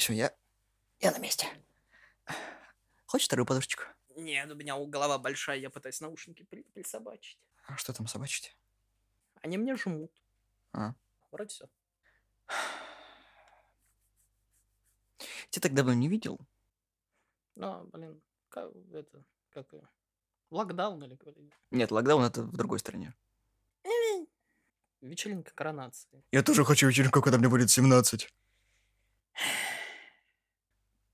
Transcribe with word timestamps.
Все, 0.00 0.14
я... 0.14 0.34
Я 1.00 1.10
на 1.10 1.18
месте. 1.18 1.46
Хочешь 3.04 3.26
вторую 3.26 3.44
подушечку? 3.44 3.82
Нет, 4.16 4.50
у 4.50 4.54
меня 4.54 4.74
голова 4.86 5.18
большая, 5.18 5.58
я 5.58 5.68
пытаюсь 5.68 6.00
наушники 6.00 6.42
при- 6.44 6.62
присобачить. 6.62 7.38
А 7.66 7.76
что 7.76 7.92
там 7.92 8.06
собачить? 8.06 8.56
Они 9.42 9.58
мне 9.58 9.76
жмут. 9.76 10.10
А. 10.72 10.94
Вроде 11.30 11.50
все. 11.50 11.68
Тебя 15.50 15.60
так 15.60 15.74
давно 15.74 15.92
не 15.92 16.08
видел. 16.08 16.38
Ну, 17.56 17.84
блин, 17.92 18.22
как 18.48 18.72
это, 18.94 19.22
как 19.50 19.66
локдаун 20.50 21.04
или 21.04 21.14
говорили. 21.14 21.52
Нет, 21.70 21.90
локдаун 21.90 22.24
это 22.24 22.42
в 22.42 22.56
другой 22.56 22.78
стране. 22.78 23.12
Вечеринка 25.02 25.52
коронации. 25.54 26.24
Я 26.32 26.42
тоже 26.42 26.64
хочу 26.64 26.88
вечеринку, 26.88 27.20
когда 27.20 27.36
мне 27.36 27.50
будет 27.50 27.70
17. 27.70 28.32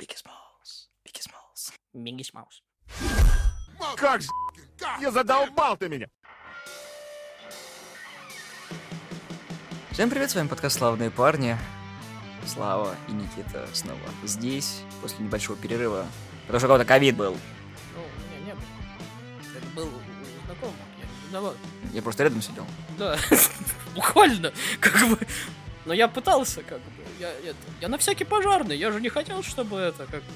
Biggie 0.07 0.23
Smalls. 0.23 0.89
Biggie 1.05 1.23
Smalls. 1.23 1.73
Миггис 1.93 2.33
Маус. 2.33 2.63
Как 3.97 4.23
же? 4.23 4.29
Я 5.01 5.11
задолбал 5.11 5.77
ты 5.77 5.89
меня! 5.89 6.07
Всем 9.91 10.09
привет, 10.09 10.31
с 10.31 10.37
вами 10.37 10.47
подкаст 10.47 10.79
«Славные 10.79 11.11
парни». 11.11 11.59
Слава 12.47 12.95
и 13.09 13.13
Никита 13.13 13.69
снова 13.73 13.99
здесь, 14.23 14.83
после 15.03 15.25
небольшого 15.25 15.59
перерыва. 15.59 16.07
Потому 16.43 16.61
что 16.61 16.67
у 16.67 16.69
кого-то 16.69 16.85
ковид 16.85 17.17
был. 17.17 17.37
Ну, 17.97 18.39
не, 18.39 18.45
не 18.45 18.55
было. 18.55 18.63
Это 19.57 19.67
был 19.75 19.89
у 19.89 20.47
знакомых. 20.47 20.77
Я 21.01 21.05
не 21.05 21.29
виноват. 21.29 21.57
Я 21.93 22.03
просто 22.03 22.23
рядом 22.23 22.43
сидел. 22.43 22.67
Да, 22.97 23.19
буквально, 23.97 24.53
как 24.79 25.09
бы. 25.09 25.19
Но 25.87 25.95
я 25.95 26.09
пытался, 26.09 26.63
как 26.63 26.79
бы. 26.79 26.91
Я, 27.21 27.31
это, 27.31 27.57
я 27.81 27.89
на 27.89 27.97
всякий 27.97 28.25
пожарный. 28.25 28.77
Я 28.77 28.91
же 28.91 29.01
не 29.01 29.09
хотел, 29.09 29.43
чтобы 29.43 29.79
это, 29.79 30.07
как 30.07 30.21
бы. 30.23 30.33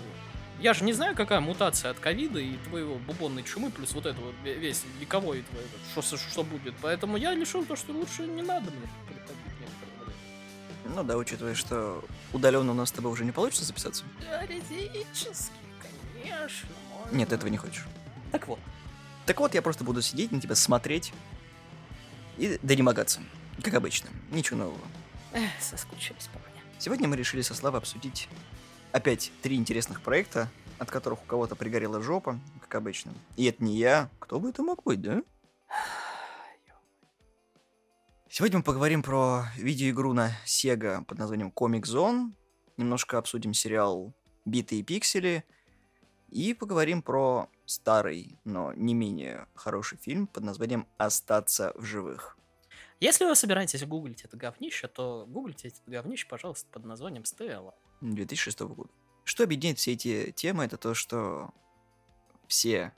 Я 0.61 0.75
же 0.75 0.85
не 0.85 0.93
знаю, 0.93 1.17
какая 1.17 1.41
мутация 1.41 1.91
от 1.91 1.99
ковида 1.99 2.39
и 2.39 2.57
твоего 2.69 2.97
бубонной 2.97 3.43
чумы, 3.43 3.71
плюс 3.71 3.93
вот 3.93 4.07
это 4.07 4.21
вот 4.21 4.35
ве- 4.45 4.59
весь 4.59 4.85
вековой 5.01 5.43
твой, 5.43 6.03
что, 6.05 6.17
что 6.17 6.45
будет. 6.45 6.75
Поэтому 6.83 7.17
я 7.17 7.35
решил 7.35 7.65
то, 7.65 7.77
что 7.77 7.93
лучше 7.93 8.23
не 8.23 8.43
надо 8.43 8.71
мне. 8.71 8.89
Ну 10.95 11.05
да, 11.05 11.17
учитывая, 11.17 11.55
что 11.55 12.05
удаленно 12.33 12.73
у 12.73 12.75
нас 12.75 12.89
с 12.89 12.93
тобой 12.93 13.13
уже 13.13 13.25
не 13.25 13.33
получится 13.33 13.65
записаться. 13.65 14.05
Теоретически, 14.21 15.53
конечно. 16.23 16.69
можно. 16.93 17.17
Нет, 17.17 17.33
этого 17.33 17.49
не 17.49 17.57
хочешь. 17.57 17.85
Так 18.33 18.49
вот. 18.49 18.59
Так 19.27 19.39
вот, 19.41 19.55
я 19.55 19.63
просто 19.63 19.85
буду 19.85 20.03
сидеть 20.03 20.33
на 20.33 20.41
тебя, 20.41 20.55
смотреть 20.55 21.13
и 22.39 22.59
донемогаться. 22.63 23.21
Как 23.63 23.75
обычно. 23.75 24.11
Ничего 24.31 24.59
нового. 24.59 24.81
Эх, 25.33 25.51
соскучились 25.61 26.29
по 26.33 26.39
мне. 26.39 26.63
Сегодня 26.79 27.07
мы 27.09 27.17
решили 27.17 27.43
со 27.43 27.55
Славой 27.55 27.79
обсудить 27.79 28.29
опять 28.93 29.31
три 29.43 29.57
интересных 29.57 30.01
проекта, 30.03 30.49
от 30.79 30.91
которых 30.91 31.23
у 31.23 31.27
кого-то 31.27 31.55
пригорела 31.55 32.01
жопа, 32.01 32.41
как 32.61 32.75
обычно. 32.75 33.13
И 33.37 33.45
это 33.45 33.63
не 33.63 33.77
я. 33.77 34.11
Кто 34.19 34.41
бы 34.41 34.49
это 34.49 34.63
мог 34.63 34.83
быть, 34.83 35.01
да? 35.01 35.23
Сегодня 38.29 38.59
мы 38.59 38.65
поговорим 38.65 39.03
про 39.03 39.47
видеоигру 39.57 40.13
на 40.13 40.31
Sega 40.47 41.05
под 41.05 41.19
названием 41.19 41.53
Comic 41.55 41.83
Zone. 41.83 42.33
Немножко 42.77 43.19
обсудим 43.19 43.55
сериал 43.55 44.15
«Битые 44.45 44.83
пиксели». 44.83 45.45
И 46.29 46.55
поговорим 46.55 47.03
про 47.03 47.49
старый, 47.67 48.39
но 48.45 48.73
не 48.73 48.95
менее 48.95 49.47
хороший 49.55 49.99
фильм 49.99 50.27
под 50.29 50.45
названием 50.45 50.87
«Остаться 50.97 51.73
в 51.77 51.85
живых». 51.85 52.37
Если 53.01 53.25
вы 53.25 53.35
собираетесь 53.35 53.83
гуглить 53.85 54.23
это 54.25 54.37
говнище, 54.37 54.87
то 54.87 55.25
гуглите 55.27 55.69
это 55.69 55.79
говнище, 55.87 56.27
пожалуйста, 56.29 56.69
под 56.71 56.85
названием 56.85 57.25
Stay 57.25 57.45
Alive. 57.45 57.75
2006 58.03 58.61
года. 58.61 58.91
Что 59.25 59.45
объединяет 59.45 59.79
все 59.79 59.93
эти 59.93 60.33
темы, 60.33 60.65
это 60.65 60.77
то, 60.77 60.95
что 60.95 61.51
все 62.47 62.93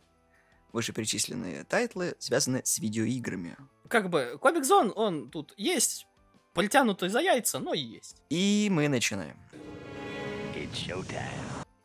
вышеперечисленные 0.73 1.65
тайтлы 1.65 2.17
связаны 2.19 2.63
с 2.65 2.79
видеоиграми. 2.79 3.57
Как 3.89 4.11
бы, 4.11 4.39
Comix 4.41 4.65
Zone, 4.65 4.93
он 4.97 5.31
тут 5.31 5.55
есть, 5.57 6.07
притянутый 6.55 7.09
за 7.09 7.21
яйца, 7.21 7.61
но 7.61 7.75
есть. 7.75 8.23
И 8.31 8.69
мы 8.71 8.89
начинаем. 8.89 9.37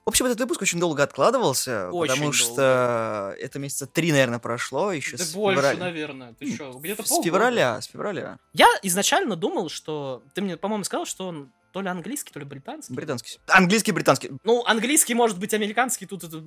В 0.08 0.10
общем, 0.10 0.26
этот 0.26 0.40
выпуск 0.40 0.62
очень 0.62 0.80
долго 0.80 1.04
откладывался, 1.04 1.90
Очень 1.92 2.14
потому 2.14 2.32
долго. 2.32 2.38
что 2.38 3.36
это 3.42 3.60
месяца 3.60 3.88
три, 3.88 4.14
наверное, 4.14 4.40
прошло, 4.40 4.94
еще 4.94 5.18
Да 5.18 5.26
с 5.26 5.34
больше, 5.34 5.60
февраля. 5.62 5.80
наверное. 5.80 6.34
Ты 6.40 6.56
что, 6.56 6.72
где-то 6.80 7.04
С 7.04 7.10
полгода. 7.10 7.26
февраля, 7.30 7.82
с 7.82 7.88
февраля. 7.88 8.38
Я 8.54 8.68
изначально 8.84 9.36
думал, 9.36 9.68
что... 9.68 10.24
Ты 10.34 10.42
мне, 10.42 10.56
по-моему, 10.56 10.86
сказал, 10.86 11.06
что 11.06 11.28
он 11.28 11.52
то 11.78 11.82
ли 11.82 11.90
английский, 11.90 12.34
то 12.34 12.40
ли 12.40 12.46
британский. 12.46 12.92
Британский. 12.92 13.40
Английский, 13.46 13.92
британский. 13.92 14.32
Ну, 14.44 14.66
английский, 14.66 15.14
может 15.14 15.38
быть, 15.38 15.54
американский, 15.54 16.08
тут 16.08 16.24
это... 16.24 16.42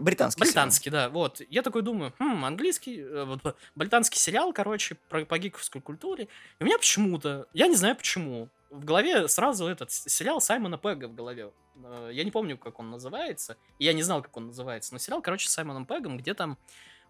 Британский. 0.00 0.40
Британский, 0.40 0.88
да, 0.88 1.08
вот. 1.08 1.40
Я 1.50 1.62
такой 1.62 1.82
думаю, 1.82 2.14
хм, 2.20 2.44
английский, 2.44 3.00
э, 3.00 3.24
вот, 3.24 3.56
британский 3.74 4.20
сериал, 4.20 4.52
короче, 4.52 4.94
про, 5.08 5.24
по 5.24 5.36
гиковской 5.36 5.80
культуре. 5.80 6.28
И 6.60 6.62
у 6.62 6.66
меня 6.66 6.78
почему-то, 6.78 7.48
я 7.52 7.66
не 7.66 7.74
знаю 7.74 7.96
почему, 7.96 8.50
в 8.70 8.84
голове 8.84 9.26
сразу 9.26 9.66
этот 9.66 9.90
сериал 9.90 10.40
Саймона 10.40 10.78
Пегга 10.78 11.06
в 11.08 11.14
голове. 11.16 11.50
Э, 11.82 12.10
Я 12.12 12.22
не 12.22 12.30
помню, 12.30 12.56
как 12.56 12.78
он 12.78 12.88
называется. 12.92 13.56
и 13.80 13.84
Я 13.84 13.94
не 13.94 14.04
знал, 14.04 14.22
как 14.22 14.36
он 14.36 14.46
называется. 14.46 14.92
Но 14.94 14.98
сериал, 14.98 15.22
короче, 15.22 15.48
с 15.48 15.52
Саймоном 15.52 15.86
Пеггом, 15.86 16.18
где 16.18 16.34
там 16.34 16.56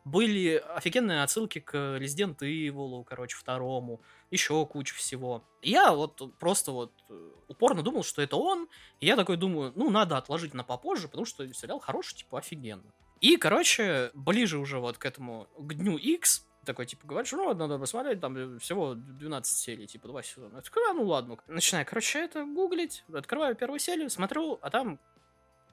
были 0.05 0.63
офигенные 0.75 1.23
отсылки 1.23 1.61
к 1.61 1.75
Resident 1.75 2.39
Evil, 2.39 3.05
короче, 3.05 3.37
второму, 3.37 4.01
еще 4.31 4.67
куча 4.67 4.95
всего. 4.95 5.45
И 5.61 5.71
я 5.71 5.93
вот 5.93 6.37
просто 6.39 6.73
вот 6.73 6.93
э, 7.09 7.31
упорно 7.49 7.83
думал, 7.83 8.03
что 8.03 8.23
это 8.23 8.37
он, 8.37 8.69
и 9.01 9.07
я 9.07 9.17
такой 9.17 9.37
думаю, 9.37 9.73
ну, 9.77 9.91
надо 9.91 10.17
отложить 10.17 10.55
на 10.55 10.65
попозже, 10.65 11.09
потому 11.09 11.25
что 11.25 11.51
сериал 11.55 11.79
хороший, 11.79 12.17
типа, 12.17 12.39
офигенно. 12.39 12.93
И, 13.21 13.37
короче, 13.37 14.11
ближе 14.15 14.59
уже 14.59 14.79
вот 14.81 14.99
к 14.99 15.07
этому, 15.07 15.47
к 15.57 15.75
дню 15.75 15.97
X, 15.97 16.47
такой, 16.65 16.87
типа, 16.87 17.07
говоришь, 17.07 17.33
ну, 17.33 17.53
надо 17.55 17.79
посмотреть, 17.79 18.21
там 18.21 18.37
э, 18.37 18.59
всего 18.59 18.95
12 18.95 19.57
серий, 19.57 19.87
типа, 19.87 20.09
два 20.09 20.23
сезона. 20.23 20.57
Я 20.57 20.63
такой, 20.63 20.83
а, 20.91 20.95
ну, 20.95 21.05
ладно. 21.05 21.39
Начинаю, 21.47 21.87
короче, 21.87 22.19
это 22.19 22.45
гуглить, 22.45 23.05
открываю 23.13 23.55
первую 23.55 23.79
серию, 23.79 24.11
смотрю, 24.11 24.59
а 24.63 24.71
там 24.71 24.99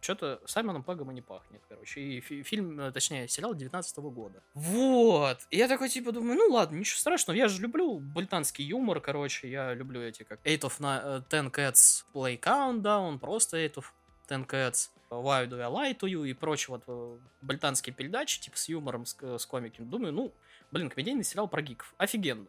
что-то 0.02 0.42
Саймоном 0.46 0.84
Пегом 0.84 1.12
и 1.12 1.14
не 1.14 1.22
пахнет, 1.22 1.62
короче. 1.70 2.02
И 2.02 2.20
фи- 2.22 2.44
фильм, 2.44 2.80
э, 2.80 2.92
точнее, 2.92 3.28
сериал 3.28 3.54
19 3.54 3.98
года. 4.10 4.42
Вот. 4.54 5.40
И 5.52 5.58
я 5.58 5.68
такой, 5.68 5.90
типа, 5.90 6.12
думаю, 6.12 6.38
ну 6.38 6.54
ладно, 6.54 6.78
ничего 6.78 6.98
страшного. 6.98 7.38
Я 7.38 7.48
же 7.48 7.62
люблю 7.62 8.00
британский 8.00 8.64
юмор, 8.64 9.00
короче. 9.02 9.50
Я 9.50 9.74
люблю 9.74 10.02
эти, 10.02 10.24
как 10.24 10.40
Eight 10.46 10.62
of 10.62 10.80
Na- 10.80 11.02
э, 11.04 11.22
Ten 11.30 11.52
Cats 11.52 12.04
Play 12.14 12.40
Countdown, 12.40 13.20
просто 13.20 13.58
Eight 13.58 13.76
of 13.76 13.86
Ten 14.28 14.46
Cats 14.48 14.90
Why 15.10 15.48
Do 15.48 15.60
I 15.60 15.92
Lie 15.94 15.98
to 16.00 16.08
You 16.08 16.28
и 16.28 16.34
прочие 16.34 16.70
вот 16.78 16.84
э, 16.88 17.18
британские 17.42 17.94
передачи, 17.94 18.40
типа, 18.42 18.58
с 18.58 18.70
юмором, 18.70 19.06
с, 19.06 19.16
с 19.22 19.46
комиками. 19.46 19.86
Думаю, 19.86 20.14
ну, 20.14 20.34
блин, 20.72 20.90
комедийный 20.90 21.24
сериал 21.24 21.48
про 21.48 21.62
гиков. 21.62 21.94
Офигенно. 21.98 22.46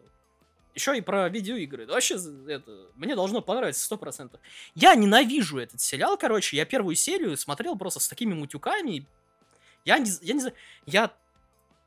Еще 0.74 0.96
и 0.96 1.00
про 1.00 1.28
видеоигры. 1.28 1.86
Вообще, 1.86 2.16
это, 2.48 2.88
мне 2.94 3.16
должно 3.16 3.40
понравиться 3.42 3.84
сто 3.84 3.96
процентов. 3.96 4.40
Я 4.74 4.94
ненавижу 4.94 5.58
этот 5.58 5.80
сериал, 5.80 6.16
короче. 6.16 6.56
Я 6.56 6.64
первую 6.64 6.94
серию 6.94 7.36
смотрел 7.36 7.76
просто 7.76 8.00
с 8.00 8.08
такими 8.08 8.34
мутюками. 8.34 9.06
Я 9.84 9.98
не, 9.98 10.10
я 10.22 10.34
не 10.34 10.40
знаю, 10.40 10.54
я 10.86 11.12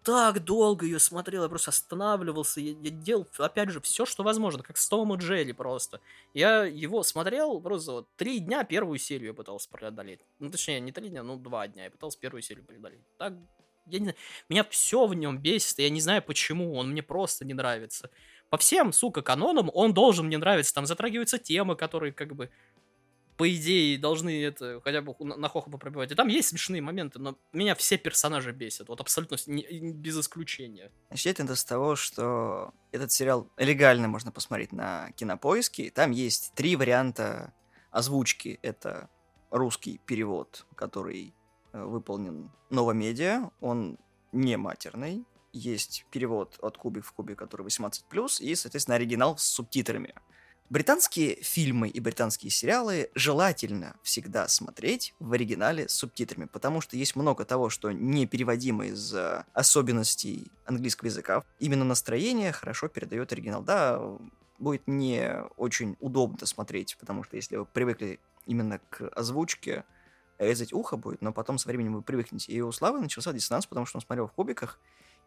так 0.03 0.43
долго 0.43 0.85
ее 0.85 0.99
смотрел, 0.99 1.43
я 1.43 1.49
просто 1.49 1.69
останавливался, 1.69 2.59
я, 2.59 2.71
я 2.71 2.89
делал, 2.89 3.25
опять 3.37 3.69
же, 3.69 3.79
все, 3.79 4.05
что 4.05 4.23
возможно, 4.23 4.61
как 4.61 4.77
с 4.77 4.87
Томом 4.87 5.17
и 5.17 5.21
Джерри 5.21 5.53
просто. 5.53 6.01
Я 6.33 6.65
его 6.65 7.03
смотрел 7.03 7.61
просто 7.61 7.91
вот 7.91 8.07
три 8.17 8.39
дня 8.39 8.63
первую 8.65 8.99
серию 8.99 9.27
я 9.27 9.33
пытался 9.33 9.69
преодолеть. 9.69 10.19
Ну, 10.39 10.51
точнее, 10.51 10.81
не 10.81 10.91
три 10.91 11.09
дня, 11.09 11.23
ну, 11.23 11.37
два 11.37 11.67
дня 11.67 11.85
я 11.85 11.91
пытался 11.91 12.19
первую 12.19 12.41
серию 12.41 12.65
преодолеть. 12.65 12.99
Так, 13.17 13.33
я 13.85 13.99
не 13.99 14.05
знаю, 14.05 14.17
меня 14.49 14.63
все 14.65 15.05
в 15.05 15.13
нем 15.13 15.37
бесит, 15.37 15.79
я 15.79 15.89
не 15.89 16.01
знаю 16.01 16.21
почему, 16.21 16.75
он 16.75 16.91
мне 16.91 17.01
просто 17.01 17.45
не 17.45 17.53
нравится. 17.53 18.09
По 18.53 18.57
всем, 18.57 18.93
сука, 18.93 19.23
канонам 19.23 19.71
он 19.73 19.95
должен 19.95 20.27
мне 20.27 20.37
нравиться, 20.37 20.75
там 20.75 20.85
затрагиваются 20.85 21.39
темы, 21.39 21.75
которые 21.75 22.13
как 22.13 22.35
бы 22.35 22.51
по 23.35 23.51
идее, 23.51 23.97
должны 23.97 24.43
это 24.43 24.79
хотя 24.83 25.01
бы 25.01 25.15
на, 25.21 25.49
хохма 25.49 25.79
пробивать. 25.79 26.11
И 26.11 26.13
там 26.13 26.27
есть 26.27 26.49
смешные 26.49 26.79
моменты, 26.79 27.17
но 27.17 27.35
меня 27.51 27.73
все 27.73 27.97
персонажи 27.97 28.51
бесят. 28.51 28.89
Вот 28.89 29.01
абсолютно 29.01 29.37
не- 29.47 29.91
без 29.93 30.19
исключения. 30.19 30.91
Начать 31.09 31.39
это 31.39 31.55
с 31.55 31.65
того, 31.65 31.95
что 31.95 32.75
этот 32.91 33.11
сериал 33.11 33.49
легально 33.57 34.07
можно 34.07 34.31
посмотреть 34.31 34.71
на 34.71 35.09
Кинопоиске. 35.13 35.89
Там 35.89 36.11
есть 36.11 36.53
три 36.53 36.75
варианта 36.75 37.55
озвучки. 37.89 38.59
Это 38.61 39.09
русский 39.49 39.99
перевод, 40.05 40.67
который 40.75 41.33
э, 41.71 41.83
выполнен 41.83 42.51
новомедиа. 42.69 43.49
Он 43.61 43.97
не 44.31 44.57
матерный. 44.57 45.25
Есть 45.53 46.05
перевод 46.09 46.57
от 46.61 46.77
кубик 46.77 47.05
в 47.05 47.13
кубик, 47.13 47.37
который 47.37 47.65
18+, 47.65 48.41
и, 48.41 48.55
соответственно, 48.55 48.95
оригинал 48.95 49.37
с 49.37 49.43
субтитрами. 49.43 50.15
Британские 50.71 51.35
фильмы 51.35 51.89
и 51.89 51.99
британские 51.99 52.49
сериалы 52.49 53.11
желательно 53.13 53.95
всегда 54.01 54.47
смотреть 54.47 55.13
в 55.19 55.31
оригинале 55.33 55.87
с 55.87 55.93
субтитрами, 55.93 56.45
потому 56.45 56.81
что 56.81 56.97
есть 56.97 57.15
много 57.15 57.45
того, 57.45 57.69
что 57.69 57.91
не 57.91 58.25
переводимо 58.25 58.87
из-за 58.87 59.45
особенностей 59.53 60.51
английского 60.65 61.09
языка. 61.09 61.43
Именно 61.59 61.85
настроение 61.85 62.51
хорошо 62.51 62.87
передает 62.87 63.31
оригинал. 63.31 63.61
Да, 63.61 64.01
будет 64.57 64.87
не 64.87 65.43
очень 65.57 65.95
удобно 65.99 66.47
смотреть, 66.47 66.97
потому 66.99 67.23
что 67.23 67.35
если 67.35 67.57
вы 67.57 67.65
привыкли 67.65 68.19
именно 68.47 68.79
к 68.89 69.07
озвучке 69.09 69.83
резать 70.39 70.73
ухо 70.73 70.97
будет, 70.97 71.21
но 71.21 71.31
потом 71.31 71.59
со 71.59 71.67
временем 71.67 71.93
вы 71.93 72.01
привыкнете. 72.01 72.51
И 72.51 72.61
у 72.61 72.71
Славы 72.71 72.99
начался 72.99 73.31
диссонанс, 73.31 73.67
потому 73.67 73.85
что 73.85 73.97
он 73.97 74.01
смотрел 74.01 74.27
в 74.27 74.31
кубиках, 74.31 74.79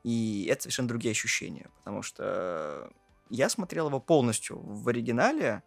и 0.04 0.46
это 0.50 0.62
совершенно 0.62 0.88
другие 0.88 1.12
ощущения, 1.12 1.70
потому 1.78 2.02
что 2.02 2.90
я 3.30 3.48
смотрел 3.48 3.88
его 3.88 4.00
полностью 4.00 4.58
в 4.60 4.88
оригинале, 4.88 5.62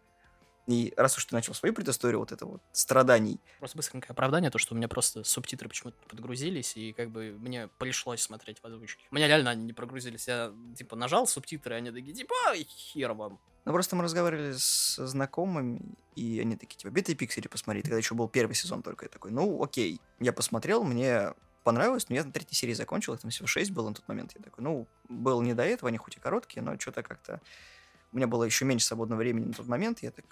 и 0.70 0.94
раз 0.98 1.18
уж 1.18 1.26
ты 1.26 1.34
начал 1.34 1.56
свою 1.56 1.74
предысторию 1.74 2.20
вот 2.20 2.32
это 2.32 2.46
вот 2.46 2.62
страданий. 2.72 3.40
Просто 3.58 3.76
быстренькое 3.76 4.12
оправдание, 4.12 4.52
то, 4.52 4.60
что 4.60 4.76
у 4.76 4.78
меня 4.78 4.88
просто 4.88 5.24
субтитры 5.24 5.68
почему-то 5.68 5.98
подгрузились, 6.08 6.78
и 6.78 6.94
как 6.94 7.10
бы 7.10 7.36
мне 7.40 7.70
пришлось 7.80 8.22
смотреть 8.22 8.60
в 8.60 8.66
озвучке. 8.66 9.04
У 9.10 9.16
меня 9.16 9.28
реально 9.28 9.50
они 9.50 9.66
не 9.66 9.74
прогрузились. 9.74 10.28
Я, 10.28 10.54
типа, 10.78 10.96
нажал 10.96 11.26
субтитры, 11.26 11.74
и 11.74 11.78
они 11.80 11.92
такие, 11.92 12.14
типа, 12.14 12.36
ай, 12.50 12.68
хер 12.70 13.14
вам. 13.14 13.40
Ну, 13.66 13.74
просто 13.74 13.96
мы 13.96 14.04
разговаривали 14.04 14.54
с 14.56 15.04
знакомыми, 15.04 15.82
и 16.16 16.40
они 16.40 16.56
такие, 16.56 16.78
типа, 16.78 16.92
битые 16.92 17.16
пиксели 17.16 17.48
посмотри. 17.48 17.82
Тогда 17.82 17.98
еще 17.98 18.14
был 18.14 18.30
первый 18.30 18.54
сезон 18.54 18.84
только. 18.84 19.06
Я 19.06 19.10
такой, 19.10 19.32
ну, 19.32 19.64
окей. 19.64 20.00
Я 20.20 20.34
посмотрел, 20.34 20.84
мне 20.84 21.34
понравилось, 21.64 22.10
но 22.10 22.16
я 22.16 22.24
на 22.24 22.32
третьей 22.32 22.56
серии 22.56 22.74
закончил, 22.74 23.14
их 23.14 23.22
там 23.22 23.32
всего 23.32 23.48
шесть 23.48 23.72
было 23.72 23.90
на 23.90 23.96
тот 23.96 24.08
момент. 24.08 24.34
Я 24.36 24.42
такой, 24.42 24.64
ну, 24.64 24.88
был 25.08 25.42
не 25.42 25.54
до 25.54 25.64
этого, 25.64 25.90
они 25.90 25.98
хоть 25.98 26.18
и 26.18 26.20
короткие, 26.20 26.62
но 26.62 26.78
что-то 26.80 27.04
как-то... 27.04 27.42
У 28.12 28.18
меня 28.18 28.28
было 28.28 28.44
еще 28.44 28.66
меньше 28.66 28.88
свободного 28.88 29.20
времени 29.20 29.46
на 29.46 29.54
тот 29.54 29.68
момент, 29.68 30.00
я 30.00 30.12
так 30.12 30.26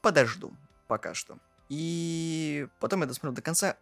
подожду 0.00 0.54
пока 0.86 1.14
что. 1.14 1.38
И 1.68 2.68
потом 2.80 3.00
я 3.00 3.06
досмотрел 3.06 3.34
до 3.34 3.42
конца. 3.42 3.76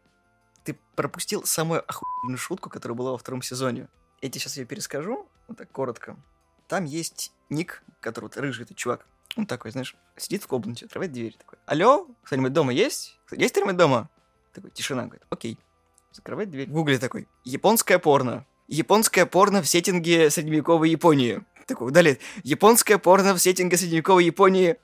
Ты 0.65 0.79
пропустил 0.97 1.45
самую 1.45 1.85
охуенную 1.87 2.39
шутку, 2.39 2.71
которая 2.71 2.97
была 2.97 3.13
во 3.13 3.19
втором 3.19 3.43
сезоне. 3.43 3.89
Я 4.23 4.31
тебе 4.31 4.41
сейчас 4.41 4.57
ее 4.57 4.65
перескажу, 4.65 5.29
вот 5.49 5.59
так 5.59 5.71
коротко. 5.71 6.17
Там 6.67 6.87
есть 6.87 7.33
ник, 7.51 7.83
который 8.01 8.25
вот 8.25 8.37
рыжий 8.39 8.65
этот 8.65 8.77
чувак. 8.77 9.07
Он 9.37 9.47
такой, 9.47 9.71
знаешь, 9.73 9.97
сидит 10.17 10.43
в 10.43 10.47
комнате, 10.47 10.87
открывает 10.87 11.13
дверь, 11.13 11.37
такой, 11.37 11.59
алло, 11.67 12.09
кто-нибудь 12.23 12.53
дома 12.53 12.73
есть? 12.73 13.19
Есть 13.33 13.53
кто-нибудь 13.53 13.77
дома? 13.77 14.09
Такой, 14.53 14.71
тишина, 14.71 15.05
говорит, 15.05 15.27
окей. 15.29 15.59
Закрывает 16.15 16.49
дверь. 16.49 16.69
В 16.69 16.73
гугле 16.73 16.99
такой, 16.99 17.27
японское 17.43 17.99
порно. 17.99 18.47
Японское 18.69 19.27
порно 19.27 19.63
в 19.63 19.69
сеттинге 19.69 20.31
средневековой 20.31 20.89
Японии. 20.89 21.43
Такой, 21.67 21.89
удалит. 21.89 22.21
Японское 22.45 22.99
порно 22.99 23.35
в 23.35 23.41
сеттинге 23.41 23.77
средневековой 23.77 24.25
Японии. 24.25 24.77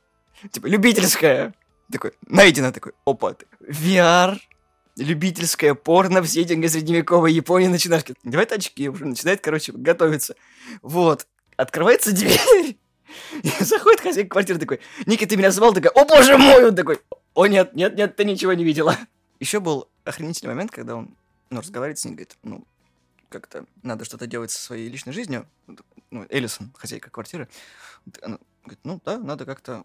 Типа, 0.51 0.67
любительское. 0.67 1.55
Такой, 1.93 2.13
найдено 2.27 2.73
такой, 2.73 2.93
опа, 3.05 3.37
VR, 3.61 4.39
любительское 4.97 5.75
порно 5.75 6.21
в 6.21 6.27
сеттинге 6.27 6.69
средневековой 6.69 7.33
Японии 7.33 7.69
начинаешь, 7.69 8.05
надевает 8.25 8.53
очки, 8.53 8.89
уже 8.89 9.05
начинает, 9.05 9.41
короче, 9.41 9.73
готовиться. 9.73 10.35
Вот, 10.83 11.27
открывается 11.57 12.13
дверь, 12.13 12.77
заходит 13.61 14.01
хозяин 14.01 14.29
квартиры 14.29 14.59
такой, 14.59 14.81
Ники, 15.07 15.27
ты 15.27 15.37
меня 15.37 15.51
звал? 15.51 15.73
Такой, 15.73 15.91
о 15.91 16.05
боже 16.05 16.37
мой! 16.39 16.67
Он 16.67 16.75
такой, 16.75 17.01
о 17.35 17.47
нет, 17.47 17.75
нет, 17.75 17.97
нет, 17.97 18.17
ты 18.17 18.25
ничего 18.25 18.53
не 18.53 18.65
видела. 18.65 18.97
Еще 19.41 19.59
был 19.59 19.89
охренительный 20.05 20.55
момент, 20.55 20.71
когда 20.71 20.97
он, 20.97 21.17
ну, 21.51 21.61
разговаривает 21.61 21.99
с 21.99 22.05
ней, 22.05 22.13
говорит, 22.13 22.37
ну, 22.43 22.67
как-то 23.29 23.67
надо 23.83 24.05
что-то 24.05 24.27
делать 24.27 24.51
со 24.51 24.61
своей 24.61 24.89
личной 24.89 25.13
жизнью. 25.13 25.47
Ну, 26.11 26.27
Эллисон, 26.31 26.73
хозяйка 26.75 27.11
квартиры, 27.11 27.49
она 28.23 28.39
говорит, 28.63 28.81
ну 28.85 29.01
да, 29.05 29.19
надо 29.19 29.45
как-то 29.45 29.85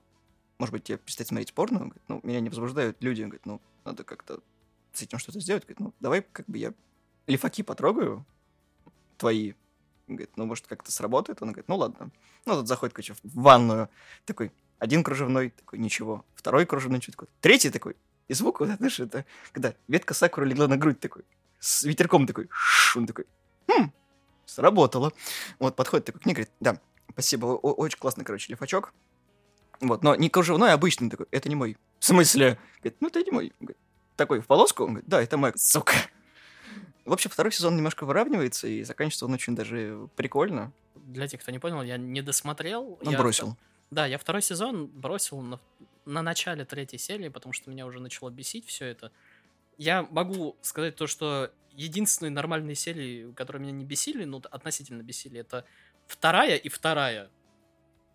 может 0.57 0.71
быть, 0.71 0.83
тебе 0.83 0.97
перестать 0.97 1.27
смотреть 1.27 1.53
порно? 1.53 1.79
Говорит, 1.79 2.01
ну, 2.07 2.19
меня 2.23 2.39
не 2.39 2.49
возбуждают 2.49 3.01
люди. 3.01 3.21
Говорит, 3.23 3.45
ну, 3.45 3.61
надо 3.83 4.03
как-то 4.03 4.39
с 4.93 5.01
этим 5.01 5.17
что-то 5.17 5.39
сделать. 5.39 5.63
Говорит, 5.63 5.79
ну, 5.79 5.93
давай 5.99 6.21
как 6.21 6.45
бы 6.45 6.57
я 6.57 6.73
лифаки 7.27 7.63
потрогаю 7.63 8.25
твои. 9.17 9.53
Говорит, 10.07 10.31
ну, 10.37 10.45
может, 10.45 10.67
как-то 10.67 10.91
сработает? 10.91 11.41
Он 11.41 11.49
говорит, 11.49 11.67
ну, 11.67 11.75
ладно. 11.75 12.11
Ну, 12.45 12.53
тут 12.53 12.67
заходит, 12.67 12.93
короче, 12.93 13.13
в 13.13 13.19
ванную. 13.23 13.89
Такой, 14.25 14.51
один 14.79 15.03
кружевной, 15.03 15.49
такой, 15.49 15.79
ничего. 15.79 16.25
Второй 16.35 16.65
кружевной, 16.65 17.01
что 17.01 17.11
такое. 17.11 17.29
Третий 17.41 17.69
такой. 17.69 17.95
И 18.27 18.33
звук, 18.33 18.59
вот, 18.59 18.69
знаешь, 18.69 18.99
это, 18.99 19.25
когда 19.51 19.73
ветка 19.87 20.13
сакуры 20.13 20.47
легла 20.47 20.67
на 20.67 20.77
грудь 20.77 20.99
такой, 20.99 21.25
с 21.65 21.83
ветерком 21.83 22.27
такой, 22.27 22.47
ш, 22.51 22.99
он 22.99 23.07
такой, 23.07 23.25
хм, 23.67 23.91
сработало. 24.45 25.11
Вот, 25.59 25.75
подходит 25.75 26.05
такой 26.05 26.21
к 26.21 26.25
ней, 26.25 26.33
говорит, 26.33 26.51
да, 26.59 26.79
спасибо, 27.11 27.47
очень 27.47 27.97
классный, 27.97 28.23
короче, 28.23 28.51
лифачок. 28.51 28.93
Вот, 29.81 30.03
но 30.03 30.15
не 30.15 30.29
кружевной, 30.29 30.71
а 30.71 30.75
обычный 30.75 31.09
такой. 31.09 31.25
Это 31.31 31.49
не 31.49 31.55
мой. 31.55 31.77
В 31.99 32.05
смысле? 32.05 32.59
Говорит, 32.77 32.97
ну 33.01 33.07
это 33.07 33.23
не 33.23 33.31
мой. 33.31 33.53
Говорит, 33.59 33.77
такой 34.15 34.39
в 34.39 34.47
полоску? 34.47 34.83
Он 34.83 34.89
говорит, 34.91 35.09
да, 35.09 35.21
это 35.21 35.37
мой. 35.37 35.51
Сука. 35.55 35.95
В 37.03 37.11
общем, 37.11 37.29
второй 37.29 37.51
сезон 37.51 37.75
немножко 37.75 38.05
выравнивается, 38.05 38.67
и 38.67 38.83
заканчивается 38.83 39.25
он 39.25 39.33
очень 39.33 39.55
даже 39.55 40.07
прикольно. 40.15 40.71
Для 40.95 41.27
тех, 41.27 41.41
кто 41.41 41.51
не 41.51 41.59
понял, 41.59 41.81
я 41.81 41.97
не 41.97 42.21
досмотрел. 42.21 42.99
Он 43.03 43.11
я... 43.11 43.17
бросил. 43.17 43.57
Да, 43.91 44.05
я 44.05 44.17
второй 44.17 44.41
сезон 44.41 44.87
бросил 44.87 45.41
на, 45.41 45.59
на 46.05 46.21
начале 46.21 46.63
третьей 46.63 46.99
серии, 46.99 47.29
потому 47.29 47.53
что 47.53 47.69
меня 47.69 47.85
уже 47.85 47.99
начало 47.99 48.29
бесить 48.29 48.65
все 48.67 48.85
это. 48.85 49.11
Я 49.77 50.03
могу 50.03 50.57
сказать 50.61 50.95
то, 50.95 51.07
что 51.07 51.51
единственные 51.71 52.31
нормальные 52.31 52.75
серии, 52.75 53.31
которые 53.33 53.63
меня 53.63 53.73
не 53.73 53.85
бесили, 53.85 54.23
ну, 54.23 54.41
относительно 54.51 55.01
бесили, 55.01 55.39
это 55.39 55.65
вторая 56.07 56.55
и 56.55 56.69
вторая. 56.69 57.29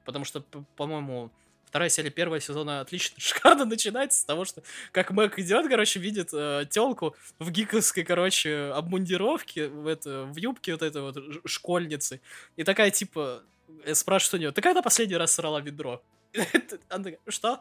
Потому 0.05 0.25
что, 0.25 0.41
по-моему, 0.77 1.31
Вторая 1.71 1.89
серия 1.89 2.11
первого 2.11 2.41
сезона 2.41 2.81
отлично, 2.81 3.15
шикарно 3.21 3.65
начинается 3.65 4.21
с 4.21 4.25
того, 4.25 4.45
что 4.45 4.63
как 4.91 5.13
Мэг 5.13 5.39
идет, 5.39 5.69
короче, 5.69 6.01
видит 6.01 6.31
э, 6.33 6.65
телку 6.69 7.15
в 7.39 7.49
гиковской, 7.53 8.03
короче, 8.03 8.73
обмундировке, 8.75 9.69
в, 9.69 9.87
это, 9.87 10.25
в 10.25 10.37
юбке 10.37 10.73
вот 10.73 10.83
этой 10.83 11.01
вот 11.01 11.17
школьницы. 11.45 12.21
И 12.57 12.65
такая, 12.65 12.91
типа, 12.91 13.45
э, 13.85 13.95
спрашивает 13.95 14.35
у 14.35 14.37
нее, 14.39 14.51
ты 14.51 14.61
когда 14.63 14.83
последний 14.83 15.17
раз 15.17 15.33
срала 15.33 15.61
ведро? 15.61 16.03
Она 16.89 17.05
такая, 17.05 17.21
что? 17.29 17.61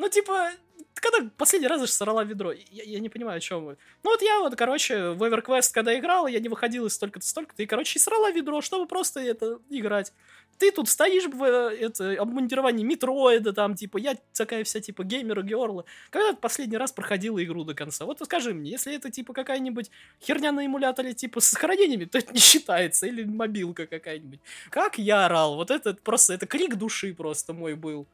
Ну, 0.00 0.08
типа, 0.08 0.50
когда 0.94 1.28
последний 1.36 1.68
раз 1.68 1.82
же 1.82 1.88
сорала 1.88 2.24
ведро? 2.24 2.52
Я, 2.52 2.84
я 2.84 3.00
не 3.00 3.10
понимаю, 3.10 3.36
о 3.36 3.40
чем 3.40 3.66
вы. 3.66 3.76
Ну, 4.02 4.10
вот 4.10 4.22
я 4.22 4.38
вот, 4.40 4.56
короче, 4.56 5.10
в 5.10 5.22
EverQuest, 5.22 5.72
когда 5.74 5.98
играл, 5.98 6.26
я 6.26 6.40
не 6.40 6.48
выходил 6.48 6.86
из 6.86 6.94
столько-то, 6.94 7.26
столько-то, 7.26 7.62
и, 7.62 7.66
короче, 7.66 7.98
срала 7.98 8.30
ведро, 8.30 8.62
чтобы 8.62 8.86
просто 8.86 9.20
это 9.20 9.58
играть 9.68 10.12
ты 10.60 10.70
тут 10.72 10.90
стоишь 10.90 11.24
в 11.24 11.42
э, 11.42 11.74
это, 11.80 12.20
обмундировании 12.20 12.84
метроида, 12.84 13.54
там, 13.54 13.74
типа, 13.74 13.96
я 13.96 14.16
такая 14.34 14.62
вся, 14.62 14.80
типа, 14.80 15.04
геймер 15.04 15.42
герла. 15.42 15.86
Когда 16.10 16.32
ты 16.32 16.36
последний 16.36 16.76
раз 16.76 16.92
проходила 16.92 17.42
игру 17.42 17.64
до 17.64 17.74
конца? 17.74 18.04
Вот 18.04 18.20
скажи 18.22 18.52
мне, 18.52 18.72
если 18.72 18.94
это, 18.94 19.10
типа, 19.10 19.32
какая-нибудь 19.32 19.90
херня 20.22 20.52
на 20.52 20.66
эмуляторе, 20.66 21.14
типа, 21.14 21.40
с 21.40 21.46
сохранениями, 21.46 22.04
то 22.04 22.18
это 22.18 22.34
не 22.34 22.40
считается, 22.40 23.06
или 23.06 23.24
мобилка 23.24 23.86
какая-нибудь. 23.86 24.40
Как 24.68 24.98
я 24.98 25.24
орал, 25.24 25.56
вот 25.56 25.70
это 25.70 25.94
просто, 25.94 26.34
это 26.34 26.46
крик 26.46 26.76
души 26.76 27.14
просто 27.14 27.54
мой 27.54 27.74
был. 27.74 28.06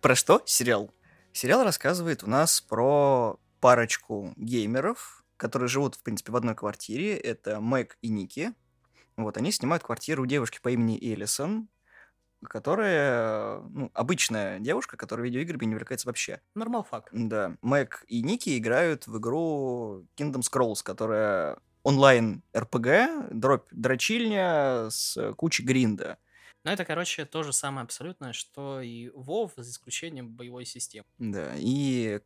Про 0.00 0.14
что 0.14 0.42
сериал? 0.44 0.92
Сериал 1.32 1.64
рассказывает 1.64 2.22
у 2.22 2.26
нас 2.28 2.60
про 2.60 3.38
парочку 3.60 4.32
геймеров, 4.36 5.24
которые 5.36 5.68
живут, 5.68 5.94
в 5.94 6.02
принципе, 6.02 6.32
в 6.32 6.36
одной 6.36 6.54
квартире. 6.54 7.16
Это 7.16 7.60
Мэг 7.60 7.96
и 8.02 8.08
Ники. 8.08 8.52
Вот, 9.16 9.36
они 9.36 9.52
снимают 9.52 9.82
квартиру 9.82 10.22
у 10.22 10.26
девушки 10.26 10.58
по 10.62 10.70
имени 10.70 10.98
Элисон, 10.98 11.68
которая, 12.48 13.60
ну, 13.60 13.90
обычная 13.94 14.58
девушка, 14.58 14.96
которая 14.96 15.26
видеоиграми 15.26 15.66
не 15.66 15.74
увлекается 15.74 16.08
вообще. 16.08 16.40
Нормал 16.54 16.82
факт. 16.82 17.10
Да. 17.12 17.56
Мэг 17.62 18.04
и 18.08 18.22
Ники 18.22 18.58
играют 18.58 19.06
в 19.06 19.18
игру 19.18 20.06
Kingdom 20.16 20.40
Scrolls, 20.40 20.82
которая 20.82 21.58
онлайн 21.82 22.42
РПГ, 22.56 23.30
дробь 23.30 23.68
дрочильня 23.70 24.88
с 24.90 25.32
кучей 25.34 25.64
гринда. 25.64 26.18
Ну, 26.64 26.70
это, 26.70 26.84
короче, 26.84 27.24
то 27.24 27.42
же 27.42 27.52
самое 27.52 27.84
абсолютно, 27.84 28.32
что 28.32 28.80
и 28.80 29.08
WoW, 29.08 29.52
за 29.56 29.70
исключением 29.70 30.28
боевой 30.28 30.64
системы. 30.64 31.06
Да, 31.18 31.54
и 31.56 32.20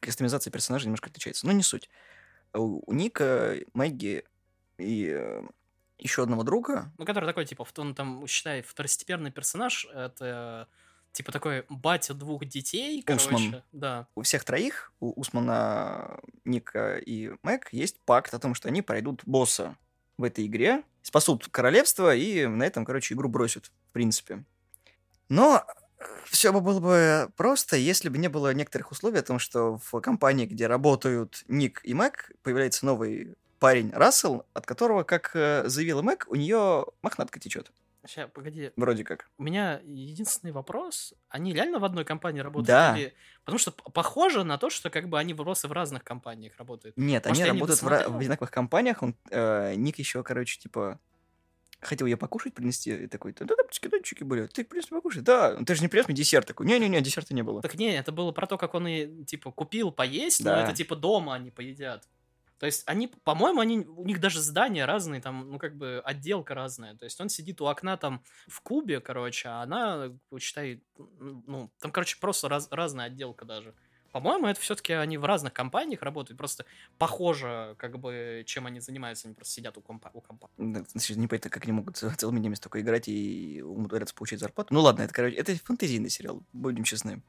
кастомизация 0.00 0.50
персонажей 0.50 0.86
немножко 0.86 1.08
отличается. 1.08 1.46
Но 1.46 1.52
не 1.52 1.62
суть. 1.62 1.88
У, 2.52 2.82
у 2.86 2.92
Ника, 2.92 3.56
Мэгги 3.72 4.24
и 4.78 5.10
э, 5.10 5.42
еще 5.98 6.22
одного 6.22 6.42
друга. 6.42 6.92
Ну, 6.98 7.06
который 7.06 7.26
такой, 7.26 7.46
типа, 7.46 7.66
он 7.78 7.94
там, 7.94 8.26
считай, 8.26 8.62
второстепенный 8.62 9.30
персонаж, 9.30 9.86
это 9.86 10.68
типа 11.12 11.32
такой 11.32 11.64
батя 11.70 12.12
двух 12.12 12.44
детей, 12.44 13.02
короче. 13.02 13.34
Усман. 13.34 13.62
Да. 13.72 14.06
У 14.14 14.22
всех 14.22 14.44
троих, 14.44 14.92
у 15.00 15.18
Усмана, 15.18 16.20
Ника 16.44 16.98
и 16.98 17.32
Мэг, 17.42 17.72
есть 17.72 17.98
пакт 18.04 18.34
о 18.34 18.38
том, 18.38 18.54
что 18.54 18.68
они 18.68 18.82
пройдут 18.82 19.22
босса 19.24 19.76
в 20.18 20.24
этой 20.24 20.44
игре, 20.46 20.82
спасут 21.06 21.46
королевство 21.52 22.12
и 22.14 22.46
на 22.46 22.64
этом, 22.64 22.84
короче, 22.84 23.14
игру 23.14 23.28
бросят, 23.28 23.66
в 23.66 23.92
принципе. 23.92 24.44
Но 25.28 25.64
все 26.24 26.52
бы 26.52 26.60
было 26.60 26.80
бы 26.80 27.30
просто, 27.36 27.76
если 27.76 28.08
бы 28.08 28.18
не 28.18 28.26
было 28.26 28.52
некоторых 28.52 28.90
условий 28.90 29.20
о 29.20 29.22
том, 29.22 29.38
что 29.38 29.78
в 29.78 30.00
компании, 30.00 30.46
где 30.46 30.66
работают 30.66 31.44
Ник 31.46 31.80
и 31.84 31.94
Мэг, 31.94 32.32
появляется 32.42 32.86
новый 32.86 33.36
парень 33.60 33.92
Рассел, 33.92 34.46
от 34.52 34.66
которого, 34.66 35.04
как 35.04 35.30
э, 35.34 35.62
заявила 35.68 36.02
Мэг, 36.02 36.26
у 36.28 36.34
нее 36.34 36.86
мохнатка 37.02 37.38
течет. 37.38 37.70
Сейчас, 38.06 38.30
погоди. 38.32 38.70
Вроде 38.76 39.04
как. 39.04 39.28
У 39.38 39.42
меня 39.42 39.80
единственный 39.84 40.52
вопрос. 40.52 41.14
Они 41.28 41.52
реально 41.52 41.78
в 41.78 41.84
одной 41.84 42.04
компании 42.04 42.40
работают? 42.40 42.66
Да. 42.66 42.96
Или... 42.96 43.14
Потому 43.44 43.58
что 43.58 43.70
похоже 43.70 44.44
на 44.44 44.58
то, 44.58 44.70
что 44.70 44.90
как 44.90 45.08
бы 45.08 45.18
они 45.18 45.34
просто 45.34 45.68
в 45.68 45.72
разных 45.72 46.04
компаниях 46.04 46.56
работают. 46.58 46.96
Нет, 46.96 47.26
Может, 47.26 47.42
они 47.42 47.50
работают 47.50 47.82
в, 47.82 47.84
в 47.84 48.18
одинаковых 48.18 48.50
компаниях. 48.50 49.02
Он, 49.02 49.14
э, 49.30 49.74
Ник 49.76 49.98
еще, 49.98 50.22
короче, 50.22 50.58
типа 50.58 50.98
хотел 51.80 52.06
я 52.06 52.16
покушать 52.16 52.54
принести, 52.54 53.04
и 53.04 53.06
такой, 53.06 53.34
да, 53.38 53.44
да, 53.44 53.54
чики 53.70 54.24
были, 54.24 54.46
ты 54.46 54.64
принес 54.64 54.86
покушать? 54.86 55.24
Да, 55.24 55.56
ты 55.56 55.74
же 55.74 55.82
не 55.82 55.88
принес 55.88 56.06
мне 56.08 56.16
десерт 56.16 56.46
такой. 56.46 56.66
Не-не-не, 56.66 57.00
десерта 57.00 57.34
не 57.34 57.42
было. 57.42 57.62
Так 57.62 57.74
не, 57.74 57.96
это 57.96 58.12
было 58.12 58.32
про 58.32 58.46
то, 58.46 58.58
как 58.58 58.74
он 58.74 58.86
и, 58.88 59.24
типа, 59.24 59.52
купил 59.52 59.90
поесть, 59.90 60.40
но 60.40 60.50
Да. 60.50 60.64
это, 60.64 60.74
типа, 60.74 60.96
дома 60.96 61.34
они 61.34 61.50
поедят. 61.50 62.08
То 62.58 62.66
есть 62.66 62.84
они, 62.86 63.08
по-моему, 63.08 63.60
они, 63.60 63.80
у 63.80 64.04
них 64.04 64.20
даже 64.20 64.40
здания 64.40 64.86
разные, 64.86 65.20
там, 65.20 65.50
ну, 65.50 65.58
как 65.58 65.76
бы, 65.76 66.00
отделка 66.04 66.54
разная. 66.54 66.94
То 66.94 67.04
есть 67.04 67.20
он 67.20 67.28
сидит 67.28 67.60
у 67.60 67.66
окна 67.66 67.96
там 67.96 68.22
в 68.48 68.60
кубе, 68.62 69.00
короче, 69.00 69.48
а 69.48 69.62
она, 69.62 70.10
считай, 70.38 70.82
ну, 70.96 71.70
там, 71.80 71.92
короче, 71.92 72.16
просто 72.18 72.48
раз- 72.48 72.68
разная 72.70 73.06
отделка 73.06 73.44
даже. 73.44 73.74
По-моему, 74.12 74.46
это 74.46 74.58
все-таки 74.58 74.94
они 74.94 75.18
в 75.18 75.26
разных 75.26 75.52
компаниях 75.52 76.00
работают, 76.00 76.38
просто 76.38 76.64
похоже, 76.96 77.74
как 77.76 77.98
бы, 77.98 78.44
чем 78.46 78.64
они 78.64 78.80
занимаются, 78.80 79.28
они 79.28 79.34
просто 79.34 79.52
сидят 79.52 79.76
у 79.76 79.82
компа. 79.82 80.10
У 80.14 80.22
компа. 80.22 80.48
Значит, 80.56 81.18
непонятно, 81.18 81.50
как 81.50 81.64
они 81.64 81.72
могут 81.72 81.98
целыми 81.98 82.38
днями 82.40 82.54
столько 82.54 82.80
играть 82.80 83.08
и 83.08 83.60
умудряться 83.62 84.14
получить 84.14 84.40
зарплату. 84.40 84.72
Ну 84.72 84.80
ладно, 84.80 85.02
это, 85.02 85.12
короче, 85.12 85.36
это 85.36 85.54
фэнтезийный 85.56 86.08
сериал, 86.08 86.42
будем 86.54 86.84
честны. 86.84 87.20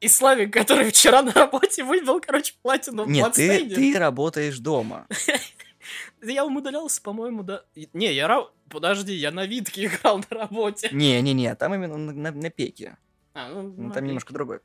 И 0.00 0.08
Славик, 0.08 0.52
который 0.52 0.90
вчера 0.90 1.22
на 1.22 1.32
работе 1.32 1.84
выбил, 1.84 2.20
короче, 2.20 2.54
платину 2.62 3.04
в 3.04 3.08
Нет, 3.08 3.32
ты, 3.32 3.68
ты 3.68 3.98
работаешь 3.98 4.58
дома. 4.58 5.06
Я 6.22 6.44
умудрялся, 6.46 7.02
по-моему, 7.02 7.42
да. 7.42 7.64
Не, 7.92 8.12
я 8.14 8.26
ра- 8.26 8.48
Подожди, 8.70 9.12
я 9.14 9.30
на 9.30 9.44
Витке 9.46 9.84
играл 9.86 10.18
на 10.18 10.26
работе. 10.30 10.88
Не-не-не, 10.90 11.54
там 11.54 11.74
именно 11.74 11.96
на, 11.98 12.12
на- 12.12 12.32
на 12.32 12.50
пеке. 12.50 12.96
А, 13.34 13.48
ну, 13.50 13.62
Ну, 13.76 13.90
там 13.92 14.04
немножко 14.06 14.28
пеке. 14.28 14.34
другое. 14.38 14.60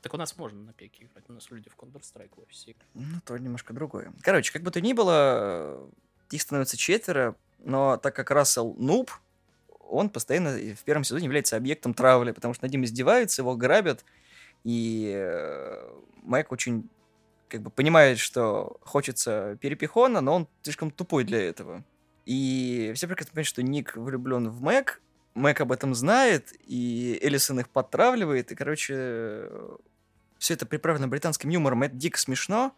Так 0.00 0.14
у 0.14 0.16
нас 0.16 0.36
можно 0.36 0.60
на 0.62 0.72
пеке 0.72 1.04
играть. 1.04 1.24
У 1.28 1.32
нас 1.32 1.50
люди 1.50 1.68
в 1.68 1.76
Counter-Strike 1.76 2.30
в 2.36 2.40
офисе 2.42 2.72
играют. 2.72 2.90
Ну, 2.94 3.20
то 3.24 3.36
немножко 3.36 3.72
другое. 3.72 4.12
Короче, 4.22 4.52
как 4.52 4.62
бы 4.62 4.70
то 4.70 4.80
ни 4.80 4.92
было, 4.92 5.88
их 6.30 6.40
становится 6.42 6.76
четверо, 6.76 7.34
но 7.58 7.96
так 7.96 8.14
как 8.14 8.30
Рассел 8.30 8.74
нуб, 8.78 9.10
он 9.92 10.10
постоянно 10.10 10.56
в 10.74 10.84
первом 10.84 11.04
сезоне 11.04 11.26
является 11.26 11.56
объектом 11.56 11.94
травли, 11.94 12.32
потому 12.32 12.54
что 12.54 12.64
над 12.64 12.72
ним 12.72 12.84
издеваются, 12.84 13.42
его 13.42 13.54
грабят, 13.56 14.04
и 14.64 15.12
э, 15.14 15.90
Майк 16.22 16.52
очень 16.52 16.88
как 17.48 17.60
бы 17.60 17.70
понимает, 17.70 18.18
что 18.18 18.78
хочется 18.80 19.58
перепихона, 19.60 20.20
но 20.20 20.34
он 20.34 20.48
слишком 20.62 20.90
тупой 20.90 21.24
для 21.24 21.42
этого. 21.42 21.84
И 22.24 22.92
все 22.94 23.06
прекрасно 23.06 23.32
понимают, 23.32 23.48
что 23.48 23.62
Ник 23.62 23.96
влюблен 23.96 24.48
в 24.48 24.62
Мэг, 24.62 25.02
Мэг 25.34 25.60
об 25.60 25.72
этом 25.72 25.94
знает, 25.94 26.52
и 26.66 27.18
Эллисон 27.22 27.60
их 27.60 27.68
подтравливает, 27.68 28.52
и, 28.52 28.54
короче, 28.54 29.48
все 30.38 30.54
это 30.54 30.66
приправлено 30.66 31.08
британским 31.08 31.50
юмором, 31.50 31.82
это 31.82 31.94
дико 31.94 32.18
смешно, 32.18 32.74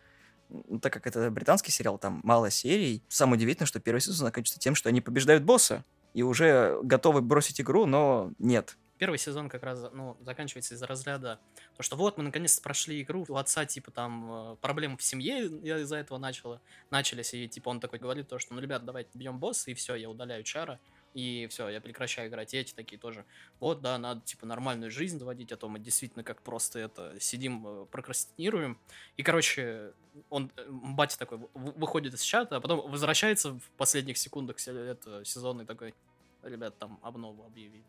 ну, 0.48 0.78
так 0.78 0.92
как 0.92 1.06
это 1.06 1.30
британский 1.30 1.72
сериал, 1.72 1.98
там 1.98 2.20
мало 2.22 2.50
серий. 2.50 3.02
Самое 3.08 3.36
удивительное, 3.36 3.66
что 3.66 3.80
первый 3.80 4.00
сезон 4.00 4.26
заканчивается 4.26 4.60
тем, 4.60 4.74
что 4.74 4.88
они 4.88 5.00
побеждают 5.00 5.42
босса, 5.42 5.84
и 6.14 6.22
уже 6.22 6.80
готовы 6.82 7.20
бросить 7.20 7.60
игру, 7.60 7.86
но 7.86 8.32
нет. 8.38 8.78
Первый 8.96 9.18
сезон 9.18 9.48
как 9.48 9.64
раз, 9.64 9.84
ну, 9.92 10.16
заканчивается 10.20 10.74
из-за 10.74 10.86
разряда. 10.86 11.40
То, 11.76 11.82
что 11.82 11.96
вот 11.96 12.16
мы 12.16 12.22
наконец-то 12.22 12.62
прошли 12.62 13.02
игру, 13.02 13.26
у 13.28 13.36
отца, 13.36 13.66
типа, 13.66 13.90
там, 13.90 14.52
э, 14.52 14.56
проблемы 14.60 14.96
в 14.96 15.02
семье 15.02 15.46
из-за 15.46 15.96
этого 15.96 16.18
начала, 16.18 16.60
начались, 16.90 17.34
и, 17.34 17.48
типа, 17.48 17.70
он 17.70 17.80
такой 17.80 17.98
говорит 17.98 18.28
то, 18.28 18.38
что, 18.38 18.54
ну, 18.54 18.60
ребят, 18.60 18.84
давайте 18.84 19.10
бьем 19.18 19.38
босса, 19.38 19.72
и 19.72 19.74
все, 19.74 19.96
я 19.96 20.08
удаляю 20.08 20.44
чара, 20.44 20.78
и 21.14 21.46
все, 21.48 21.68
я 21.68 21.80
прекращаю 21.80 22.28
играть. 22.28 22.52
И 22.54 22.58
эти 22.58 22.74
такие 22.74 22.98
тоже, 22.98 23.24
вот, 23.60 23.80
да, 23.80 23.96
надо, 23.98 24.20
типа, 24.22 24.46
нормальную 24.46 24.90
жизнь 24.90 25.18
доводить, 25.18 25.52
а 25.52 25.56
то 25.56 25.68
мы 25.68 25.78
действительно 25.78 26.24
как 26.24 26.42
просто 26.42 26.80
это 26.80 27.16
сидим, 27.20 27.66
э, 27.66 27.86
прокрастинируем. 27.86 28.78
И, 29.16 29.22
короче, 29.22 29.92
он, 30.28 30.50
э, 30.56 30.66
батя 30.68 31.18
такой 31.18 31.38
вы- 31.38 31.72
выходит 31.72 32.14
из 32.14 32.20
чата, 32.22 32.56
а 32.56 32.60
потом 32.60 32.90
возвращается 32.90 33.52
в 33.52 33.62
последних 33.76 34.18
секундах 34.18 34.58
се- 34.58 34.72
это, 34.72 35.24
сезона 35.24 35.62
и 35.62 35.64
такой, 35.64 35.94
ребят, 36.42 36.76
там 36.78 36.98
обнову 37.02 37.44
объявили. 37.44 37.84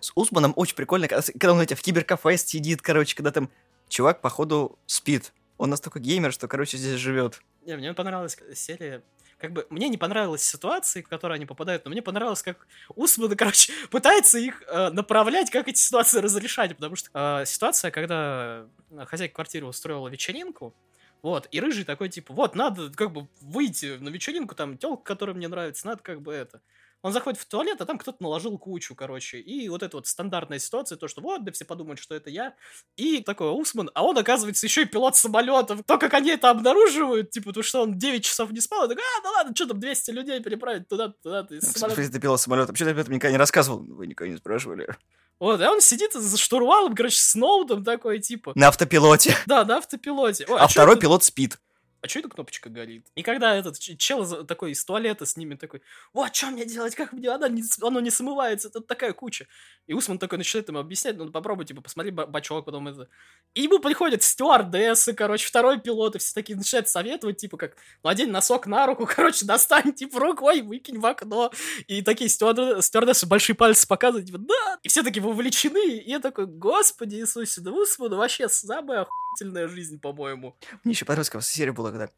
С 0.00 0.12
Усманом 0.14 0.52
очень 0.56 0.76
прикольно, 0.76 1.06
когда, 1.08 1.22
когда 1.22 1.50
он 1.50 1.56
знаете, 1.56 1.74
в 1.74 1.82
киберкафе 1.82 2.36
сидит, 2.38 2.80
короче, 2.80 3.14
когда 3.14 3.30
там 3.30 3.50
чувак, 3.88 4.20
походу, 4.20 4.78
спит. 4.86 5.32
Он 5.58 5.68
настолько 5.68 5.98
геймер, 6.00 6.32
что, 6.32 6.48
короче, 6.48 6.78
здесь 6.78 6.98
живет. 6.98 7.42
Не, 7.66 7.76
мне 7.76 7.92
понравилась 7.92 8.38
серия. 8.54 9.02
Как 9.40 9.52
бы 9.52 9.66
мне 9.70 9.88
не 9.88 9.96
понравилась 9.96 10.42
ситуация, 10.42 11.02
в 11.02 11.08
которой 11.08 11.34
они 11.34 11.46
попадают, 11.46 11.84
но 11.84 11.90
мне 11.90 12.02
понравилось, 12.02 12.42
как 12.42 12.66
Усман, 12.94 13.34
короче, 13.36 13.72
пытается 13.90 14.38
их 14.38 14.62
э, 14.68 14.90
направлять, 14.90 15.50
как 15.50 15.68
эти 15.68 15.78
ситуации 15.78 16.18
разрешать. 16.18 16.76
Потому 16.76 16.96
что 16.96 17.10
э, 17.14 17.46
ситуация, 17.46 17.90
когда 17.90 18.66
хозяйка 19.06 19.36
квартиры 19.36 19.66
устроила 19.66 20.08
вечеринку, 20.08 20.74
вот, 21.22 21.48
и 21.50 21.60
рыжий 21.60 21.84
такой, 21.84 22.08
типа, 22.08 22.32
вот, 22.32 22.54
надо 22.54 22.90
как 22.90 23.12
бы 23.12 23.28
выйти 23.40 23.98
на 23.98 24.08
вечеринку, 24.08 24.54
там, 24.54 24.78
телка, 24.78 25.02
которая 25.04 25.36
мне 25.36 25.48
нравится, 25.48 25.86
надо 25.86 26.02
как 26.02 26.22
бы 26.22 26.32
это. 26.32 26.60
Он 27.02 27.12
заходит 27.12 27.40
в 27.40 27.46
туалет, 27.46 27.80
а 27.80 27.86
там 27.86 27.96
кто-то 27.98 28.22
наложил 28.22 28.58
кучу, 28.58 28.94
короче. 28.94 29.38
И 29.38 29.68
вот 29.70 29.82
эта 29.82 29.96
вот 29.96 30.06
стандартная 30.06 30.58
ситуация, 30.58 30.96
то, 30.96 31.08
что 31.08 31.22
вот, 31.22 31.42
да 31.44 31.50
все 31.52 31.64
подумают, 31.64 31.98
что 31.98 32.14
это 32.14 32.28
я. 32.28 32.54
И 32.96 33.20
такой 33.22 33.48
Усман, 33.58 33.90
а 33.94 34.04
он, 34.04 34.18
оказывается, 34.18 34.66
еще 34.66 34.82
и 34.82 34.84
пилот 34.84 35.16
самолетов. 35.16 35.80
То, 35.86 35.96
как 35.96 36.12
они 36.12 36.30
это 36.30 36.50
обнаруживают, 36.50 37.30
типа, 37.30 37.52
то, 37.54 37.62
что 37.62 37.82
он 37.82 37.96
9 37.98 38.22
часов 38.24 38.50
не 38.52 38.60
спал, 38.60 38.84
и 38.84 38.88
такой, 38.88 39.02
а, 39.18 39.22
да 39.22 39.30
ладно, 39.30 39.54
что 39.54 39.66
там, 39.66 39.80
200 39.80 40.10
людей 40.10 40.40
переправить 40.40 40.88
туда-то, 40.88 41.14
туда-то. 41.22 41.54
В 41.54 41.60
самолета». 41.62 41.94
смысле, 41.94 42.08
ты 42.12 42.20
пилот 42.20 42.40
самолета? 42.40 42.72
Почему 42.72 42.88
ты 42.88 42.92
об 42.92 42.98
этом 42.98 43.14
никогда 43.14 43.32
не 43.32 43.38
рассказывал? 43.38 43.78
Вы 43.80 44.06
никогда 44.06 44.32
не 44.32 44.38
спрашивали. 44.38 44.94
Вот, 45.38 45.58
и 45.58 45.64
он 45.64 45.80
сидит 45.80 46.12
за 46.12 46.36
штурвалом, 46.36 46.94
короче, 46.94 47.16
с 47.16 47.34
ноутом 47.34 47.82
такой, 47.82 48.18
типа, 48.18 48.52
На 48.56 48.68
автопилоте. 48.68 49.34
да, 49.46 49.64
на 49.64 49.78
автопилоте. 49.78 50.44
Ой, 50.46 50.58
А 50.58 50.66
чё 50.66 50.72
второй 50.72 50.96
это- 50.96 51.00
пилот 51.00 51.24
спит. 51.24 51.58
А 52.02 52.08
что 52.08 52.20
эта 52.20 52.28
кнопочка 52.28 52.70
горит? 52.70 53.06
И 53.14 53.22
когда 53.22 53.54
этот 53.54 53.78
чел 53.78 54.44
такой 54.46 54.72
из 54.72 54.84
туалета 54.84 55.26
с 55.26 55.36
ними 55.36 55.54
такой, 55.54 55.82
вот, 56.14 56.34
что 56.34 56.46
мне 56.46 56.64
делать, 56.64 56.94
как 56.94 57.12
мне, 57.12 57.28
она 57.28 57.48
не, 57.48 57.62
оно 57.82 58.00
не 58.00 58.10
смывается, 58.10 58.70
тут 58.70 58.86
такая 58.86 59.12
куча. 59.12 59.46
И 59.86 59.92
Усман 59.92 60.18
такой 60.18 60.38
начинает 60.38 60.68
ему 60.68 60.78
объяснять, 60.78 61.16
ну, 61.16 61.30
попробуй, 61.30 61.66
типа, 61.66 61.82
посмотри, 61.82 62.10
ба- 62.10 62.26
бачок, 62.26 62.64
потом 62.64 62.88
это... 62.88 63.08
И 63.54 63.62
ему 63.62 63.80
приходят 63.80 64.22
стюардессы, 64.22 65.12
короче, 65.12 65.46
второй 65.46 65.80
пилот, 65.80 66.16
и 66.16 66.18
все 66.18 66.32
такие 66.32 66.56
начинают 66.56 66.88
советовать, 66.88 67.36
типа, 67.38 67.56
как, 67.56 67.76
ну, 68.02 68.10
одень 68.10 68.30
носок 68.30 68.66
на 68.66 68.86
руку, 68.86 69.06
короче, 69.14 69.44
достань, 69.44 69.92
типа, 69.92 70.20
рукой, 70.20 70.62
выкинь 70.62 70.98
в 70.98 71.06
окно. 71.06 71.50
И 71.86 72.02
такие 72.02 72.30
стюард- 72.30 72.80
стюардессы 72.82 73.26
большие 73.26 73.56
пальцы 73.56 73.86
показывают, 73.86 74.26
типа, 74.26 74.38
да! 74.38 74.78
И 74.82 74.88
все 74.88 75.02
такие 75.02 75.22
вовлечены, 75.22 75.98
и 75.98 76.10
я 76.10 76.20
такой, 76.20 76.46
господи 76.46 77.16
Иисусе, 77.16 77.60
да 77.60 77.72
Усман 77.72 78.14
вообще 78.14 78.48
самая 78.48 79.06
охуительная 79.30 79.68
жизнь, 79.68 80.00
по-моему. 80.00 80.56
Мне 80.84 80.92
еще 80.92 81.04
понравилась 81.04 81.30
какая 81.30 81.42
серия 81.42 81.72
была, 81.72 81.90
когда 81.90 82.08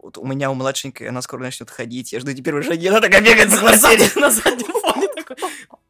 вот 0.00 0.18
у 0.18 0.24
меня 0.24 0.50
у 0.50 0.54
младшенькой, 0.54 1.08
она 1.08 1.20
скоро 1.20 1.40
начнет 1.40 1.68
ходить, 1.68 2.12
я 2.12 2.20
жду 2.20 2.30
эти 2.30 2.40
первые 2.40 2.62
шаги, 2.62 2.86
она 2.86 3.00
такая 3.00 3.20
бегает 3.20 3.50
за 3.50 3.58
квартире. 3.58 4.08
на 4.14 4.30
заднем 4.30 4.66
фоне 4.66 5.08
такой. 5.08 5.36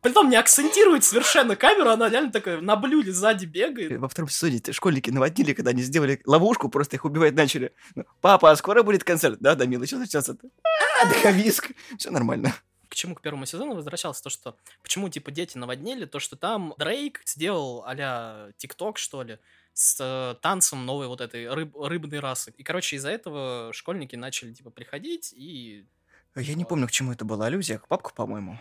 Притом 0.01 0.31
не 0.31 0.37
акцентирует 0.37 1.05
совершенно 1.05 1.55
камеру, 1.55 1.91
она 1.91 2.09
реально 2.09 2.33
такая 2.33 2.61
на 2.61 2.77
блюде 2.77 3.13
сзади 3.13 3.45
бегает. 3.45 4.01
Во 4.01 4.09
втором 4.09 4.31
сезоне 4.31 4.63
школьники 4.71 5.11
наводили, 5.11 5.53
когда 5.53 5.71
они 5.71 5.83
сделали 5.83 6.21
ловушку, 6.25 6.71
просто 6.71 6.97
их 6.97 7.05
убивать 7.05 7.35
начали. 7.35 7.73
Ну, 7.95 8.05
Папа, 8.23 8.51
а 8.51 8.57
скоро 8.57 8.83
будет 8.83 9.05
концерт? 9.05 9.39
Да, 9.41 9.55
да, 9.55 9.67
милый, 9.67 9.87
что 9.87 9.99
начнется? 9.99 10.39
Дыховиск. 11.05 11.73
Все 11.99 12.11
нормально. 12.11 12.55
К 12.89 12.95
чему 12.95 13.15
к 13.15 13.21
первому 13.21 13.45
сезону 13.45 13.75
возвращался, 13.75 14.23
то 14.23 14.31
что 14.31 14.57
почему 14.83 15.11
типа 15.11 15.31
дети 15.31 15.59
наводнели, 15.59 16.07
то 16.07 16.21
что 16.21 16.37
там 16.37 16.75
Дрейк 16.79 17.21
сделал 17.27 17.85
а-ля 17.87 18.49
ТикТок, 18.57 18.97
что 18.97 19.23
ли, 19.23 19.39
с 19.79 19.97
э, 20.01 20.35
танцем 20.43 20.85
новой 20.85 21.07
вот 21.07 21.21
этой 21.21 21.45
рыб- 21.47 21.77
рыбной 21.87 22.19
расы. 22.21 22.53
И, 22.57 22.63
короче, 22.65 22.97
из-за 22.97 23.11
этого 23.11 23.71
школьники 23.73 24.17
начали 24.17 24.53
типа 24.53 24.71
приходить 24.71 25.33
и 25.37 25.87
Я 26.37 26.55
не 26.55 26.65
помню, 26.65 26.87
к 26.87 26.91
чему 26.91 27.13
это 27.13 27.27
была 27.27 27.47
аллюзия, 27.47 27.79
к 27.79 27.87
папку, 27.87 28.15
по-моему. 28.15 28.59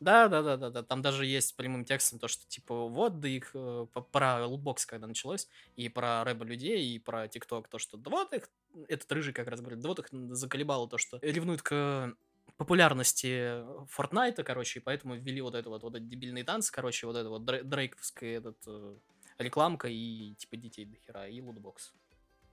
Да, 0.00 0.26
да, 0.26 0.42
да, 0.42 0.56
да, 0.56 0.70
да. 0.70 0.82
Там 0.82 1.00
даже 1.00 1.26
есть 1.26 1.54
прямым 1.56 1.84
текстом 1.84 2.18
то, 2.18 2.26
что 2.26 2.44
типа 2.48 2.88
вот 2.88 3.20
да 3.20 3.28
их 3.28 3.52
э, 3.54 3.86
про 4.10 4.44
лутбокс, 4.46 4.84
когда 4.84 5.06
началось, 5.06 5.48
и 5.76 5.88
про 5.88 6.24
рэба 6.24 6.44
людей, 6.44 6.94
и 6.94 6.98
про 6.98 7.28
ТикТок, 7.28 7.68
то, 7.68 7.78
что 7.78 7.96
да 7.96 8.10
вот 8.10 8.32
их, 8.32 8.48
этот 8.88 9.10
рыжий 9.12 9.32
как 9.32 9.46
раз 9.46 9.60
говорит, 9.60 9.78
да 9.80 9.88
вот 9.88 10.00
их 10.00 10.08
заколебало 10.34 10.88
то, 10.88 10.98
что 10.98 11.18
ревнуют 11.22 11.62
к 11.62 12.16
популярности 12.56 13.62
Фортнайта, 13.90 14.42
короче, 14.42 14.80
и 14.80 14.82
поэтому 14.82 15.14
ввели 15.14 15.40
вот 15.40 15.54
это 15.54 15.68
вот, 15.70 15.84
вот 15.84 15.94
этот 15.94 16.08
дебильный 16.08 16.42
танц, 16.42 16.70
короче, 16.72 17.06
вот 17.06 17.16
это 17.16 17.28
вот 17.28 17.42
Дрей- 17.42 17.62
дрейковская 17.62 18.38
этот, 18.38 18.58
э, 18.66 18.96
рекламка 19.42 19.88
и 19.88 20.34
типа 20.34 20.56
детей 20.56 20.84
до 20.86 20.96
хера, 20.96 21.26
и 21.26 21.40
лутбокс. 21.40 21.92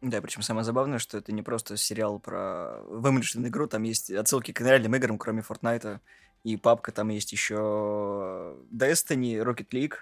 Да, 0.01 0.21
причем 0.21 0.41
самое 0.41 0.63
забавное, 0.63 0.97
что 0.97 1.17
это 1.17 1.31
не 1.33 1.41
просто 1.41 1.75
сериал 1.75 2.19
про 2.19 2.81
вымышленную 2.83 3.49
игру, 3.49 3.67
там 3.67 3.83
есть 3.83 4.09
отсылки 4.09 4.53
к 4.53 4.61
реальным 4.61 4.95
играм, 4.95 5.17
кроме 5.17 5.41
Фортнайта 5.41 5.99
и 6.43 6.55
папка, 6.55 6.91
там 6.91 7.09
есть 7.09 7.33
еще 7.33 8.55
Destiny, 8.71 9.43
Rocket 9.43 9.69
League. 9.71 9.95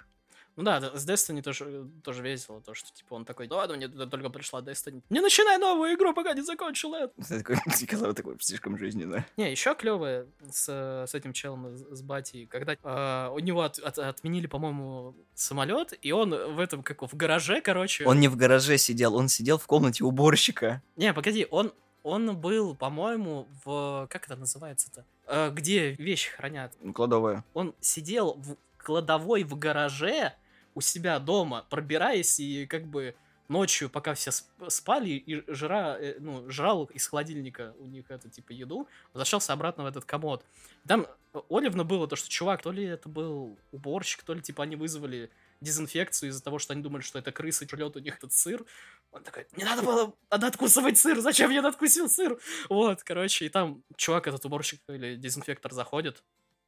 Ну 0.58 0.64
да, 0.64 0.80
с 0.80 1.08
Destiny 1.08 1.40
тоже, 1.40 1.86
тоже 2.02 2.20
весело, 2.22 2.60
то, 2.60 2.74
что 2.74 2.92
типа 2.92 3.14
он 3.14 3.24
такой, 3.24 3.46
да 3.46 3.54
ладно, 3.56 3.76
мне 3.76 3.86
только 3.88 4.28
пришла 4.28 4.60
Destiny. 4.60 5.02
Не 5.08 5.20
начинай 5.20 5.56
новую 5.56 5.94
игру, 5.94 6.12
пока 6.12 6.32
не 6.34 6.42
закончил 6.42 6.94
это. 6.94 7.12
Такой, 7.28 7.56
Николай 7.80 8.12
такой 8.12 8.36
слишком 8.40 8.76
жизненно. 8.76 9.24
Не, 9.36 9.52
еще 9.52 9.76
клевое 9.76 10.26
с, 10.50 10.68
с 11.06 11.14
этим 11.14 11.32
челом, 11.32 11.76
с, 11.76 11.98
с 11.98 12.02
Батей, 12.02 12.46
когда 12.46 12.72
э, 12.74 13.30
у 13.32 13.38
него 13.38 13.62
от- 13.62 13.78
от- 13.78 14.00
отменили, 14.00 14.48
по-моему, 14.48 15.14
самолет, 15.34 15.94
и 16.02 16.10
он 16.10 16.30
в 16.30 16.58
этом, 16.58 16.82
как 16.82 17.02
в 17.02 17.16
гараже, 17.16 17.60
короче. 17.60 18.04
Он 18.04 18.18
не 18.18 18.26
в 18.26 18.34
гараже 18.34 18.78
сидел, 18.78 19.14
он 19.14 19.28
сидел 19.28 19.58
в 19.58 19.66
комнате 19.68 20.02
уборщика. 20.02 20.82
Не, 20.96 21.14
погоди, 21.14 21.46
он, 21.52 21.72
он 22.02 22.36
был, 22.36 22.74
по-моему, 22.74 23.46
в... 23.64 24.08
Как 24.10 24.26
это 24.26 24.34
называется-то? 24.34 25.04
э, 25.28 25.50
где 25.52 25.92
вещи 25.92 26.30
хранят. 26.32 26.72
Кладовая. 26.94 27.44
Он 27.54 27.74
сидел 27.80 28.34
в 28.34 28.56
кладовой 28.78 29.44
в 29.44 29.56
гараже 29.56 30.34
у 30.78 30.80
себя 30.80 31.18
дома, 31.18 31.66
пробираясь 31.70 32.38
и 32.38 32.64
как 32.66 32.86
бы 32.86 33.16
ночью, 33.48 33.90
пока 33.90 34.14
все 34.14 34.30
сп- 34.30 34.70
спали, 34.70 35.10
и 35.10 35.42
жра, 35.52 35.98
э, 35.98 36.18
ну, 36.20 36.48
жрал 36.48 36.84
из 36.84 37.08
холодильника 37.08 37.74
у 37.80 37.86
них 37.86 38.08
это, 38.10 38.30
типа, 38.30 38.52
еду, 38.52 38.86
возвращался 39.12 39.52
обратно 39.52 39.82
в 39.82 39.86
этот 39.86 40.04
комод. 40.04 40.44
Там 40.86 41.08
э, 41.34 41.40
Оливно 41.50 41.82
было 41.82 42.06
то, 42.06 42.14
что 42.14 42.28
чувак, 42.28 42.62
то 42.62 42.70
ли 42.70 42.84
это 42.84 43.08
был 43.08 43.58
уборщик, 43.72 44.22
то 44.22 44.34
ли, 44.34 44.40
типа, 44.40 44.62
они 44.62 44.76
вызвали 44.76 45.30
дезинфекцию 45.60 46.30
из-за 46.30 46.44
того, 46.44 46.60
что 46.60 46.74
они 46.74 46.82
думали, 46.82 47.02
что 47.02 47.18
это 47.18 47.32
крысы 47.32 47.66
жрет 47.68 47.96
у 47.96 47.98
них 47.98 48.16
этот 48.18 48.32
сыр. 48.32 48.64
Он 49.10 49.24
такой, 49.24 49.48
не 49.56 49.64
надо 49.64 49.82
было 49.82 50.14
надо 50.30 50.46
откусывать 50.46 50.96
сыр, 50.96 51.18
зачем 51.18 51.50
я 51.50 51.60
надкусил 51.60 52.08
сыр? 52.08 52.38
Вот, 52.68 53.02
короче, 53.02 53.46
и 53.46 53.48
там 53.48 53.82
чувак, 53.96 54.28
этот 54.28 54.44
уборщик 54.44 54.80
или 54.88 55.16
дезинфектор 55.16 55.72
заходит, 55.72 56.22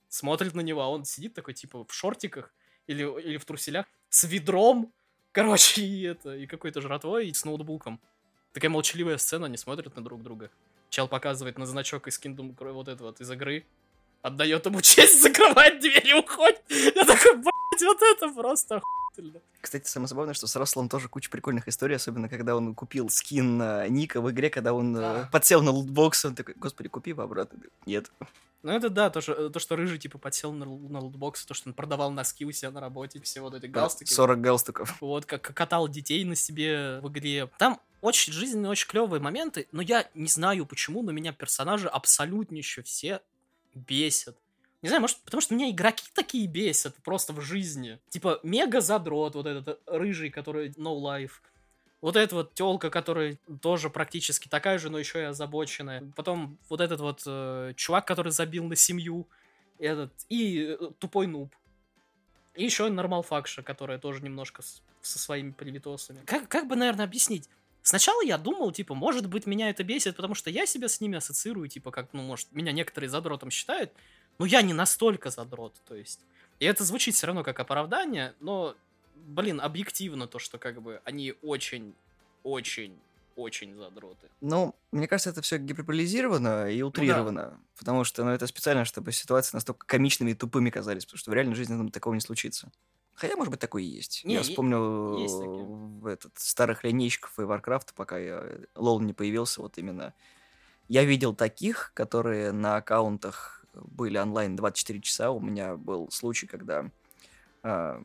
смотрит 0.09 0.55
на 0.55 0.63
него, 0.63 0.83
а 0.83 0.89
он 0.89 1.05
сидит 1.05 1.35
такой, 1.35 1.55
типа, 1.55 1.85
в 1.85 1.95
шортиках 1.95 2.53
или, 2.89 3.05
или 3.21 3.37
в 3.37 3.45
труселях 3.45 3.87
с 4.11 4.25
ведром, 4.25 4.93
короче, 5.33 5.83
и 5.83 6.03
это, 6.03 6.37
и 6.37 6.47
какой-то 6.47 6.81
жратвой, 6.81 7.29
и 7.29 7.33
с 7.33 7.45
ноутбуком. 7.45 8.01
Такая 8.53 8.71
молчаливая 8.71 9.17
сцена, 9.17 9.47
они 9.47 9.57
смотрят 9.57 9.97
на 9.97 10.05
друг 10.05 10.23
друга. 10.23 10.51
Чел 10.91 11.07
показывает 11.09 11.57
на 11.57 11.67
значок 11.67 12.09
из 12.09 12.21
Kingdom 12.21 12.55
вот 12.73 12.89
это 12.89 13.05
вот 13.05 13.21
из 13.21 13.31
игры, 13.31 13.65
отдает 14.23 14.67
ему 14.67 14.81
честь, 14.83 15.23
закрывает 15.23 15.81
дверь 15.81 16.09
и 16.09 16.15
уходит. 16.15 16.63
Я 16.69 17.05
такой, 17.05 17.37
блядь, 17.37 17.83
вот 17.83 18.03
это 18.03 18.29
просто 18.29 18.83
охуительно. 19.13 19.41
Кстати, 19.61 19.87
самое 19.89 20.09
забавное, 20.09 20.35
что 20.35 20.47
с 20.47 20.57
Расселом 20.57 20.89
тоже 20.89 21.09
куча 21.09 21.31
прикольных 21.31 21.69
историй, 21.69 21.97
особенно 21.97 22.29
когда 22.29 22.57
он 22.57 22.75
купил 22.75 23.09
скин 23.11 23.61
э, 23.61 23.89
Ника 23.89 24.21
в 24.21 24.31
игре, 24.31 24.51
когда 24.51 24.73
он 24.73 24.97
э, 24.97 25.01
Да. 25.01 25.29
подсел 25.33 25.63
на 25.63 25.71
лутбокс, 25.71 26.25
он 26.25 26.35
такой, 26.35 26.55
господи, 26.55 26.89
купи 26.89 27.11
его 27.11 27.23
обратно. 27.23 27.59
Нет. 27.87 28.11
Ну 28.63 28.73
это 28.73 28.91
да, 28.91 29.09
то, 29.09 29.21
что, 29.23 29.49
то, 29.49 29.59
что 29.59 29.75
Рыжий, 29.77 29.99
типа, 29.99 30.19
подсел 30.19 30.53
на, 30.53 30.67
на 30.67 31.01
лутбокс, 31.01 31.47
то, 31.47 31.55
что 31.55 31.71
он 31.71 31.75
продавал 31.75 32.11
носки 32.11 32.45
у 32.45 32.53
себя 32.53 32.71
на 32.71 32.81
работе, 32.81 33.21
все 33.21 33.41
вот 33.41 33.55
эти 33.55 33.67
галстуки. 33.67 34.13
40 34.13 34.41
галстуков. 34.41 35.01
Вот, 35.01 35.25
как 35.25 35.41
как 35.43 35.57
катал 35.57 35.89
детей 35.89 36.25
на 36.25 36.35
себе 36.35 37.01
в 37.01 37.09
игре. 37.09 37.49
Там 37.59 37.81
очень 38.03 38.33
жизненные, 38.35 38.71
очень 38.71 38.89
клевые 38.89 39.21
моменты, 39.21 39.67
но 39.73 39.81
я 39.81 40.09
не 40.15 40.29
знаю 40.29 40.67
почему, 40.67 41.03
но 41.03 41.11
меня 41.13 41.33
персонажи 41.33 41.89
абсолютнейше 41.89 42.83
все 42.83 43.23
бесят. 43.75 44.37
Не 44.83 44.89
знаю, 44.89 45.03
может, 45.03 45.19
потому 45.19 45.41
что 45.41 45.55
меня 45.55 45.71
игроки 45.71 46.05
такие 46.15 46.47
бесят 46.47 46.97
просто 47.03 47.33
в 47.33 47.41
жизни. 47.41 47.99
Типа, 48.09 48.41
мега 48.43 48.81
задрот, 48.81 49.35
вот 49.35 49.47
этот 49.47 49.69
э, 49.69 49.97
рыжий, 49.99 50.31
который 50.31 50.71
no 50.71 50.99
life. 50.99 51.33
Вот 52.01 52.17
эта 52.17 52.35
вот 52.35 52.55
телка, 52.55 52.89
которая 52.89 53.39
тоже 53.61 53.91
практически 53.91 54.49
такая 54.49 54.79
же, 54.79 54.89
но 54.89 54.99
еще 54.99 55.21
и 55.21 55.25
озабоченная. 55.25 56.11
Потом 56.17 56.59
вот 56.71 56.81
этот 56.81 57.01
вот 57.01 57.23
э, 57.27 57.75
чувак, 57.77 58.07
который 58.07 58.33
забил 58.33 58.65
на 58.65 58.77
семью. 58.77 59.29
Этот. 59.79 60.13
И 60.31 60.77
э, 60.81 60.91
тупой 60.99 61.27
нуб. 61.27 61.55
И 62.55 62.65
еще 62.65 62.89
нормал 62.89 63.23
факша, 63.23 63.63
которая 63.63 63.99
тоже 63.99 64.23
немножко 64.23 64.63
с- 64.63 64.83
со 65.03 65.19
своими 65.19 65.51
привитосами. 65.51 66.21
Как, 66.25 66.49
как 66.49 66.69
бы, 66.69 66.75
наверное, 66.77 67.05
объяснить? 67.05 67.49
Сначала 67.83 68.23
я 68.23 68.39
думал, 68.39 68.73
типа, 68.73 68.95
может 68.95 69.27
быть, 69.27 69.47
меня 69.47 69.71
это 69.71 69.85
бесит, 69.85 70.17
потому 70.17 70.35
что 70.35 70.51
я 70.51 70.67
себя 70.67 70.89
с 70.89 71.01
ними 71.01 71.19
ассоциирую, 71.19 71.69
типа, 71.69 71.91
как, 71.91 72.13
ну, 72.13 72.23
может, 72.23 72.53
меня 72.53 72.73
некоторые 72.73 73.09
задротом 73.09 73.51
считают, 73.51 73.93
но 74.41 74.47
я 74.47 74.63
не 74.63 74.73
настолько 74.73 75.29
задрот, 75.29 75.75
то 75.87 75.95
есть. 75.95 76.19
И 76.61 76.65
это 76.65 76.83
звучит 76.83 77.15
все 77.15 77.27
равно 77.27 77.45
как 77.45 77.61
оправдание, 77.61 78.33
но, 78.41 78.75
блин, 79.15 79.61
объективно 79.61 80.27
то, 80.27 80.39
что, 80.39 80.57
как 80.57 80.81
бы, 80.81 81.03
они 81.05 81.35
очень, 81.43 81.93
очень, 82.43 82.99
очень 83.37 83.77
задроты. 83.77 84.29
Ну, 84.41 84.75
мне 84.93 85.07
кажется, 85.07 85.29
это 85.29 85.43
все 85.43 85.59
гиперболизировано 85.59 86.71
и 86.71 86.81
утрировано. 86.81 87.61
Потому 87.79 88.05
что, 88.05 88.25
ну, 88.25 88.31
это 88.31 88.47
специально, 88.47 88.87
чтобы 88.87 89.13
ситуации 89.13 89.59
настолько 89.59 89.87
комичными 89.87 90.31
и 90.31 90.35
тупыми 90.35 90.71
казались, 90.71 91.05
потому 91.05 91.19
что 91.19 91.31
в 91.31 91.35
реальной 91.35 91.55
жизни 91.55 91.75
ну, 91.75 91.91
такого 91.91 92.15
не 92.15 92.21
случится. 92.21 92.73
Хотя, 93.17 93.37
может 93.37 93.51
быть, 93.51 93.61
такое 93.61 93.83
и 93.83 93.87
есть. 93.87 94.25
Не, 94.25 94.37
я 94.37 94.43
вспомнил 94.43 95.19
есть 95.19 95.39
такие. 95.39 96.13
этот, 96.15 96.33
старых 96.39 96.83
линейщиков 96.83 97.39
и 97.39 97.43
Warcraft, 97.43 97.89
пока 97.95 98.17
я 98.17 98.43
лол 98.75 99.01
не 99.01 99.13
появился, 99.13 99.61
вот 99.61 99.77
именно. 99.77 100.15
Я 100.89 101.05
видел 101.05 101.35
таких, 101.35 101.93
которые 101.93 102.53
на 102.53 102.77
аккаунтах 102.77 103.60
были 103.85 104.19
онлайн 104.19 104.57
24 104.57 105.01
часа. 105.01 105.31
У 105.31 105.41
меня 105.41 105.77
был 105.77 106.11
случай, 106.11 106.47
когда 106.47 106.91
а, 107.63 108.03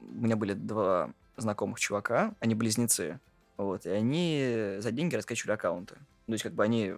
у 0.00 0.04
меня 0.04 0.36
были 0.36 0.52
два 0.54 1.12
знакомых 1.36 1.78
чувака, 1.78 2.34
они 2.40 2.54
близнецы, 2.54 3.20
вот, 3.56 3.86
и 3.86 3.90
они 3.90 4.76
за 4.78 4.90
деньги 4.90 5.14
раскачивали 5.14 5.52
аккаунты. 5.52 5.94
То 6.26 6.32
есть, 6.32 6.42
как 6.42 6.54
бы 6.54 6.64
они 6.64 6.94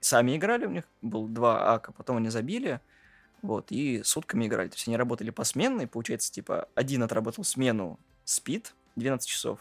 сами 0.00 0.36
играли, 0.36 0.66
у 0.66 0.70
них 0.70 0.84
был 1.02 1.26
два 1.26 1.74
ака, 1.74 1.92
потом 1.92 2.18
они 2.18 2.28
забили, 2.28 2.80
вот, 3.42 3.72
и 3.72 4.02
сутками 4.02 4.46
играли. 4.46 4.68
То 4.68 4.76
есть 4.76 4.86
они 4.88 4.96
работали 4.96 5.30
посменно, 5.30 5.82
и 5.82 5.86
получается, 5.86 6.32
типа, 6.32 6.68
один 6.74 7.02
отработал 7.02 7.44
смену, 7.44 7.98
спит 8.24 8.74
12 8.96 9.28
часов, 9.28 9.60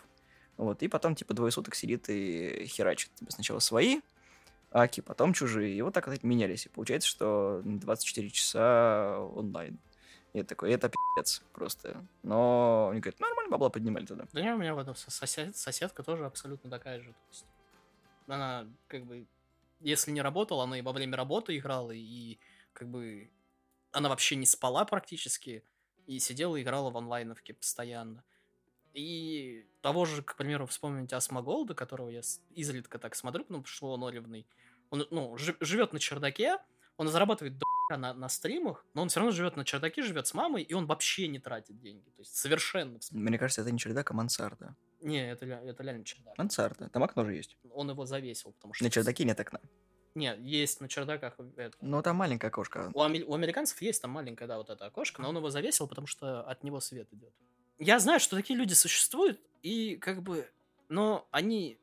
вот, 0.57 0.83
и 0.83 0.87
потом, 0.87 1.15
типа, 1.15 1.33
двое 1.33 1.51
суток 1.51 1.75
сидит 1.75 2.09
и 2.09 2.65
херачит. 2.67 3.13
Типа, 3.15 3.31
сначала 3.31 3.59
свои 3.59 4.01
аки, 4.73 5.01
потом 5.01 5.33
чужие. 5.33 5.77
И 5.77 5.81
вот 5.81 5.93
так 5.93 6.07
вот 6.07 6.23
менялись. 6.23 6.65
И 6.65 6.69
получается, 6.69 7.07
что 7.07 7.61
24 7.63 8.29
часа 8.29 9.19
онлайн. 9.19 9.79
И 10.33 10.39
я 10.39 10.43
такой, 10.43 10.71
это 10.71 10.89
пи***ц 10.89 11.41
просто. 11.53 12.03
Но 12.23 12.89
они 12.91 12.99
говорят, 12.99 13.19
нормально 13.19 13.51
бабла 13.51 13.69
поднимали 13.69 14.05
тогда. 14.05 14.25
Да 14.33 14.41
не, 14.41 14.53
у 14.53 14.57
меня 14.57 14.73
вот 14.73 14.97
сосед, 14.97 15.55
соседка 15.55 16.03
тоже 16.03 16.25
абсолютно 16.25 16.69
такая 16.69 16.99
же. 16.99 17.11
То 17.11 17.29
есть 17.29 17.45
она 18.27 18.67
как 18.87 19.05
бы, 19.05 19.27
если 19.79 20.11
не 20.11 20.21
работала, 20.21 20.63
она 20.63 20.79
и 20.79 20.81
во 20.81 20.91
время 20.91 21.15
работы 21.17 21.55
играла, 21.55 21.91
и 21.91 22.39
как 22.73 22.89
бы 22.89 23.29
она 23.91 24.09
вообще 24.09 24.35
не 24.35 24.47
спала 24.47 24.85
практически, 24.85 25.63
и 26.07 26.19
сидела 26.19 26.55
и 26.55 26.63
играла 26.63 26.89
в 26.89 26.97
онлайновке 26.97 27.53
постоянно. 27.53 28.23
И 28.93 29.65
того 29.81 30.05
же, 30.05 30.21
к 30.21 30.35
примеру, 30.35 30.65
вспомнить 30.67 31.11
Асмоголда, 31.13 31.73
которого 31.73 32.09
я 32.09 32.21
изредка 32.51 32.99
так 32.99 33.15
смотрю, 33.15 33.43
потому 33.45 33.65
что 33.65 33.91
он 33.91 34.03
оливный. 34.03 34.45
Он, 34.91 35.07
ну, 35.09 35.35
жи- 35.37 35.57
живет 35.59 35.93
на 35.93 35.99
чердаке, 35.99 36.57
он 36.97 37.07
зарабатывает 37.07 37.57
до 37.57 37.65
на, 37.97 38.13
на 38.13 38.29
стримах, 38.29 38.85
но 38.93 39.01
он 39.01 39.09
все 39.09 39.19
равно 39.19 39.31
живет 39.31 39.55
на 39.57 39.65
чердаке, 39.65 40.03
живет 40.03 40.25
с 40.25 40.33
мамой, 40.33 40.63
и 40.63 40.73
он 40.73 40.85
вообще 40.85 41.27
не 41.27 41.37
тратит 41.39 41.79
деньги. 41.79 42.09
То 42.11 42.21
есть 42.21 42.35
совершенно. 42.35 42.99
Мне 43.11 43.37
кажется, 43.37 43.61
это 43.61 43.71
не 43.71 43.77
чердак, 43.77 44.09
а 44.09 44.13
мансарда. 44.13 44.75
Не, 45.01 45.29
это, 45.31 45.45
это 45.45 45.83
реально 45.83 46.05
чердак. 46.05 46.37
Мансарда. 46.37 46.89
Там 46.89 47.03
окно 47.03 47.25
же 47.25 47.33
есть. 47.35 47.57
Он 47.71 47.89
его 47.89 48.05
завесил, 48.05 48.53
потому 48.53 48.73
что... 48.73 48.83
На 48.85 48.89
чердаке 48.89 49.25
нет 49.25 49.39
окна. 49.39 49.59
Не, 50.15 50.35
есть 50.39 50.79
на 50.79 50.87
чердаках... 50.87 51.33
это, 51.57 51.75
Ну, 51.81 52.01
там 52.01 52.15
маленькое 52.15 52.49
окошко. 52.49 52.89
У, 52.93 53.01
аме- 53.01 53.23
у 53.25 53.33
американцев 53.33 53.81
есть 53.81 54.01
там 54.01 54.11
маленькое, 54.11 54.47
да, 54.47 54.57
вот 54.57 54.69
это 54.69 54.85
окошко, 54.85 55.21
но 55.21 55.29
он 55.29 55.37
его 55.37 55.49
завесил, 55.49 55.87
потому 55.87 56.07
что 56.07 56.41
от 56.43 56.63
него 56.63 56.79
свет 56.79 57.11
идет. 57.11 57.33
Я 57.79 57.99
знаю, 57.99 58.19
что 58.19 58.35
такие 58.35 58.57
люди 58.57 58.73
существуют, 58.73 59.39
и 59.61 59.95
как 59.97 60.21
бы... 60.21 60.49
Но 60.89 61.27
они... 61.31 61.79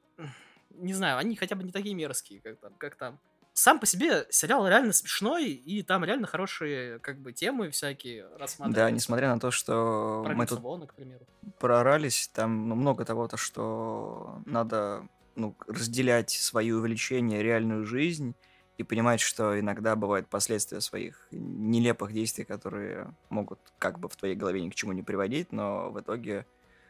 Не 0.70 0.94
знаю, 0.94 1.18
они 1.18 1.37
хотя 1.37 1.57
бы 1.57 1.64
не 1.64 1.72
такие 1.72 1.94
мерзкие, 1.94 2.40
как 2.40 2.59
там. 2.59 2.74
Как 2.79 2.94
там. 2.96 3.18
Сам 3.53 3.81
по 3.81 3.87
себе 3.87 4.26
сериал 4.31 4.66
реально 4.66 4.92
смешной, 4.92 5.50
и 5.50 5.83
там 5.83 6.05
реально 6.05 6.26
хорошие 6.26 7.00
как 7.00 7.18
бы 7.18 7.33
темы 7.33 7.70
всякие 7.70 8.26
рассматриваются. 8.37 8.81
Да, 8.81 8.90
несмотря 8.90 9.29
на 9.35 9.40
то, 9.40 9.50
что 9.50 10.22
Про 10.24 10.35
мы 10.35 10.46
тут 10.46 10.61
Вона, 10.61 10.87
к 10.87 10.94
примеру. 10.94 11.26
проорались, 11.59 12.31
там 12.33 12.68
ну, 12.68 12.76
много 12.76 13.05
того-то, 13.05 13.37
что 13.37 14.40
надо 14.46 15.07
ну, 15.35 15.57
разделять 15.66 16.31
свои 16.31 16.70
увлечения, 16.70 17.42
реальную 17.42 17.85
жизнь 17.85 18.35
и 18.81 18.83
понимать, 18.83 19.21
что 19.21 19.61
иногда 19.61 19.95
бывают 19.95 20.27
последствия 20.29 20.81
своих 20.81 21.29
нелепых 21.33 22.14
действий, 22.14 22.45
которые 22.45 23.14
могут 23.29 23.61
как 23.79 23.99
бы 23.99 24.09
в 24.09 24.16
твоей 24.16 24.35
голове 24.35 24.62
ни 24.62 24.71
к 24.71 24.75
чему 24.75 24.93
не 24.93 25.03
приводить, 25.03 25.53
но 25.53 25.90
в 25.90 26.01
итоге 26.01 26.47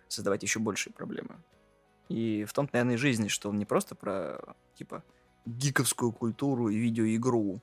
создавать 0.07 0.44
еще 0.44 0.61
большие 0.61 0.92
проблемы. 0.92 1.42
И 2.09 2.44
в 2.44 2.53
том-то, 2.53 2.74
наверное, 2.74 2.94
и 2.94 2.98
жизнь, 2.98 3.29
что 3.29 3.48
он 3.48 3.59
не 3.59 3.64
просто 3.64 3.96
про, 3.96 4.55
типа, 4.76 5.03
гиковскую 5.46 6.12
культуру 6.12 6.68
и 6.68 6.79
видеоигру, 6.79 7.61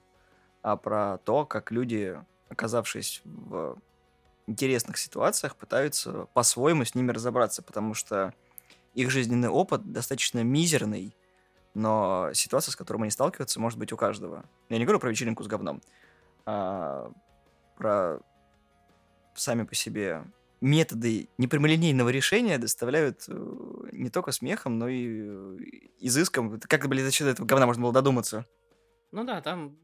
а 0.61 0.75
про 0.75 1.19
то, 1.19 1.45
как 1.45 1.71
люди, 1.71 2.19
оказавшись 2.49 3.21
в 3.23 3.77
интересных 4.45 4.97
ситуациях, 4.97 5.55
пытаются 5.55 6.27
по-своему 6.33 6.83
с 6.83 6.95
ними 6.95 7.11
разобраться, 7.11 7.61
потому 7.61 7.93
что 7.93 8.33
их 8.93 9.09
жизненный 9.09 9.47
опыт 9.47 9.89
достаточно 9.89 10.43
мизерный, 10.43 11.15
но 11.77 12.31
ситуация, 12.33 12.71
с 12.71 12.75
которой 12.75 13.03
они 13.03 13.11
сталкиваются, 13.11 13.59
может 13.59 13.77
быть 13.77 13.93
у 13.93 13.97
каждого. 13.97 14.43
Я 14.69 14.79
не 14.79 14.83
говорю 14.83 14.99
про 14.99 15.09
вечеринку 15.09 15.43
с 15.43 15.47
говном, 15.47 15.81
а 16.45 17.11
про 17.77 18.19
сами 19.35 19.63
по 19.63 19.75
себе 19.75 20.23
методы 20.59 21.29
непрямолинейного 21.37 22.09
решения 22.09 22.57
доставляют 22.57 23.25
э, 23.27 23.89
не 23.91 24.09
только 24.09 24.31
смехом, 24.31 24.79
но 24.79 24.87
и 24.87 25.21
э, 25.21 25.57
изыском. 25.99 26.59
Как, 26.61 26.87
блин, 26.87 27.07
до 27.07 27.29
этого 27.29 27.45
говна 27.45 27.67
можно 27.67 27.83
было 27.83 27.93
додуматься? 27.93 28.47
Ну 29.11 29.23
да, 29.23 29.39
там 29.41 29.77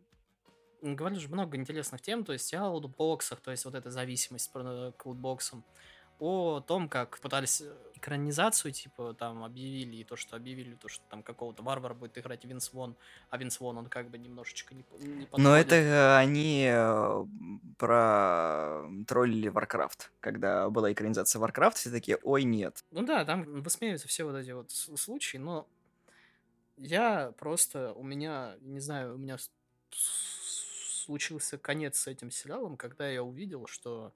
говорили 0.82 1.20
же 1.20 1.30
много 1.30 1.58
интересных 1.58 2.02
тем, 2.02 2.26
то 2.26 2.34
есть 2.34 2.52
о 2.56 2.70
лутбоксах, 2.70 3.40
то 3.40 3.52
есть 3.52 3.66
вот 3.66 3.76
эта 3.76 3.92
зависимость 3.92 4.52
про- 4.52 4.94
к 4.98 5.06
лутбоксам, 5.06 5.64
о 6.24 6.62
том, 6.62 6.88
как 6.88 7.20
пытались 7.20 7.62
э, 7.62 7.74
экранизацию, 7.96 8.72
типа, 8.72 9.14
там, 9.14 9.44
объявили, 9.44 9.98
и 9.98 10.04
то, 10.04 10.16
что 10.16 10.36
объявили, 10.38 10.76
то, 10.76 10.88
что 10.88 11.04
там 11.10 11.22
какого-то 11.22 11.64
варвара 11.64 11.94
будет 11.94 12.18
играть 12.18 12.46
Винс 12.46 12.72
Вон, 12.72 12.96
а 13.30 13.38
Винс 13.38 13.60
Вон, 13.60 13.78
он 13.78 13.88
как 13.88 14.10
бы 14.10 14.18
немножечко 14.18 14.74
не, 14.74 14.84
не 15.00 15.28
Но 15.32 15.52
подходит. 15.52 15.68
это 15.68 15.76
э, 15.76 16.18
они 16.18 16.66
э, 16.70 17.26
про 17.78 18.84
троллили 19.06 19.52
Warcraft. 19.52 20.10
Когда 20.22 20.70
была 20.70 20.94
экранизация 20.94 21.42
Warcraft, 21.42 21.76
все 21.76 21.92
такие, 21.92 22.18
ой, 22.24 22.44
нет. 22.44 22.84
Ну 22.92 23.06
да, 23.06 23.26
там 23.26 23.62
высмеиваются 23.62 24.08
все 24.08 24.24
вот 24.24 24.36
эти 24.36 24.52
вот 24.52 24.72
случаи, 24.72 25.38
но 25.38 25.68
я 26.78 27.34
просто, 27.38 27.94
у 27.94 28.04
меня, 28.04 28.56
не 28.62 28.80
знаю, 28.80 29.16
у 29.16 29.18
меня 29.18 29.38
случился 31.04 31.58
конец 31.58 32.00
с 32.00 32.08
этим 32.08 32.32
сериалом, 32.32 32.78
когда 32.78 33.10
я 33.10 33.24
увидел, 33.24 33.68
что... 33.68 34.14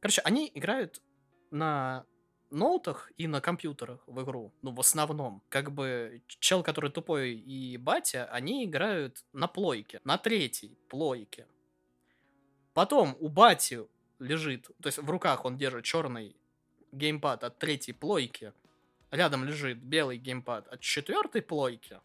Короче, 0.00 0.20
они 0.22 0.50
играют 0.54 1.02
на 1.50 2.04
ноутах 2.50 3.10
и 3.16 3.26
на 3.26 3.40
компьютерах 3.40 4.00
в 4.06 4.22
игру, 4.22 4.52
ну, 4.62 4.72
в 4.72 4.80
основном. 4.80 5.42
Как 5.48 5.70
бы 5.72 6.22
чел, 6.26 6.62
который 6.62 6.90
тупой, 6.90 7.34
и 7.34 7.76
батя, 7.76 8.26
они 8.26 8.64
играют 8.64 9.24
на 9.32 9.46
плойке, 9.48 10.00
на 10.04 10.18
третьей 10.18 10.76
плойке. 10.88 11.46
Потом 12.74 13.16
у 13.20 13.28
бати 13.28 13.80
лежит, 14.18 14.66
то 14.80 14.86
есть 14.86 14.98
в 14.98 15.10
руках 15.10 15.44
он 15.44 15.56
держит 15.56 15.84
черный 15.84 16.36
геймпад 16.92 17.44
от 17.44 17.58
третьей 17.58 17.94
плойки, 17.94 18.52
рядом 19.10 19.44
лежит 19.44 19.78
белый 19.78 20.18
геймпад 20.18 20.68
от 20.68 20.80
четвертой 20.80 21.42
плойки. 21.42 22.00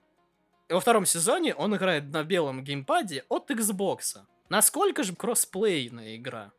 И 0.69 0.73
во 0.73 0.79
втором 0.79 1.05
сезоне 1.05 1.53
он 1.55 1.75
играет 1.75 2.05
на 2.05 2.23
белом 2.23 2.63
геймпаде 2.63 3.25
от 3.29 3.51
Xbox. 3.51 4.25
Насколько 4.49 5.03
же 5.03 5.15
кроссплейная 5.15 6.15
игра? 6.15 6.51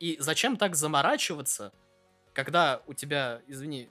И 0.00 0.16
зачем 0.18 0.56
так 0.56 0.74
заморачиваться, 0.74 1.72
когда 2.32 2.82
у 2.86 2.94
тебя, 2.94 3.42
извини, 3.46 3.88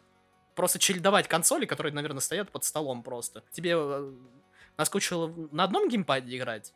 просто 0.56 0.80
чередовать 0.80 1.28
консоли, 1.28 1.66
которые, 1.66 1.94
наверное, 1.94 2.22
стоят 2.22 2.52
под 2.52 2.64
столом 2.64 3.04
просто. 3.04 3.44
Тебе 3.52 3.74
э, 3.76 4.14
наскучило 4.78 5.34
на 5.52 5.64
одном 5.64 5.90
геймпаде 5.90 6.38
играть? 6.38 6.74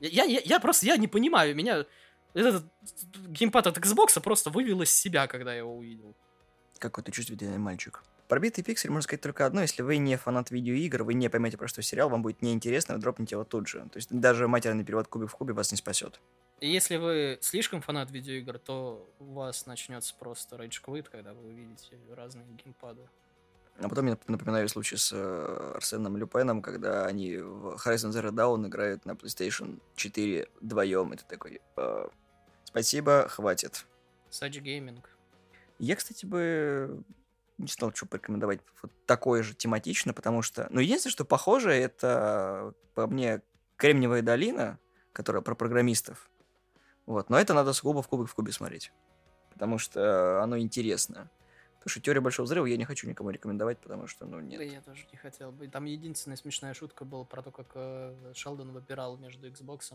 Я, 0.00 0.24
я, 0.24 0.40
я 0.44 0.60
просто, 0.60 0.86
я 0.86 0.96
не 0.96 1.08
понимаю, 1.08 1.54
меня 1.54 1.86
этот 2.34 2.64
геймпад 3.28 3.66
от 3.66 3.78
Xbox 3.78 4.20
просто 4.20 4.50
вывел 4.50 4.82
из 4.82 4.90
себя, 4.90 5.26
когда 5.26 5.52
я 5.52 5.58
его 5.58 5.76
увидел. 5.76 6.16
Какой 6.78 7.04
ты 7.04 7.12
чувствительный 7.12 7.58
мальчик. 7.58 8.02
Пробитый 8.32 8.64
пиксель 8.64 8.88
можно 8.88 9.02
сказать 9.02 9.20
только 9.20 9.44
одно. 9.44 9.60
Если 9.60 9.82
вы 9.82 9.98
не 9.98 10.16
фанат 10.16 10.50
видеоигр, 10.50 11.02
вы 11.02 11.12
не 11.12 11.28
поймете, 11.28 11.58
про 11.58 11.68
что 11.68 11.82
сериал, 11.82 12.08
вам 12.08 12.22
будет 12.22 12.40
неинтересно, 12.40 12.94
вы 12.94 13.00
дропнете 13.02 13.34
его 13.34 13.44
тут 13.44 13.68
же. 13.68 13.80
То 13.92 13.98
есть 13.98 14.08
даже 14.10 14.48
матерный 14.48 14.84
перевод 14.84 15.06
кубик 15.06 15.28
в 15.28 15.34
кубе 15.34 15.52
вас 15.52 15.70
не 15.70 15.76
спасет. 15.76 16.18
И 16.58 16.66
если 16.66 16.96
вы 16.96 17.36
слишком 17.42 17.82
фанат 17.82 18.10
видеоигр, 18.10 18.58
то 18.58 19.06
у 19.18 19.34
вас 19.34 19.66
начнется 19.66 20.14
просто 20.18 20.56
рейдж 20.56 20.80
квит, 20.80 21.10
когда 21.10 21.34
вы 21.34 21.46
увидите 21.46 21.98
разные 22.16 22.46
геймпады. 22.64 23.02
А 23.76 23.86
потом 23.86 24.06
я 24.06 24.16
напоминаю 24.26 24.66
случай 24.70 24.96
с 24.96 25.12
э, 25.12 25.72
Арсеном 25.76 26.16
Люпеном, 26.16 26.62
когда 26.62 27.04
они 27.04 27.36
в 27.36 27.74
Horizon 27.84 28.12
Zero 28.12 28.30
Dawn 28.30 28.66
играют 28.66 29.04
на 29.04 29.10
PlayStation 29.10 29.78
4 29.96 30.48
вдвоем. 30.62 31.12
Это 31.12 31.26
такой, 31.26 31.60
э, 31.76 32.06
спасибо, 32.64 33.28
хватит. 33.28 33.84
Сач 34.30 34.58
гейминг. 34.58 35.10
Я, 35.78 35.96
кстати, 35.96 36.24
бы 36.24 37.04
не 37.58 37.68
знал, 37.68 37.92
что 37.94 38.06
порекомендовать 38.06 38.60
вот 38.82 38.92
такое 39.06 39.42
же 39.42 39.54
тематично, 39.54 40.12
потому 40.12 40.42
что... 40.42 40.66
Ну, 40.70 40.80
единственное, 40.80 41.12
что 41.12 41.24
похоже, 41.24 41.72
это, 41.72 42.74
по 42.94 43.06
мне, 43.06 43.42
Кремниевая 43.76 44.22
долина, 44.22 44.78
которая 45.12 45.42
про 45.42 45.54
программистов. 45.54 46.30
Вот, 47.06 47.30
но 47.30 47.38
это 47.38 47.54
надо 47.54 47.72
сугубо 47.72 48.02
в 48.02 48.08
кубик 48.08 48.28
в 48.28 48.34
кубе 48.34 48.52
смотреть. 48.52 48.92
Потому 49.50 49.78
что 49.78 50.42
оно 50.42 50.58
интересно. 50.58 51.30
Потому 51.74 51.90
что 51.90 52.00
теория 52.00 52.20
большого 52.20 52.46
взрыва 52.46 52.66
я 52.66 52.76
не 52.76 52.84
хочу 52.84 53.08
никому 53.08 53.30
рекомендовать, 53.30 53.78
потому 53.80 54.06
что, 54.06 54.24
ну, 54.24 54.38
нет. 54.38 54.58
Да 54.58 54.64
я 54.64 54.80
тоже 54.82 55.04
не 55.10 55.18
хотел 55.18 55.50
бы. 55.50 55.66
Там 55.66 55.84
единственная 55.84 56.36
смешная 56.36 56.74
шутка 56.74 57.04
была 57.04 57.24
про 57.24 57.42
то, 57.42 57.50
как 57.50 57.66
э, 57.74 58.32
Шелдон 58.34 58.70
выбирал 58.70 59.16
между 59.16 59.48
Xbox, 59.48 59.92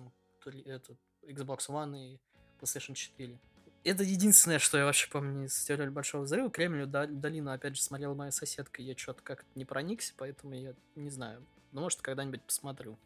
этот, 0.65 0.97
Xbox 1.23 1.69
One 1.69 1.97
и 1.97 2.19
PlayStation 2.59 2.93
4. 2.93 3.39
Это 3.87 4.03
единственное, 4.03 4.59
что 4.59 4.77
я 4.77 4.83
вообще 4.83 5.09
помню 5.09 5.45
из 5.45 5.63
теории 5.63 5.87
большого 5.87 6.23
взрыва. 6.23 6.49
Кремниевую 6.49 6.87
дол- 6.87 7.07
долину, 7.07 7.51
опять 7.51 7.77
же, 7.77 7.81
смотрела 7.81 8.13
моя 8.13 8.31
соседка. 8.31 8.81
Я 8.81 8.97
что-то 8.97 9.21
как-то 9.23 9.47
не 9.55 9.63
проникся, 9.63 10.13
поэтому 10.17 10.55
я 10.55 10.73
не 10.95 11.09
знаю. 11.09 11.45
Ну, 11.71 11.81
может, 11.81 12.01
когда-нибудь 12.01 12.41
посмотрю. 12.41 12.99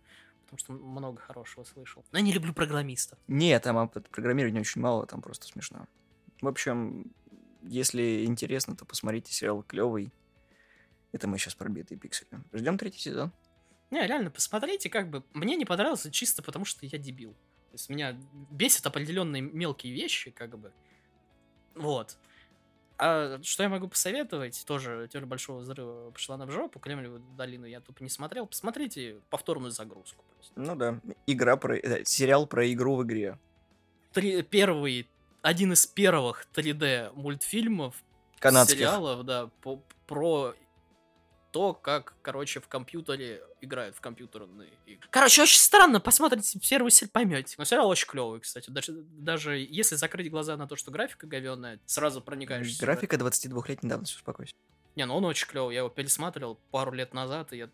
Потому 0.46 0.58
что 0.58 0.74
много 0.74 1.22
хорошего 1.22 1.64
слышал. 1.66 2.04
Но 2.12 2.18
я 2.18 2.24
не 2.24 2.34
люблю 2.34 2.52
программистов. 2.54 3.20
Нет, 3.28 3.62
там 3.62 3.88
программирования 3.90 4.62
очень 4.62 4.82
мало, 4.82 5.06
там 5.06 5.22
просто 5.22 5.46
смешно. 5.46 5.88
В 6.42 6.48
общем, 6.48 7.14
если 7.62 8.26
интересно, 8.26 8.76
то 8.76 8.84
посмотрите 8.84 9.32
сериал 9.32 9.62
клевый. 9.62 10.12
Это 11.12 11.28
мы 11.28 11.38
сейчас 11.38 11.54
пробитые 11.54 12.00
пиксели. 12.00 12.28
Ждем 12.54 12.80
третий 12.80 13.00
сезон. 13.00 13.32
Не, 13.92 14.08
реально, 14.08 14.32
посмотрите, 14.32 14.90
как 14.90 15.10
бы. 15.10 15.24
Мне 15.34 15.58
не 15.58 15.66
понравилось 15.66 16.08
чисто 16.12 16.42
потому, 16.42 16.66
что 16.66 16.86
я 16.86 16.98
дебил. 16.98 17.36
То 17.72 17.76
есть 17.76 17.90
меня 17.90 18.18
бесит 18.50 18.86
определенные 18.86 19.42
мелкие 19.42 19.94
вещи, 19.94 20.30
как 20.30 20.58
бы. 20.58 20.74
Вот. 21.76 22.18
А 22.98 23.40
что 23.42 23.64
я 23.64 23.70
могу 23.70 23.88
посоветовать? 23.88 24.64
Тоже 24.66 25.08
теория 25.12 25.26
большого 25.26 25.60
взрыва 25.60 26.12
пошла 26.12 26.38
на 26.38 26.46
в 26.46 26.52
жопу. 26.52 26.80
Кремниевую 26.80 27.22
долину 27.38 27.66
я 27.66 27.80
тупо 27.80 28.04
не 28.04 28.10
смотрел. 28.10 28.46
Посмотрите 28.46 29.22
повторную 29.30 29.72
загрузку 29.72 30.24
просто. 30.36 30.60
Ну 30.60 30.76
да, 30.76 31.00
игра 31.26 31.56
про... 31.56 31.78
э, 31.78 32.04
сериал 32.04 32.46
про 32.46 32.72
игру 32.72 32.98
в 32.98 33.04
игре. 33.04 33.40
Три, 34.12 34.44
первый, 34.44 35.08
один 35.42 35.72
из 35.72 35.88
первых 35.88 36.46
3D 36.54 37.14
мультфильмов, 37.16 37.96
Канадских. 38.38 38.78
сериалов, 38.78 39.24
да, 39.24 39.48
по- 39.62 39.82
про 40.06 40.54
то, 41.52 41.74
как, 41.74 42.16
короче, 42.22 42.60
в 42.60 42.68
компьютере 42.68 43.42
играют 43.60 43.96
в 43.96 44.02
компьютерные 44.02 44.70
игры. 44.86 45.08
Короче, 45.12 45.44
очень 45.44 45.60
странно, 45.60 46.00
посмотрите 46.00 46.60
первый 46.60 46.92
сериал, 46.92 47.12
поймете. 47.14 47.56
Но 47.58 47.66
сериал 47.66 47.88
очень 47.90 48.08
клевый, 48.08 48.40
кстати. 48.40 48.70
Даже, 48.70 48.94
даже 48.94 49.58
если 49.58 49.96
закрыть 49.96 50.30
глаза 50.30 50.58
на 50.58 50.68
то, 50.68 50.76
что 50.76 50.92
графика 50.92 51.28
говенная, 51.28 51.80
сразу 51.86 52.22
проникаешься. 52.22 52.78
в 52.78 52.82
Графика 52.82 53.18
22-летней 53.18 53.90
давности, 53.90 54.16
успокойся. 54.16 54.54
Не, 54.96 55.06
ну 55.06 55.16
он 55.16 55.26
очень 55.26 55.48
клевый. 55.48 55.74
Я 55.74 55.80
его 55.80 55.90
пересматривал 55.90 56.60
пару 56.72 56.92
лет 56.92 57.14
назад, 57.14 57.54
и 57.54 57.58
я 57.58 57.70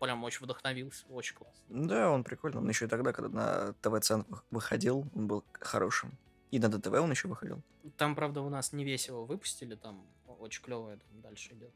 прям 0.00 0.24
очень 0.24 0.42
вдохновился. 0.42 1.04
Очень 1.08 1.36
классно. 1.36 1.62
Да, 1.68 2.10
он 2.10 2.24
прикольный. 2.24 2.60
Он 2.60 2.68
еще 2.68 2.86
и 2.86 2.88
тогда, 2.88 3.12
когда 3.12 3.28
на 3.28 3.72
ТВ-цен 3.82 4.24
выходил, 4.50 5.06
он 5.14 5.26
был 5.26 5.44
хорошим. 5.52 6.16
И 6.50 6.58
на 6.58 6.68
ДТВ 6.68 6.92
он 6.92 7.10
еще 7.10 7.28
выходил. 7.28 7.62
Там, 7.96 8.14
правда, 8.14 8.40
у 8.40 8.48
нас 8.48 8.72
не 8.72 8.84
весело 8.84 9.24
выпустили, 9.24 9.74
там 9.74 10.06
очень 10.38 10.62
клевое 10.62 10.96
там 10.98 11.20
дальше 11.20 11.52
идет. 11.52 11.72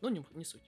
Ну, 0.00 0.08
не, 0.08 0.24
не 0.32 0.44
суть. 0.44 0.62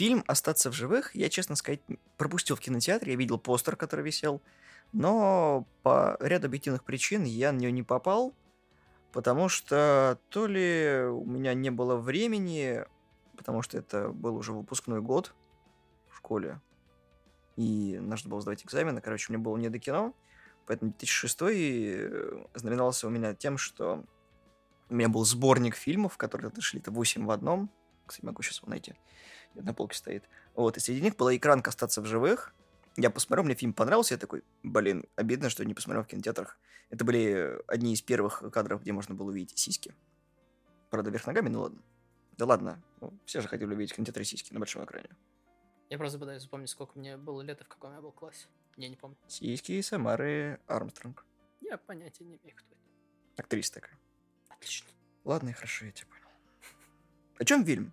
Фильм 0.00 0.24
«Остаться 0.26 0.70
в 0.70 0.72
живых» 0.72 1.14
я, 1.14 1.28
честно 1.28 1.56
сказать, 1.56 1.80
пропустил 2.16 2.56
в 2.56 2.60
кинотеатре. 2.60 3.12
Я 3.12 3.18
видел 3.18 3.36
постер, 3.38 3.76
который 3.76 4.02
висел. 4.02 4.40
Но 4.94 5.66
по 5.82 6.16
ряду 6.20 6.46
объективных 6.46 6.84
причин 6.84 7.24
я 7.24 7.52
на 7.52 7.58
нее 7.58 7.70
не 7.70 7.82
попал. 7.82 8.32
Потому 9.12 9.50
что 9.50 10.18
то 10.30 10.46
ли 10.46 11.02
у 11.06 11.26
меня 11.26 11.52
не 11.52 11.68
было 11.68 11.96
времени, 11.96 12.82
потому 13.36 13.60
что 13.60 13.76
это 13.76 14.08
был 14.08 14.36
уже 14.36 14.54
выпускной 14.54 15.02
год 15.02 15.34
в 16.08 16.16
школе. 16.16 16.62
И 17.56 17.98
нужно 18.00 18.30
было 18.30 18.40
сдавать 18.40 18.64
экзамены. 18.64 19.02
Короче, 19.02 19.26
мне 19.30 19.36
было 19.36 19.58
не 19.58 19.68
до 19.68 19.78
кино. 19.78 20.14
Поэтому 20.64 20.92
2006 20.92 21.42
э, 21.42 22.44
знаменовался 22.54 23.06
у 23.06 23.10
меня 23.10 23.34
тем, 23.34 23.58
что 23.58 24.02
у 24.88 24.94
меня 24.94 25.10
был 25.10 25.26
сборник 25.26 25.74
фильмов, 25.74 26.16
которые 26.16 26.48
отошли-то 26.48 26.90
8 26.90 27.26
в 27.26 27.30
одном. 27.30 27.70
Кстати, 28.06 28.24
могу 28.24 28.40
сейчас 28.40 28.62
его 28.62 28.70
найти. 28.70 28.94
На 29.54 29.74
полке 29.74 29.96
стоит. 29.96 30.24
Вот, 30.54 30.76
и 30.76 30.80
среди 30.80 31.00
них 31.00 31.16
была 31.16 31.36
экранка 31.36 31.70
«Остаться 31.70 32.00
в 32.00 32.06
живых». 32.06 32.54
Я 32.96 33.10
посмотрел, 33.10 33.44
мне 33.44 33.54
фильм 33.54 33.72
понравился, 33.72 34.14
я 34.14 34.18
такой, 34.18 34.42
блин, 34.62 35.04
обидно, 35.16 35.48
что 35.48 35.64
не 35.64 35.74
посмотрел 35.74 36.02
в 36.02 36.08
кинотеатрах. 36.08 36.58
Это 36.90 37.04
были 37.04 37.58
одни 37.66 37.94
из 37.94 38.02
первых 38.02 38.42
кадров, 38.52 38.82
где 38.82 38.92
можно 38.92 39.14
было 39.14 39.28
увидеть 39.28 39.58
сиськи. 39.58 39.94
Правда, 40.90 41.10
вверх 41.10 41.26
ногами, 41.26 41.48
ну 41.48 41.62
ладно. 41.62 41.82
Да 42.36 42.46
ладно, 42.46 42.82
ну, 43.00 43.12
все 43.26 43.40
же 43.40 43.48
хотели 43.48 43.72
увидеть 43.72 43.92
в 43.92 43.96
кинотеатре 43.96 44.24
сиськи 44.24 44.52
на 44.52 44.58
большом 44.58 44.84
экране. 44.84 45.08
Я 45.88 45.98
просто 45.98 46.18
пытаюсь 46.18 46.42
вспомнить, 46.42 46.68
сколько 46.68 46.98
мне 46.98 47.16
было 47.16 47.42
лет 47.42 47.60
и 47.60 47.64
в 47.64 47.68
каком 47.68 47.92
я 47.94 48.00
был 48.00 48.12
классе. 48.12 48.46
Я 48.76 48.88
не 48.88 48.96
помню. 48.96 49.16
Сиськи 49.28 49.80
Самары 49.82 50.60
Армстронг. 50.66 51.24
Я 51.60 51.78
понятия 51.78 52.24
не 52.24 52.36
имею, 52.36 52.56
кто 52.56 52.66
это. 52.72 53.42
Актриса 53.42 53.74
такая. 53.74 53.98
Отлично. 54.48 54.88
Ладно, 55.24 55.52
хорошо, 55.52 55.86
я 55.86 55.92
тебя 55.92 56.06
понял. 56.08 56.28
О 57.38 57.44
чем 57.44 57.64
фильм? 57.64 57.92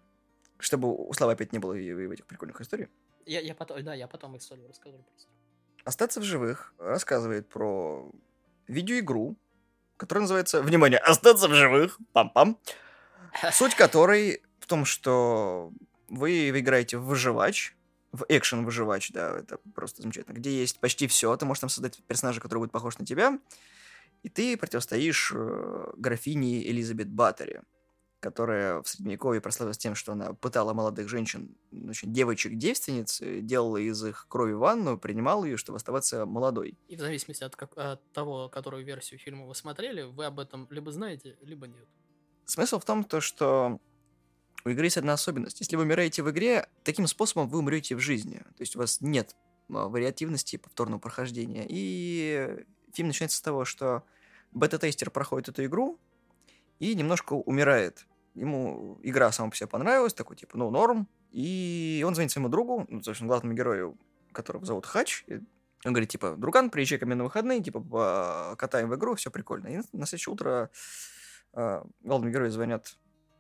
Чтобы 0.60 0.94
у 0.94 1.14
Славы 1.14 1.34
опять 1.34 1.54
не 1.54 1.60
было 1.60 1.74
и 1.74 1.94
в 1.94 2.12
этих 2.12 2.26
прикольных 2.26 2.60
историй. 2.62 2.88
Я, 3.26 3.42
я 3.42 3.54
потом, 3.54 3.84
да, 3.84 3.94
я 3.94 4.08
потом 4.08 4.38
историю 4.38 4.68
расскажу 4.70 4.98
просто. 4.98 5.30
Остаться 5.84 6.20
в 6.20 6.24
живых 6.24 6.74
рассказывает 6.80 7.48
про 7.48 8.12
видеоигру, 8.68 9.36
которая 9.98 10.24
называется, 10.24 10.62
внимание, 10.62 11.00
Остаться 11.00 11.48
в 11.48 11.54
живых, 11.54 12.00
пам-пам, 12.14 12.58
суть 13.52 13.76
которой 13.78 14.42
в 14.60 14.68
том, 14.68 14.86
что 14.86 15.72
вы 16.10 16.50
играете 16.50 16.98
в 16.98 17.06
выживач, 17.06 17.76
в 18.12 18.26
экшен 18.30 18.66
выживач, 18.66 19.12
да, 19.12 19.40
это 19.40 19.60
просто 19.76 20.02
замечательно, 20.02 20.36
где 20.36 20.52
есть 20.52 20.80
почти 20.80 21.08
все, 21.08 21.36
ты 21.38 21.46
можешь 21.46 21.62
там 21.62 21.70
создать 21.70 22.02
персонажа, 22.04 22.42
который 22.42 22.60
будет 22.60 22.72
похож 22.72 22.98
на 22.98 23.06
тебя, 23.06 23.40
и 24.24 24.30
ты 24.30 24.58
противостоишь 24.58 25.32
э, 25.36 25.92
графине 25.98 26.68
Элизабет 26.68 27.10
Баттери, 27.10 27.62
которая 28.28 28.82
в 28.82 28.90
Средневековье 28.90 29.40
прославилась 29.40 29.78
тем, 29.78 29.96
что 29.96 30.12
она 30.12 30.34
пытала 30.34 30.74
молодых 30.74 31.08
женщин, 31.08 31.56
очень 31.72 32.12
девочек-девственниц, 32.12 33.22
э, 33.22 33.40
делала 33.40 33.78
из 33.78 34.04
их 34.04 34.28
крови 34.28 34.52
ванну, 34.52 34.98
принимала 34.98 35.46
ее, 35.46 35.56
чтобы 35.56 35.78
оставаться 35.78 36.26
молодой. 36.26 36.78
И 36.90 36.98
в 36.98 37.00
зависимости 37.00 37.46
от, 37.46 37.56
как, 37.56 37.72
от 37.78 38.12
того, 38.12 38.50
которую 38.50 38.84
версию 38.84 39.18
фильма 39.18 39.46
вы 39.46 39.56
смотрели, 39.56 40.02
вы 40.02 40.26
об 40.26 40.42
этом 40.42 40.68
либо 40.70 40.92
знаете, 40.92 41.38
либо 41.42 41.68
нет. 41.68 41.88
Смысл 42.46 42.80
в 42.80 42.86
том, 42.86 43.06
то, 43.06 43.22
что 43.22 43.80
у 44.66 44.70
игры 44.70 44.88
есть 44.88 44.98
одна 44.98 45.14
особенность. 45.14 45.62
Если 45.62 45.78
вы 45.78 45.84
умираете 45.84 46.22
в 46.22 46.30
игре, 46.30 46.68
таким 46.84 47.08
способом 47.08 47.48
вы 47.48 47.60
умрете 47.60 47.96
в 47.96 48.02
жизни. 48.02 48.40
То 48.58 48.62
есть 48.62 48.76
у 48.76 48.80
вас 48.80 49.00
нет 49.00 49.34
а, 49.70 49.88
вариативности 49.88 50.58
повторного 50.58 51.00
прохождения. 51.00 51.66
И 51.70 52.66
фильм 52.92 53.08
начинается 53.08 53.38
с 53.38 53.42
того, 53.42 53.64
что 53.64 54.04
бета-тестер 54.52 55.12
проходит 55.12 55.48
эту 55.48 55.64
игру 55.64 55.98
и 56.80 56.96
немножко 56.96 57.34
умирает. 57.34 58.06
Ему 58.38 59.00
игра 59.02 59.32
сама 59.32 59.50
по 59.50 59.56
себе 59.56 59.68
понравилась, 59.68 60.14
такой 60.14 60.36
типа, 60.36 60.58
ну, 60.58 60.70
норм. 60.70 61.08
И 61.32 62.04
он 62.06 62.14
звонит 62.14 62.32
своему 62.32 62.50
другу, 62.50 62.86
ну, 62.88 63.02
собственно, 63.02 63.28
главному 63.28 63.56
герою, 63.56 63.98
которого 64.32 64.66
зовут 64.66 64.86
Хач. 64.86 65.24
И 65.28 65.36
он 65.84 65.94
говорит, 65.94 66.10
типа, 66.10 66.36
друган, 66.38 66.70
приезжай 66.70 67.00
ко 67.00 67.06
мне 67.06 67.16
на 67.16 67.24
выходные, 67.24 67.64
типа, 67.64 68.56
катаем 68.58 68.90
в 68.90 68.96
игру, 68.96 69.16
все 69.16 69.32
прикольно. 69.32 69.68
И 69.68 69.78
на 69.92 70.06
следующее 70.06 70.34
утро 70.34 70.70
э, 71.54 71.84
главному 72.02 72.32
герою 72.32 72.52
звонят 72.52 72.98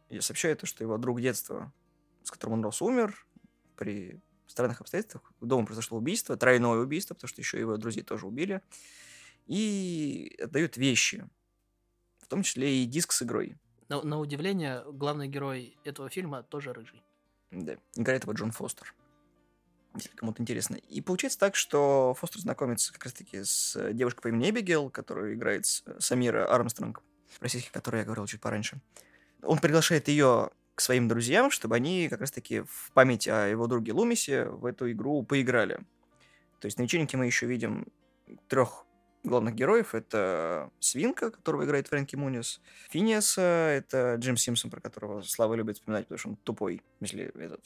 и 0.10 0.19
сообщает, 0.19 0.65
что 0.65 0.83
его 0.83 0.97
друг 0.97 1.21
детства, 1.21 1.71
с 2.23 2.31
которым 2.31 2.55
он 2.55 2.63
рос, 2.63 2.81
умер 2.81 3.25
при 3.75 4.19
странных 4.47 4.81
обстоятельствах. 4.81 5.31
Дома 5.41 5.65
произошло 5.65 5.97
убийство, 5.97 6.38
тройное 6.38 6.71
убийство, 6.71 7.13
потому 7.13 7.29
что 7.29 7.41
еще 7.41 7.60
его 7.60 7.77
друзей 7.77 8.03
тоже 8.03 8.25
убили. 8.25 8.62
И 9.45 10.38
отдают 10.41 10.77
вещи, 10.77 11.27
в 12.19 12.27
том 12.27 12.43
числе 12.43 12.83
и 12.83 12.86
диск 12.86 13.12
с 13.12 13.21
игрой. 13.21 13.57
На, 13.89 14.02
на 14.02 14.19
удивление, 14.19 14.84
главный 14.91 15.28
герой 15.28 15.78
этого 15.84 16.10
фильма 16.10 16.43
тоже 16.43 16.73
рыжий. 16.73 17.02
Да, 17.52 17.78
играет 17.95 18.23
его 18.23 18.34
Джон 18.34 18.52
Фостер. 18.52 18.93
Если 19.95 20.10
кому-то 20.15 20.41
интересно. 20.41 20.76
И 20.76 21.02
получается 21.02 21.39
так, 21.39 21.56
что 21.56 22.13
Фостер 22.19 22.41
знакомится 22.41 22.93
как 22.93 23.06
раз-таки 23.06 23.43
с 23.43 23.93
девушкой 23.93 24.21
по 24.21 24.28
имени 24.28 24.50
Эбигел, 24.50 24.89
которую 24.89 25.34
играет 25.34 25.65
Самира 25.65 26.45
Армстронг, 26.45 27.02
российский, 27.39 27.69
о 27.69 27.73
которой 27.73 28.00
я 28.00 28.06
говорил 28.06 28.26
чуть 28.28 28.41
пораньше. 28.41 28.80
Он 29.41 29.60
приглашает 29.60 30.08
ее 30.08 30.52
к 30.76 30.82
своим 30.82 31.08
друзьям, 31.08 31.50
чтобы 31.50 31.76
они 31.76 32.08
как 32.10 32.19
раз-таки 32.19 32.62
в 32.62 32.91
память 32.93 33.28
о 33.28 33.47
его 33.47 33.67
друге 33.67 33.93
Лумисе 33.93 34.45
в 34.45 34.65
эту 34.65 34.91
игру 34.91 35.23
поиграли. 35.23 35.80
То 36.60 36.65
есть 36.65 36.78
на 36.78 36.84
вечеринке 36.84 37.17
мы 37.17 37.26
еще 37.26 37.47
видим 37.47 37.88
трех 38.47 38.86
главных 39.28 39.56
героев. 39.56 39.94
Это 39.94 40.72
Свинка, 40.80 41.32
которого 41.32 41.66
играет 41.66 41.88
Фрэнки 41.88 42.16
Мунис. 42.16 42.62
Финиаса, 42.90 43.42
это 43.42 44.16
Джим 44.16 44.38
Симпсон, 44.38 44.72
про 44.72 44.82
которого 44.82 45.22
Слава 45.22 45.54
любит 45.54 45.78
вспоминать, 45.78 46.06
потому 46.06 46.20
что 46.20 46.30
он 46.30 46.36
тупой, 46.38 46.82
если 47.00 47.26
этот 47.40 47.63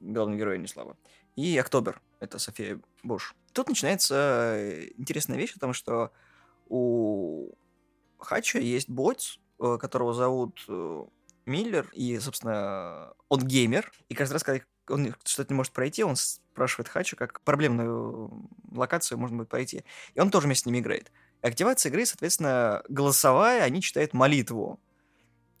главный 0.00 0.38
герой, 0.38 0.56
а 0.56 0.58
не 0.58 0.66
Слава. 0.66 0.96
И 1.36 1.56
Октобер, 1.56 2.00
это 2.20 2.38
София 2.38 2.80
Буш. 3.02 3.34
Тут 3.52 3.68
начинается 3.68 4.54
э, 4.56 4.88
интересная 4.98 5.38
вещь, 5.38 5.54
потому 5.54 5.72
что 5.72 6.12
у 6.68 7.54
Хача 8.18 8.58
есть 8.58 8.88
бот, 8.88 9.38
Э, 9.62 9.78
которого 9.78 10.12
зовут 10.12 10.64
э, 10.68 11.04
Миллер, 11.46 11.88
и, 11.92 12.18
собственно, 12.18 13.12
он 13.28 13.46
геймер, 13.46 13.92
и 14.08 14.14
каждый 14.14 14.34
раз, 14.34 14.42
когда 14.42 14.64
он 14.88 15.14
что-то 15.24 15.52
не 15.52 15.56
может 15.56 15.72
пройти, 15.72 16.04
он 16.04 16.16
спрашивает 16.16 16.88
Хачу, 16.88 17.16
как 17.16 17.40
проблемную 17.40 18.48
локацию 18.72 19.18
можно 19.18 19.38
будет 19.38 19.48
пройти. 19.48 19.84
И 20.14 20.20
он 20.20 20.30
тоже 20.30 20.46
вместе 20.46 20.64
с 20.64 20.66
ними 20.66 20.78
играет. 20.78 21.10
Активация 21.40 21.90
игры, 21.90 22.06
соответственно, 22.06 22.82
голосовая, 22.88 23.62
они 23.62 23.80
читают 23.82 24.14
молитву. 24.14 24.80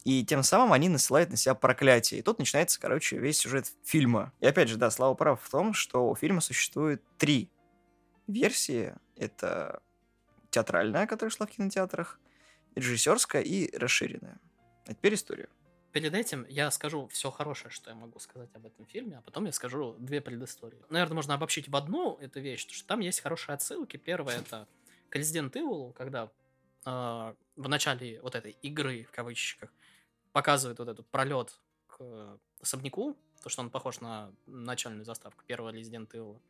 И 0.04 0.24
тем 0.24 0.42
самым 0.42 0.72
они 0.72 0.88
насылают 0.88 1.30
на 1.30 1.36
себя 1.36 1.54
проклятие. 1.54 2.20
И 2.20 2.22
тут 2.22 2.38
начинается, 2.38 2.80
короче, 2.80 3.18
весь 3.18 3.38
сюжет 3.38 3.72
фильма. 3.84 4.32
И 4.40 4.46
опять 4.46 4.68
же, 4.68 4.76
да, 4.76 4.90
Слава 4.90 5.14
прав 5.14 5.40
в 5.40 5.50
том, 5.50 5.74
что 5.74 6.08
у 6.08 6.14
фильма 6.14 6.40
существует 6.40 7.02
три 7.18 7.50
версии. 8.26 8.94
Это 9.16 9.80
театральная, 10.50 11.06
которая 11.06 11.30
шла 11.30 11.46
в 11.46 11.50
кинотеатрах, 11.50 12.18
режиссерская 12.74 13.42
и 13.42 13.76
расширенная. 13.76 14.40
А 14.86 14.94
теперь 14.94 15.14
история. 15.14 15.48
Перед 15.92 16.14
этим 16.14 16.46
я 16.48 16.70
скажу 16.70 17.06
все 17.08 17.30
хорошее, 17.30 17.70
что 17.70 17.90
я 17.90 17.96
могу 17.96 18.18
сказать 18.18 18.48
об 18.54 18.64
этом 18.64 18.86
фильме, 18.86 19.18
а 19.18 19.20
потом 19.20 19.44
я 19.44 19.52
скажу 19.52 19.94
две 19.98 20.22
предыстории. 20.22 20.82
Наверное, 20.88 21.16
можно 21.16 21.34
обобщить 21.34 21.68
в 21.68 21.76
одну 21.76 22.16
эту 22.16 22.40
вещь, 22.40 22.64
потому 22.64 22.76
что 22.76 22.88
там 22.88 23.00
есть 23.00 23.20
хорошие 23.20 23.54
отсылки. 23.54 23.98
Первое 23.98 24.38
это 24.38 24.66
к 25.10 25.16
Resident 25.16 25.52
Evil, 25.52 25.92
когда 25.92 26.30
э, 26.86 27.34
в 27.56 27.68
начале 27.68 28.22
вот 28.22 28.34
этой 28.34 28.52
игры, 28.62 29.04
в 29.04 29.10
кавычках, 29.10 29.70
показывает 30.32 30.78
вот 30.78 30.88
этот 30.88 31.06
пролет 31.08 31.58
к 31.88 32.38
особняку, 32.62 33.14
то, 33.42 33.50
что 33.50 33.60
он 33.60 33.68
похож 33.68 34.00
на 34.00 34.32
начальную 34.46 35.04
заставку 35.04 35.44
первого 35.44 35.74
Resident 35.74 36.10
Evil. 36.12 36.40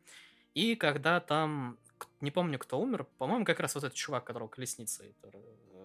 И 0.54 0.76
когда 0.76 1.18
там, 1.18 1.78
не 2.20 2.30
помню, 2.30 2.60
кто 2.60 2.78
умер, 2.78 3.08
по-моему, 3.18 3.44
как 3.44 3.58
раз 3.58 3.74
вот 3.74 3.82
этот 3.82 3.96
чувак, 3.96 4.24
которого 4.24 4.48
колесница 4.48 5.04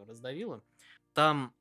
раздавило. 0.06 0.62
Там 1.14 1.56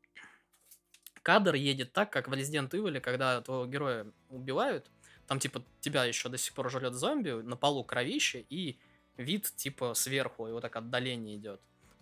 кадр 1.26 1.56
едет 1.56 1.92
так, 1.92 2.12
как 2.12 2.28
в 2.28 2.32
Resident 2.32 2.70
Evil, 2.70 3.00
когда 3.00 3.40
твоего 3.40 3.66
героя 3.66 4.06
убивают, 4.30 4.88
там, 5.26 5.40
типа, 5.40 5.60
тебя 5.80 6.04
еще 6.04 6.28
до 6.28 6.38
сих 6.38 6.54
пор 6.54 6.70
жрет 6.70 6.94
зомби, 6.94 7.30
на 7.30 7.56
полу 7.56 7.82
кровище, 7.82 8.46
и 8.48 8.78
вид, 9.16 9.52
типа, 9.56 9.94
сверху, 9.94 10.46
и 10.46 10.52
вот 10.52 10.60
так 10.60 10.76
отдаление 10.76 11.34
идет. 11.34 11.60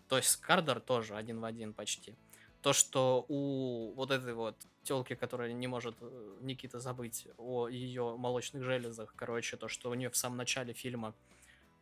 То 0.09 0.19
есть 0.19 0.37
кадр 0.37 0.79
тоже 0.79 1.17
один 1.17 1.41
в 1.41 1.47
один 1.47 1.73
почти. 1.73 2.15
То, 2.61 2.75
что 2.75 3.25
у 3.29 3.95
вот 3.97 4.11
этой 4.11 4.35
вот 4.35 4.57
телки, 4.83 5.15
которая 5.15 5.55
не 5.55 5.69
может 5.69 5.97
э, 6.03 6.37
Никита 6.43 6.79
забыть 6.79 7.27
о 7.39 7.69
ее 7.69 8.19
молочных 8.19 8.63
железах, 8.63 9.15
короче, 9.17 9.57
то, 9.57 9.69
что 9.69 9.89
у 9.89 9.95
нее 9.95 10.11
в 10.11 10.17
самом 10.19 10.37
начале 10.37 10.75
фильма 10.75 11.15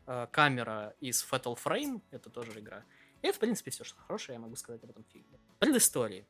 э, 0.07 0.29
камера 0.31 0.95
из 1.01 1.27
Fatal 1.29 1.59
Frame, 1.59 2.03
это 2.13 2.31
тоже 2.31 2.53
игра, 2.61 2.85
и 3.21 3.33
в 3.33 3.39
принципе, 3.41 3.73
все, 3.73 3.83
что 3.83 3.99
хорошее 4.07 4.35
я 4.35 4.41
могу 4.41 4.55
сказать 4.55 4.85
об 4.85 4.91
этом 4.91 5.05
фильме. 5.13 5.41
Предыстории. 5.59 6.25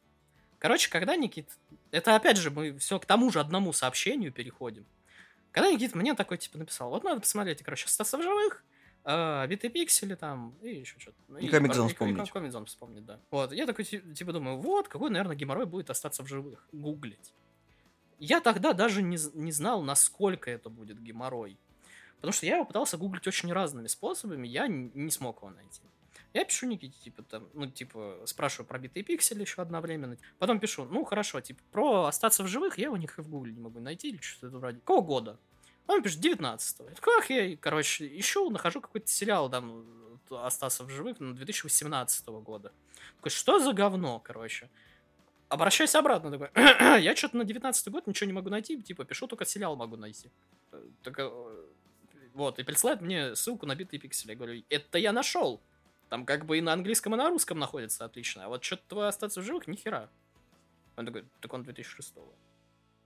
Короче, 0.63 0.91
когда 0.91 1.17
Никит... 1.17 1.51
Это, 1.91 2.15
опять 2.15 2.37
же, 2.37 2.53
мы 2.53 2.79
все 2.79 3.01
к 3.01 3.05
тому 3.05 3.33
же 3.33 3.41
одному 3.41 3.73
сообщению 3.73 4.31
переходим. 4.31 4.87
Когда 5.51 5.73
Никит 5.73 5.97
мне 5.97 6.15
такой, 6.15 6.39
типа, 6.39 6.57
написал, 6.57 6.89
вот 6.89 7.03
надо 7.03 7.21
посмотреть, 7.21 7.65
короче, 7.65 7.87
«Остаться 7.87 8.17
в 8.17 8.23
живых», 8.23 8.63
э, 9.03 9.47
«Битые 9.49 9.73
пиксели» 9.73 10.15
там, 10.15 10.55
и 10.63 10.77
еще 10.77 11.01
что-то. 11.01 11.17
Ну, 11.27 11.39
и, 11.39 11.47
и 11.47 11.49
Комик 11.49 11.75
Зон 11.75 11.89
вспомнить. 11.89 12.29
И 12.29 12.31
Комик 12.31 12.53
Зон 12.53 12.67
вспомнить, 12.67 13.05
да. 13.05 13.19
Вот, 13.33 13.53
я 13.53 13.67
такой, 13.67 13.85
типа, 13.85 14.33
думаю, 14.33 14.57
вот, 14.57 14.87
какой, 14.87 15.11
наверное, 15.11 15.35
геморрой 15.35 15.67
будет 15.67 15.91
остаться 15.91 16.23
в 16.23 16.29
живых. 16.29 16.65
Гуглить. 16.71 17.35
Я 18.21 18.41
тогда 18.41 18.73
даже 18.73 19.03
не, 19.03 19.19
не 19.35 19.51
знал, 19.51 19.83
насколько 19.83 20.49
это 20.49 20.71
будет 20.71 21.03
геморрой. 21.03 21.59
Потому 22.19 22.33
что 22.33 22.47
я 22.47 22.55
его 22.55 22.65
пытался 22.65 22.97
гуглить 22.99 23.27
очень 23.27 23.53
разными 23.53 23.89
способами, 23.89 24.47
я 24.47 24.69
не 24.69 25.11
смог 25.11 25.39
его 25.39 25.51
найти. 25.51 25.83
Я 26.35 26.45
пишу 26.45 26.67
Никите, 26.67 26.99
типа, 26.99 27.23
там, 27.23 27.49
ну, 27.53 27.67
типа, 27.67 28.23
спрашиваю 28.25 28.67
про 28.67 28.79
битые 28.79 29.05
пиксели 29.05 29.43
еще 29.43 29.61
одновременно. 29.61 30.17
Потом 30.39 30.61
пишу, 30.61 30.85
ну, 30.85 31.05
хорошо, 31.05 31.41
типа, 31.41 31.63
про 31.71 32.05
остаться 32.07 32.43
в 32.43 32.47
живых 32.47 32.79
я 32.79 32.85
его 32.85 32.97
никак 32.97 33.19
в 33.19 33.29
гугле 33.29 33.53
не 33.53 33.61
могу 33.61 33.81
найти 33.81 34.09
или 34.09 34.19
что-то 34.19 34.57
вроде. 34.57 34.79
Какого 34.79 35.03
года? 35.03 35.39
Он 35.87 36.03
пишет 36.03 36.25
19-го. 36.25 36.89
Как 37.01 37.29
я, 37.29 37.57
короче, 37.57 38.07
ищу, 38.19 38.49
нахожу 38.51 38.81
какой-то 38.81 39.09
сериал, 39.09 39.51
там, 39.51 39.85
остаться 40.31 40.85
в 40.85 40.91
живых, 40.91 41.21
ну, 41.21 41.35
2018 41.35 42.27
года. 42.29 42.73
Такой, 43.17 43.31
что 43.31 43.59
за 43.59 43.73
говно, 43.73 44.19
короче? 44.21 44.71
Обращаюсь 45.49 45.95
обратно, 45.95 46.31
такой, 46.31 46.49
я 47.03 47.15
что-то 47.15 47.37
на 47.37 47.45
19 47.45 47.89
год 47.89 48.07
ничего 48.07 48.27
не 48.27 48.33
могу 48.33 48.49
найти, 48.49 48.81
типа, 48.81 49.05
пишу, 49.05 49.27
только 49.27 49.45
сериал 49.45 49.77
могу 49.77 49.97
найти. 49.97 50.31
Так, 51.03 51.19
вот, 52.33 52.59
и 52.59 52.63
присылает 52.63 53.03
мне 53.03 53.37
ссылку 53.37 53.67
на 53.67 53.75
битые 53.75 54.01
пиксели. 54.01 54.31
Я 54.31 54.37
говорю, 54.37 54.63
это 54.71 54.97
я 54.97 55.13
нашел. 55.13 55.61
Там 56.13 56.27
как 56.27 56.45
бы 56.45 56.59
и 56.59 56.61
на 56.61 56.75
английском, 56.75 57.15
и 57.15 57.17
на 57.17 57.31
русском 57.31 57.59
находится 57.59 58.05
отлично. 58.05 58.45
А 58.45 58.49
вот 58.49 58.63
что-то 58.63 59.09
остаться 59.09 59.41
в 59.41 59.45
живых, 59.45 59.67
нихера. 59.67 60.11
Он 60.99 61.07
такой, 61.07 61.25
так 61.41 61.51
он 61.55 61.63
2006-го. 61.63 62.35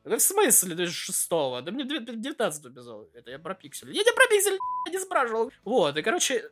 Да 0.03 0.17
в 0.17 0.21
смысле 0.21 0.75
2006-го? 0.75 1.61
Да 1.61 1.71
мне 1.71 1.85
19 1.85 2.67
эпизод. 2.67 3.15
Это 3.15 3.31
я 3.31 3.39
про 3.39 3.55
пиксель. 3.55 3.93
Я 3.93 4.03
не 4.03 4.13
про 4.13 4.27
пиксель 4.27 4.59
не 4.91 4.99
спрашивал. 4.99 5.53
Вот, 5.63 5.97
и 5.97 6.03
короче, 6.03 6.51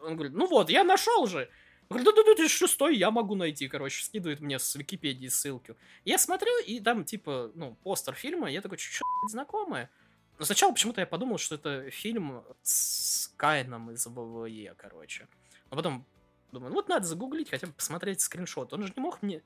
он 0.00 0.14
говорит, 0.16 0.32
ну 0.32 0.46
вот, 0.46 0.70
я 0.70 0.82
нашел 0.82 1.26
же. 1.26 1.50
Говорит, 1.90 2.06
да, 2.06 2.22
да, 2.24 2.34
да, 2.38 2.48
шестой 2.48 2.96
я 2.96 3.10
могу 3.10 3.34
найти, 3.34 3.68
короче, 3.68 4.02
скидывает 4.02 4.40
мне 4.40 4.58
с 4.58 4.74
Википедии 4.74 5.28
ссылку. 5.28 5.76
Я 6.06 6.16
смотрю, 6.16 6.58
и 6.66 6.80
там, 6.80 7.04
типа, 7.04 7.52
ну, 7.54 7.76
постер 7.82 8.14
фильма, 8.14 8.50
я 8.50 8.62
такой, 8.62 8.78
что 8.78 9.04
знакомое. 9.28 9.90
Но 10.38 10.46
сначала 10.46 10.72
почему-то 10.72 11.02
я 11.02 11.06
подумал, 11.06 11.36
что 11.36 11.56
это 11.56 11.90
фильм 11.90 12.42
с 12.62 13.30
Кайном 13.36 13.90
из 13.90 14.06
ВВЕ, 14.06 14.74
короче. 14.78 15.28
А 15.72 15.74
потом 15.74 16.04
думаю, 16.52 16.68
ну 16.68 16.74
вот 16.76 16.88
надо 16.90 17.06
загуглить, 17.06 17.48
хотя 17.48 17.66
бы 17.66 17.72
посмотреть 17.72 18.20
скриншот. 18.20 18.74
Он 18.74 18.86
же 18.86 18.92
не 18.94 19.00
мог 19.00 19.22
мне 19.22 19.42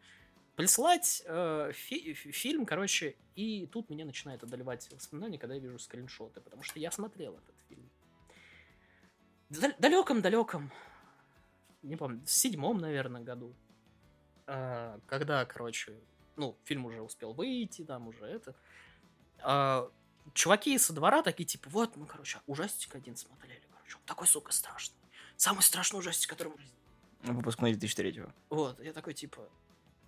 прислать 0.57 1.23
э, 1.25 1.71
фи- 1.73 2.15
фи- 2.15 2.33
фильм, 2.33 2.67
короче, 2.67 3.15
и 3.37 3.69
тут 3.69 3.91
меня 3.91 4.05
начинает 4.05 4.43
одолевать 4.43 4.91
воспоминания, 4.91 5.39
когда 5.39 5.55
я 5.55 5.61
вижу 5.61 5.79
скриншоты, 5.79 6.41
потому 6.41 6.65
что 6.65 6.81
я 6.81 6.91
смотрел 6.91 7.35
этот 7.35 7.55
фильм. 7.69 7.89
Далеком-далеком, 9.79 10.73
не 11.83 11.95
помню, 11.95 12.25
в 12.25 12.29
седьмом, 12.29 12.79
наверное, 12.79 13.21
году, 13.21 13.55
э, 14.49 14.99
когда, 15.07 15.45
короче, 15.45 15.97
ну, 16.35 16.59
фильм 16.65 16.87
уже 16.87 17.03
успел 17.03 17.35
выйти, 17.35 17.85
там 17.85 18.09
уже 18.09 18.25
это, 18.25 18.57
э, 19.45 19.89
чуваки 20.35 20.77
со 20.79 20.93
двора 20.93 21.23
такие, 21.23 21.47
типа, 21.47 21.71
вот, 21.71 21.95
мы, 21.95 22.05
короче, 22.05 22.41
ужастик 22.49 22.97
один 22.97 23.15
смотрели, 23.15 23.63
короче, 23.71 23.95
он 23.99 24.03
такой, 24.07 24.27
сука, 24.27 24.51
страшный. 24.51 25.06
Самый 25.37 25.63
страшный 25.63 25.99
ужастик, 25.99 26.31
который 26.31 26.53
Выпускной 27.23 27.73
2003-го. 27.73 28.31
вот, 28.51 28.81
я 28.81 28.93
такой, 28.93 29.15
типа, 29.15 29.49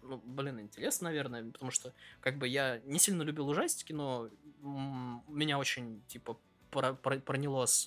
ну, 0.02 0.20
блин, 0.24 0.60
интересно, 0.60 1.08
наверное, 1.08 1.44
потому 1.50 1.70
что, 1.70 1.92
как 2.20 2.38
бы, 2.38 2.46
я 2.46 2.80
не 2.84 2.98
сильно 2.98 3.22
любил 3.22 3.48
ужастики, 3.48 3.92
но 3.92 4.28
меня 4.62 5.58
очень, 5.58 6.00
типа, 6.06 6.38
про- 6.70 6.94
про- 6.94 7.18
проняло 7.18 7.66
с, 7.66 7.86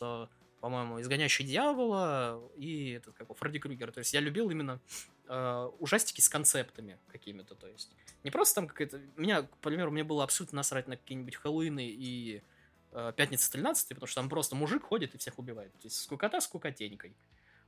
по-моему, 0.60 1.00
«Изгоняющий 1.02 1.46
дьявола» 1.46 2.42
и 2.58 2.92
этот, 2.92 3.14
как 3.16 3.28
его, 3.28 3.34
Фредди 3.36 3.60
Крюгер. 3.60 3.92
То 3.92 4.00
есть 4.00 4.14
я 4.14 4.20
любил 4.20 4.50
именно 4.50 4.80
э, 5.28 5.70
ужастики 5.80 6.20
с 6.22 6.28
концептами 6.30 7.00
какими-то, 7.12 7.56
то 7.56 7.68
есть 7.68 7.92
не 8.24 8.32
просто 8.32 8.56
там 8.56 8.68
какая-то... 8.68 9.00
Меня, 9.16 9.44
к 9.44 9.58
примеру, 9.58 9.92
мне 9.92 10.04
было 10.04 10.24
абсолютно 10.24 10.58
насрать 10.58 10.88
на 10.88 10.98
какие-нибудь 10.98 11.36
Хэллоуины 11.36 11.88
и 11.88 12.44
э, 12.92 13.14
Пятница 13.16 13.52
13 13.52 13.90
потому 13.90 14.08
что 14.08 14.22
там 14.22 14.30
просто 14.30 14.56
мужик 14.56 14.84
ходит 14.84 15.16
и 15.16 15.18
всех 15.18 15.40
убивает. 15.40 15.74
То 15.74 15.88
есть 15.88 16.02
скукота 16.02 16.42
скукотенькой. 16.42 17.16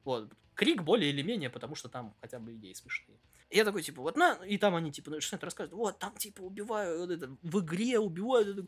Вот. 0.04 0.32
Крик 0.56 0.84
более 0.84 1.10
или 1.10 1.22
менее, 1.22 1.50
потому 1.50 1.76
что 1.76 1.90
там 1.90 2.16
хотя 2.22 2.40
бы 2.40 2.54
идеи 2.56 2.74
смешные. 2.74 3.18
И 3.50 3.58
я 3.58 3.66
такой, 3.66 3.84
типа, 3.84 4.02
вот 4.02 4.18
на... 4.18 4.34
И 4.46 4.58
там 4.58 4.76
они, 4.76 4.92
типа, 4.92 5.12
начинают 5.12 5.44
рассказывать, 5.44 5.74
вот, 5.74 6.00
там, 6.00 6.16
типа, 6.18 6.42
убивают, 6.42 7.00
вот 7.00 7.12
это, 7.12 7.38
в 7.42 7.60
игре 7.60 8.00
убивают. 8.00 8.48
это». 8.48 8.68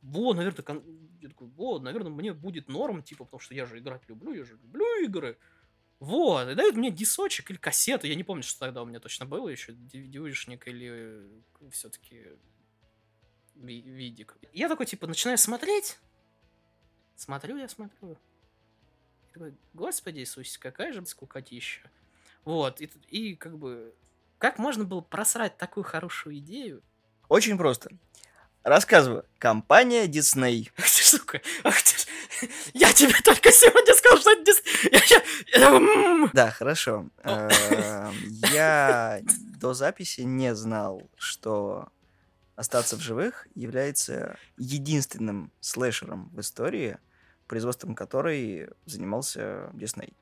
Во, 0.00 0.34
наверное, 0.34 0.62
кон... 0.62 0.82
я 1.20 1.28
такой, 1.28 1.48
во, 1.48 1.78
наверное, 1.78 2.10
мне 2.10 2.32
будет 2.32 2.68
норм, 2.68 3.02
типа, 3.02 3.24
потому 3.24 3.40
что 3.40 3.54
я 3.54 3.66
же 3.66 3.78
играть 3.78 4.02
люблю, 4.08 4.32
я 4.32 4.44
же 4.44 4.54
люблю 4.54 4.84
игры. 5.04 5.38
Вот, 6.00 6.48
и 6.48 6.54
дают 6.56 6.74
мне 6.74 6.90
дисочек 6.90 7.48
или 7.50 7.58
кассету, 7.58 8.08
я 8.08 8.16
не 8.16 8.24
помню, 8.24 8.42
что 8.42 8.58
тогда 8.58 8.82
у 8.82 8.86
меня 8.86 8.98
точно 8.98 9.24
было 9.24 9.48
еще, 9.48 9.72
DVD-шник 9.72 10.62
или 10.66 11.30
все-таки 11.70 12.26
видик. 13.56 14.36
Я 14.52 14.68
такой, 14.68 14.86
типа, 14.86 15.06
начинаю 15.06 15.38
смотреть, 15.38 15.98
смотрю 17.16 17.56
я, 17.56 17.68
смотрю. 17.68 18.16
И 19.30 19.32
такой, 19.32 19.54
господи 19.74 20.18
Иисусе, 20.20 20.58
какая 20.58 20.92
же 20.92 21.04
скукотища. 21.06 21.80
Вот, 22.44 22.80
и, 22.80 22.90
и 23.08 23.34
как 23.36 23.56
бы, 23.56 23.94
как 24.38 24.58
можно 24.58 24.84
было 24.84 25.00
просрать 25.00 25.56
такую 25.56 25.84
хорошую 25.84 26.38
идею? 26.38 26.82
Очень 27.28 27.56
просто. 27.56 27.90
Рассказываю. 28.64 29.24
Компания 29.38 30.06
Disney. 30.06 30.70
Ах 30.76 30.84
ты, 30.84 31.02
сука, 31.04 31.40
ах 31.64 31.82
ты. 31.82 32.48
Я 32.74 32.92
тебе 32.92 33.14
только 33.24 33.50
сегодня 33.50 33.92
сказал, 33.94 34.18
что 34.18 34.30
это 34.32 34.42
дис- 34.42 34.88
я- 34.92 35.04
я- 35.56 35.60
я- 35.60 35.76
м. 35.76 36.30
Да, 36.32 36.50
хорошо. 36.50 37.08
Эм, 37.24 38.12
Я 38.52 39.20
до 39.60 39.74
записи 39.74 40.20
не 40.22 40.54
знал, 40.54 41.02
что 41.16 41.88
«Остаться 42.62 42.96
в 42.96 43.00
живых» 43.00 43.48
является 43.56 44.38
единственным 44.56 45.50
слэшером 45.58 46.28
в 46.28 46.38
истории, 46.38 46.98
производством 47.48 47.96
которой 47.96 48.68
занимался 48.86 49.68
Дисней. 49.72 50.12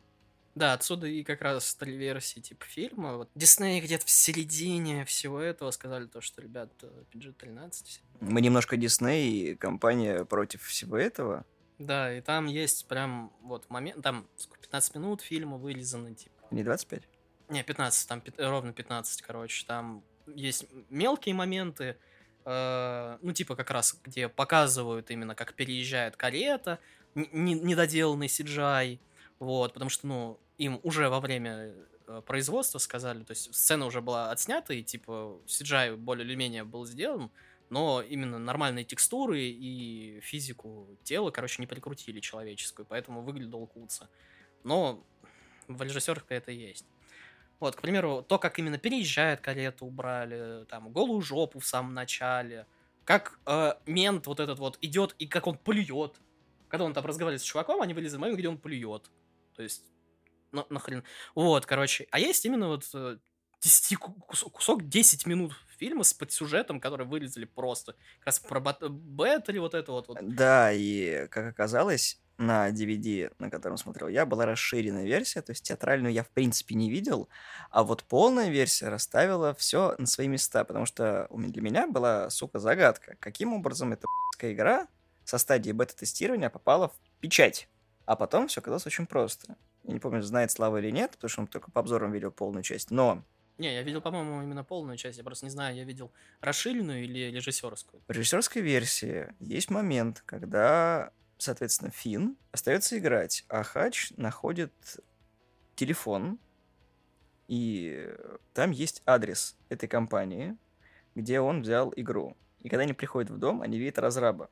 Да, 0.54 0.72
отсюда 0.72 1.06
и 1.06 1.22
как 1.22 1.42
раз 1.42 1.74
три 1.74 1.98
версии 1.98 2.40
типа 2.40 2.64
фильма. 2.64 3.18
Вот 3.18 3.30
Дисней 3.34 3.78
где-то 3.82 4.06
в 4.06 4.10
середине 4.10 5.04
всего 5.04 5.38
этого 5.38 5.70
сказали 5.70 6.06
то, 6.06 6.22
что, 6.22 6.40
ребят, 6.40 6.72
э, 6.80 6.88
PG-13. 7.12 8.00
Мы 8.20 8.40
немножко 8.40 8.78
Дисней, 8.78 9.54
компания 9.54 10.24
против 10.24 10.62
всего 10.62 10.96
этого. 10.96 11.44
Да, 11.78 12.10
и 12.16 12.22
там 12.22 12.46
есть 12.46 12.88
прям 12.88 13.34
вот 13.42 13.68
момент, 13.68 14.02
там 14.02 14.26
сколько, 14.38 14.62
15 14.62 14.94
минут 14.94 15.20
фильма 15.20 15.58
вырезаны, 15.58 16.14
типа. 16.14 16.46
Не 16.50 16.64
25? 16.64 17.02
Не, 17.50 17.62
15, 17.62 18.08
там 18.08 18.22
ровно 18.38 18.72
15, 18.72 19.20
короче. 19.20 19.66
Там 19.66 20.02
есть 20.26 20.64
мелкие 20.88 21.34
моменты, 21.34 21.98
э, 22.44 23.18
ну, 23.22 23.32
типа 23.32 23.56
как 23.56 23.70
раз, 23.70 23.98
где 24.04 24.28
показывают 24.28 25.10
именно, 25.10 25.34
как 25.34 25.54
переезжает 25.54 26.16
карета, 26.16 26.78
недоделанный 27.14 28.26
CGI, 28.26 28.98
вот, 29.38 29.72
потому 29.72 29.90
что, 29.90 30.06
ну, 30.06 30.40
им 30.58 30.80
уже 30.82 31.08
во 31.08 31.20
время 31.20 31.74
э, 32.06 32.22
производства 32.26 32.78
сказали, 32.78 33.24
то 33.24 33.32
есть 33.32 33.54
сцена 33.54 33.86
уже 33.86 34.00
была 34.00 34.30
отснята, 34.30 34.74
и, 34.74 34.82
типа, 34.82 35.40
CGI 35.46 35.96
более 35.96 36.26
или 36.26 36.34
менее 36.34 36.64
был 36.64 36.86
сделан, 36.86 37.30
но 37.70 38.02
именно 38.02 38.38
нормальные 38.38 38.84
текстуры 38.84 39.40
и 39.40 40.20
физику 40.22 40.88
тела, 41.04 41.30
короче, 41.30 41.62
не 41.62 41.66
прикрутили 41.66 42.20
человеческую, 42.20 42.84
поэтому 42.86 43.22
выглядело 43.22 43.66
куца. 43.66 44.08
Но 44.64 45.04
в 45.68 45.80
режиссерах 45.82 46.24
это 46.28 46.50
есть. 46.50 46.84
Вот, 47.60 47.76
к 47.76 47.82
примеру, 47.82 48.24
то, 48.26 48.38
как 48.38 48.58
именно 48.58 48.78
переезжает 48.78 49.40
карету, 49.40 49.86
убрали, 49.86 50.64
там, 50.64 50.90
голую 50.92 51.20
жопу 51.20 51.60
в 51.60 51.66
самом 51.66 51.94
начале, 51.94 52.66
как 53.04 53.38
э, 53.46 53.74
мент 53.86 54.26
вот 54.26 54.40
этот 54.40 54.58
вот 54.58 54.78
идет 54.80 55.14
и 55.18 55.26
как 55.26 55.46
он 55.46 55.58
плюет. 55.58 56.16
Когда 56.68 56.84
он 56.84 56.94
там 56.94 57.04
разговаривает 57.04 57.42
с 57.42 57.44
чуваком, 57.44 57.82
они 57.82 57.92
вылезают 57.94 58.20
момент, 58.20 58.38
где 58.38 58.48
он 58.48 58.56
плюет. 58.58 59.10
То 59.54 59.62
есть, 59.62 59.84
на, 60.52 60.64
нахрен. 60.70 61.04
Вот, 61.34 61.66
короче. 61.66 62.06
А 62.10 62.18
есть 62.18 62.44
именно 62.46 62.68
вот 62.68 62.88
э, 62.94 63.18
10 63.60 63.96
ку- 63.98 64.12
кус- 64.12 64.44
кусок 64.50 64.88
10 64.88 65.26
минут 65.26 65.52
фильма 65.78 66.04
с 66.04 66.14
подсюжетом, 66.14 66.80
который 66.80 67.06
вырезали 67.06 67.44
просто. 67.44 67.92
Как 68.20 68.26
раз 68.26 68.38
про 68.38 68.60
бат- 68.60 68.88
Бэттери 68.88 69.58
вот 69.58 69.74
это 69.74 69.92
вот. 69.92 70.08
Да, 70.22 70.72
и 70.72 71.26
как 71.28 71.46
оказалось, 71.48 72.20
на 72.40 72.70
DVD, 72.72 73.32
на 73.38 73.50
котором 73.50 73.76
смотрел 73.76 74.08
я, 74.08 74.26
была 74.26 74.46
расширенная 74.46 75.04
версия, 75.04 75.42
то 75.42 75.52
есть 75.52 75.64
театральную 75.64 76.12
я 76.12 76.24
в 76.24 76.30
принципе 76.30 76.74
не 76.74 76.90
видел, 76.90 77.28
а 77.70 77.84
вот 77.84 78.04
полная 78.04 78.48
версия 78.48 78.88
расставила 78.88 79.54
все 79.54 79.94
на 79.98 80.06
свои 80.06 80.26
места, 80.28 80.64
потому 80.64 80.86
что 80.86 81.28
для 81.30 81.62
меня 81.62 81.86
была, 81.86 82.30
сука, 82.30 82.58
загадка, 82.58 83.16
каким 83.20 83.52
образом 83.52 83.92
эта 83.92 84.06
игра 84.40 84.88
со 85.24 85.38
стадии 85.38 85.72
бета-тестирования 85.72 86.50
попала 86.50 86.88
в 86.88 86.98
печать. 87.20 87.68
А 88.06 88.16
потом 88.16 88.48
все 88.48 88.60
оказалось 88.60 88.86
очень 88.86 89.06
просто. 89.06 89.56
Я 89.84 89.92
не 89.92 90.00
помню, 90.00 90.22
знает 90.22 90.50
Слава 90.50 90.78
или 90.78 90.90
нет, 90.90 91.12
потому 91.12 91.28
что 91.28 91.40
он 91.42 91.46
только 91.46 91.70
по 91.70 91.80
обзорам 91.80 92.12
видел 92.12 92.32
полную 92.32 92.62
часть, 92.62 92.90
но 92.90 93.24
Не, 93.58 93.74
я 93.74 93.82
видел, 93.82 94.00
по-моему, 94.00 94.42
именно 94.42 94.64
полную 94.64 94.96
часть. 94.96 95.18
Я 95.18 95.24
просто 95.24 95.44
не 95.46 95.50
знаю, 95.50 95.76
я 95.76 95.84
видел 95.84 96.12
расширенную 96.40 97.04
или 97.04 97.30
режиссерскую. 97.30 98.02
В 98.08 98.12
режиссерской 98.12 98.60
версии 98.62 99.32
есть 99.38 99.70
момент, 99.70 100.22
когда, 100.26 101.12
соответственно, 101.42 101.90
Финн 101.90 102.36
остается 102.52 102.98
играть, 102.98 103.44
а 103.48 103.62
Хач 103.62 104.12
находит 104.16 104.72
телефон, 105.74 106.38
и 107.48 108.08
там 108.52 108.70
есть 108.70 109.02
адрес 109.06 109.56
этой 109.68 109.88
компании, 109.88 110.56
где 111.14 111.40
он 111.40 111.62
взял 111.62 111.92
игру. 111.96 112.36
И 112.60 112.68
когда 112.68 112.82
они 112.82 112.92
приходят 112.92 113.30
в 113.30 113.38
дом, 113.38 113.62
они 113.62 113.78
видят 113.78 113.98
разраба 113.98 114.50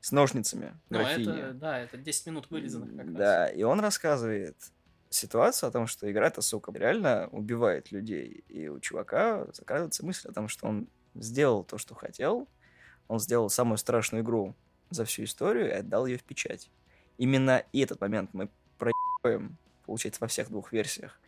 с 0.00 0.12
ножницами 0.12 0.78
Ну, 0.90 0.98
графини. 0.98 1.38
это, 1.38 1.52
да, 1.54 1.78
это 1.78 1.96
10 1.96 2.26
минут 2.26 2.50
вырезанных 2.50 2.90
как 2.96 3.06
раз. 3.06 3.14
Да, 3.14 3.46
и 3.48 3.62
он 3.62 3.80
рассказывает 3.80 4.56
ситуацию 5.08 5.68
о 5.68 5.72
том, 5.72 5.86
что 5.86 6.10
игра-то, 6.10 6.42
сука, 6.42 6.72
реально 6.72 7.28
убивает 7.28 7.90
людей. 7.92 8.44
И 8.48 8.68
у 8.68 8.80
чувака 8.80 9.46
закрадывается 9.52 10.04
мысль 10.04 10.28
о 10.28 10.32
том, 10.32 10.48
что 10.48 10.66
он 10.66 10.88
сделал 11.14 11.64
то, 11.64 11.78
что 11.78 11.94
хотел. 11.94 12.48
Он 13.08 13.20
сделал 13.20 13.48
самую 13.48 13.78
страшную 13.78 14.22
игру 14.22 14.54
за 14.90 15.04
всю 15.04 15.24
историю 15.24 15.68
и 15.68 15.72
отдал 15.72 16.06
ее 16.06 16.18
в 16.18 16.24
печать. 16.24 16.70
Именно 17.18 17.64
этот 17.72 18.00
момент 18.00 18.30
мы 18.32 18.50
проебаем, 18.78 19.56
получается, 19.84 20.20
во 20.20 20.28
всех 20.28 20.48
двух 20.50 20.72
версиях. 20.72 21.18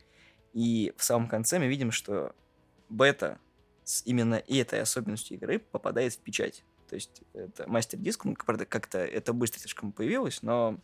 И 0.53 0.93
в 0.97 1.05
самом 1.05 1.29
конце 1.29 1.59
мы 1.59 1.67
видим, 1.67 1.91
что 1.91 2.35
бета 2.89 3.39
с 3.85 4.03
именно 4.05 4.43
этой 4.47 4.81
особенностью 4.81 5.37
игры 5.37 5.59
попадает 5.59 6.15
в 6.15 6.19
печать. 6.19 6.65
То 6.89 6.95
есть 6.95 7.23
это 7.35 7.69
мастер-диск, 7.69 8.27
правда, 8.45 8.65
как-то 8.65 8.99
это 8.99 9.33
быстро 9.33 9.61
слишком 9.61 9.93
появилось, 9.93 10.43
но 10.43 10.79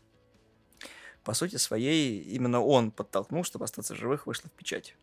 по 1.22 1.32
сути 1.32 1.56
своей 1.56 2.20
именно 2.20 2.60
он 2.60 2.90
подтолкнул, 2.90 3.44
чтобы 3.44 3.64
остаться 3.64 3.94
живых, 3.94 4.26
вышло 4.26 4.48
в 4.48 4.52
печать. 4.52 4.96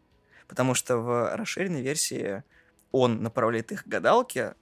Потому 0.47 0.75
что 0.75 0.97
в 0.97 1.36
расширенной 1.36 1.81
версии 1.81 2.43
он 2.91 3.23
направляет 3.23 3.72
их 3.72 3.84
к 3.84 3.88
гадалке, 3.88 4.55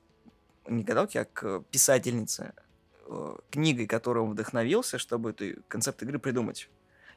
не 0.67 0.83
к 0.83 0.87
гадалке, 0.87 1.21
а 1.21 1.25
к 1.25 1.63
писательнице, 1.71 2.53
книгой, 3.49 3.87
которой 3.87 4.19
он 4.19 4.31
вдохновился, 4.31 4.97
чтобы 4.97 5.31
эту 5.31 5.61
концепт 5.67 6.01
игры 6.03 6.19
придумать. 6.19 6.69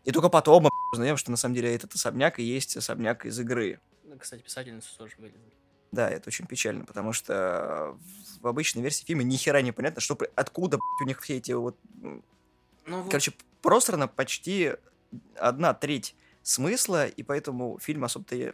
И 0.04 0.12
только 0.12 0.28
потом 0.28 0.64
мы 0.64 0.70
узнаем, 0.92 1.16
что 1.16 1.30
на 1.30 1.36
самом 1.36 1.54
деле 1.54 1.74
этот 1.74 1.94
особняк 1.94 2.38
и 2.38 2.42
есть 2.42 2.76
особняк 2.76 3.26
из 3.26 3.38
игры. 3.38 3.80
Ну, 4.04 4.18
Кстати, 4.18 4.42
писательницу 4.42 4.88
тоже 4.96 5.14
вырезали. 5.18 5.52
Да, 5.92 6.08
это 6.08 6.28
очень 6.28 6.46
печально, 6.46 6.86
потому 6.86 7.12
что 7.12 7.98
в 8.40 8.46
обычной 8.46 8.82
версии 8.82 9.04
фильма 9.04 9.22
ни 9.24 9.36
хера 9.36 9.60
не 9.60 9.72
понятно, 9.72 10.00
что, 10.00 10.18
откуда 10.34 10.78
у 11.00 11.04
них 11.04 11.20
все 11.20 11.36
эти 11.36 11.52
вот... 11.52 11.76
Ну, 12.86 13.04
Короче, 13.04 13.32
просрано 13.60 14.08
почти 14.08 14.72
одна 15.36 15.74
треть 15.74 16.16
смысла, 16.42 17.06
и 17.06 17.22
поэтому 17.22 17.78
фильм 17.78 18.04
особо-то 18.04 18.34
и 18.34 18.52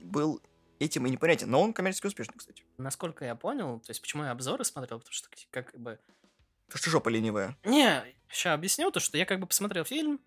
был 0.00 0.40
этим 0.78 1.06
и 1.06 1.10
непонятен. 1.10 1.50
Но 1.50 1.60
он 1.60 1.72
коммерчески 1.72 2.06
успешный, 2.06 2.38
кстати. 2.38 2.62
Насколько 2.78 3.24
я 3.24 3.34
понял, 3.34 3.80
то 3.80 3.90
есть 3.90 4.00
почему 4.00 4.22
я 4.24 4.30
обзоры 4.30 4.64
смотрел, 4.64 5.00
потому 5.00 5.12
что 5.12 5.28
как 5.50 5.76
бы... 5.78 5.98
Потому 6.68 6.78
что 6.78 6.90
жопа 6.90 7.08
ленивая. 7.08 7.56
Не, 7.64 8.04
сейчас 8.30 8.54
объясню 8.54 8.90
то, 8.90 9.00
что 9.00 9.18
я 9.18 9.24
как 9.24 9.40
бы 9.40 9.46
посмотрел 9.46 9.84
фильм, 9.84 10.20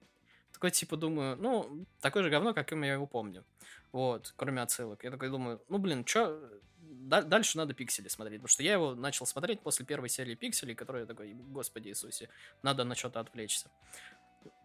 такой 0.52 0.72
типа 0.72 0.98
думаю, 0.98 1.38
ну, 1.38 1.86
такое 2.02 2.24
же 2.24 2.30
говно, 2.30 2.54
каким 2.54 2.84
я 2.84 2.94
его 2.94 3.08
помню. 3.08 3.44
Вот, 3.92 4.34
кроме 4.36 4.62
отсылок. 4.62 5.04
Я 5.04 5.12
такой 5.12 5.30
думаю, 5.30 5.62
ну, 5.70 5.78
блин, 5.78 6.04
чё, 6.04 6.40
дальше 6.80 7.58
надо 7.58 7.74
пиксели 7.74 8.08
смотреть, 8.08 8.40
потому 8.40 8.50
что 8.50 8.64
я 8.64 8.74
его 8.74 8.96
начал 8.96 9.26
смотреть 9.26 9.62
после 9.62 9.86
первой 9.86 10.10
серии 10.10 10.36
пикселей, 10.36 10.76
которая 10.76 11.06
такой, 11.06 11.34
господи 11.34 11.90
Иисусе, 11.90 12.30
надо 12.64 12.84
на 12.84 12.96
что-то 12.96 13.20
отвлечься. 13.20 13.70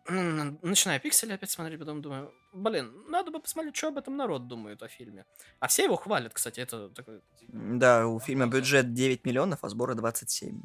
Начинаю 0.09 1.01
пиксели 1.01 1.33
опять 1.33 1.51
смотреть, 1.51 1.81
потом 1.81 2.01
думаю, 2.01 2.33
блин, 2.53 2.93
надо 3.09 3.31
бы 3.31 3.41
посмотреть, 3.41 3.77
что 3.77 3.89
об 3.89 3.99
этом 3.99 4.17
народ 4.17 4.47
думает 4.47 4.83
о 4.83 4.89
фильме. 4.89 5.25
А 5.59 5.67
все 5.67 5.85
его 5.85 5.97
хвалят, 5.97 6.33
кстати, 6.33 6.61
это 6.61 6.89
такой... 6.91 7.21
Да, 7.49 8.07
у 8.07 8.21
фильма 8.21 8.47
бюджет 8.47 8.95
9 8.95 9.25
миллионов, 9.25 9.65
а 9.65 9.69
сборы 9.69 9.95
27. 9.95 10.63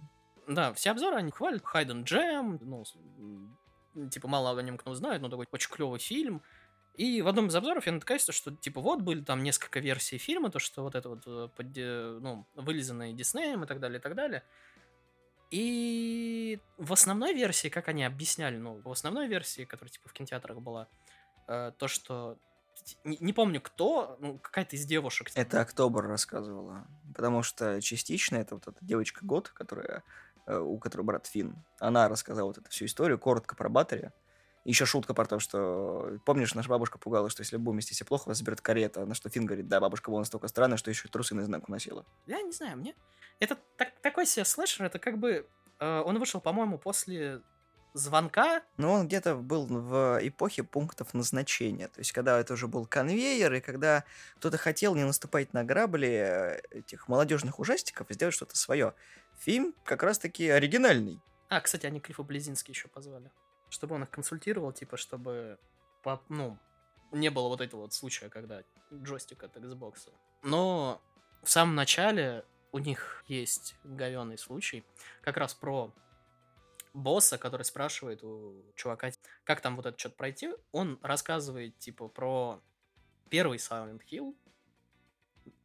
Да, 0.54 0.74
все 0.74 0.92
обзоры 0.92 1.16
они 1.16 1.32
хвалят. 1.32 1.64
Хайден 1.64 2.04
Джем, 2.04 2.60
ну, 2.62 2.84
типа, 4.10 4.28
мало 4.28 4.58
о 4.58 4.62
нем 4.62 4.78
кто 4.78 4.94
знает, 4.94 5.22
но 5.22 5.30
такой 5.30 5.48
очень 5.52 5.72
клевый 5.72 6.00
фильм. 6.00 6.42
И 6.96 7.22
в 7.22 7.28
одном 7.28 7.48
из 7.48 7.56
обзоров 7.56 7.86
я 7.86 7.94
натыкаюсь, 7.94 8.28
что, 8.30 8.52
типа, 8.52 8.82
вот 8.82 9.02
были 9.02 9.24
там 9.24 9.44
несколько 9.44 9.80
версий 9.80 10.18
фильма, 10.18 10.52
то, 10.52 10.60
что 10.60 10.84
вот 10.84 10.96
это 10.96 11.10
вот, 11.10 11.24
э, 11.26 11.48
под, 11.56 11.76
ну, 12.22 12.46
вылизанные 12.56 13.14
Диснеем 13.14 13.64
и 13.64 13.68
так 13.68 13.80
далее, 13.80 14.00
и 14.00 14.02
так 14.02 14.14
далее. 14.14 14.44
И 15.52 16.60
в 16.78 16.92
основной 16.92 17.34
версии, 17.34 17.70
как 17.70 17.88
они 17.88 18.04
объясняли, 18.04 18.58
ну, 18.58 18.82
в 18.84 18.92
основной 18.92 19.28
версии, 19.28 19.64
которая, 19.64 19.92
типа, 19.92 20.10
в 20.10 20.14
кинотеатрах 20.14 20.60
была, 20.60 20.88
э, 21.48 21.72
то, 21.78 21.88
что 21.88 22.38
не, 23.04 23.18
не 23.20 23.34
помню 23.34 23.62
кто, 23.62 24.18
ну, 24.20 24.40
какая-то 24.40 24.76
из 24.76 24.86
девушек. 24.86 25.30
Это 25.36 25.62
Октобер 25.62 26.08
рассказывала. 26.08 26.88
Потому 27.14 27.44
что 27.44 27.82
частично 27.82 28.38
это 28.38 28.56
вот 28.56 28.68
эта 28.68 28.78
девочка 28.84 29.26
Год, 29.26 29.50
которая, 29.50 29.98
э, 29.98 30.02
у 30.48 30.78
которой 30.80 31.04
брат 31.04 31.28
Фин, 31.28 31.56
она 31.80 32.08
рассказала 32.10 32.48
вот 32.48 32.58
эту 32.58 32.70
всю 32.70 32.86
историю, 32.86 33.20
коротко 33.20 33.56
про 33.56 33.70
Баттери. 33.70 34.12
Еще 34.64 34.86
шутка 34.86 35.16
про 35.16 35.26
то, 35.26 35.40
что, 35.40 36.20
помнишь, 36.24 36.54
наша 36.54 36.70
бабушка 36.70 37.00
пугала, 37.00 37.30
что 37.30 37.42
если 37.42 37.58
будем 37.58 37.78
вести 37.78 37.96
себя 37.96 38.06
плохо, 38.06 38.28
вас 38.28 38.38
заберет 38.38 38.62
карета. 38.62 39.06
На 39.06 39.16
что 39.16 39.30
Фин 39.30 39.46
говорит, 39.46 39.68
да, 39.68 39.80
бабушка 39.80 40.12
была 40.12 40.20
настолько 40.20 40.48
странная, 40.48 40.78
что 40.78 40.92
еще 40.92 41.08
трусы 41.08 41.34
наизнанку 41.34 41.72
носила. 41.72 42.06
Я 42.28 42.42
не 42.42 42.52
знаю, 42.52 42.78
мне... 42.78 42.96
Это 43.40 43.58
так, 43.76 43.92
такой 44.02 44.28
себе 44.28 44.46
слэшер, 44.46 44.86
это 44.86 45.00
как 45.00 45.18
бы... 45.18 45.48
Э, 45.80 46.04
он 46.06 46.20
вышел, 46.20 46.40
по-моему, 46.40 46.78
после 46.78 47.42
звонка. 47.94 48.62
Ну, 48.78 48.92
он 48.92 49.08
где-то 49.08 49.36
был 49.36 49.66
в 49.66 50.20
эпохе 50.22 50.64
пунктов 50.64 51.14
назначения. 51.14 51.88
То 51.88 52.00
есть, 52.00 52.12
когда 52.12 52.40
это 52.40 52.54
уже 52.54 52.68
был 52.68 52.86
конвейер, 52.86 53.54
и 53.54 53.62
когда 53.62 54.04
кто-то 54.38 54.58
хотел 54.58 54.96
не 54.96 55.04
наступать 55.04 55.54
на 55.54 55.64
грабли 55.64 56.10
э, 56.10 56.62
этих 56.70 57.08
молодежных 57.08 57.60
ужастиков 57.60 58.10
и 58.10 58.14
сделать 58.14 58.36
что-то 58.36 58.56
свое. 58.56 58.94
Фильм 59.42 59.76
как 59.84 60.04
раз-таки 60.04 60.50
оригинальный. 60.50 61.20
А, 61.50 61.62
кстати, 61.62 61.86
они 61.86 62.00
Клиффа 62.00 62.24
Близинский 62.24 62.74
еще 62.74 62.88
позвали 62.88 63.32
чтобы 63.72 63.96
он 63.96 64.04
их 64.04 64.10
консультировал, 64.10 64.72
типа, 64.74 64.98
чтобы, 64.98 65.58
по, 66.04 66.22
ну, 66.30 66.58
не 67.12 67.30
было 67.30 67.48
вот 67.48 67.62
этого 67.62 67.82
вот 67.82 67.94
случая, 67.94 68.30
когда 68.30 68.64
джойстик 68.94 69.44
от 69.44 69.56
Xbox. 69.58 70.12
Но 70.44 71.02
в 71.42 71.50
самом 71.50 71.76
начале 71.76 72.46
у 72.72 72.80
них 72.80 73.24
есть 73.28 73.76
говенный 73.84 74.38
случай, 74.38 74.84
как 75.22 75.38
раз 75.38 75.54
про 75.54 75.94
босса, 76.94 77.38
который 77.38 77.64
спрашивает 77.64 78.24
у 78.24 78.62
чувака, 78.76 79.12
как 79.46 79.62
там 79.62 79.78
вот 79.78 79.86
это 79.86 79.98
что-то 79.98 80.16
пройти, 80.16 80.52
он 80.72 81.00
рассказывает, 81.02 81.78
типа, 81.80 82.10
про 82.10 82.62
первый 83.30 83.58
Silent 83.58 84.02
Hill, 84.12 84.36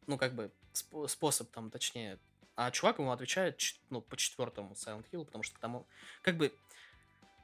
ну, 0.07 0.17
как 0.17 0.33
бы, 0.33 0.51
сп- 0.71 1.09
способ 1.09 1.51
там, 1.51 1.69
точнее, 1.69 2.17
а 2.57 2.71
чувак 2.71 2.97
ему 2.97 3.11
отвечает, 3.11 3.61
ну, 3.91 4.01
по 4.01 4.17
четвертому 4.17 4.73
Silent 4.73 5.05
Hill, 5.11 5.25
потому 5.25 5.43
что 5.43 5.59
там, 5.59 5.85
как 6.23 6.37
бы, 6.37 6.51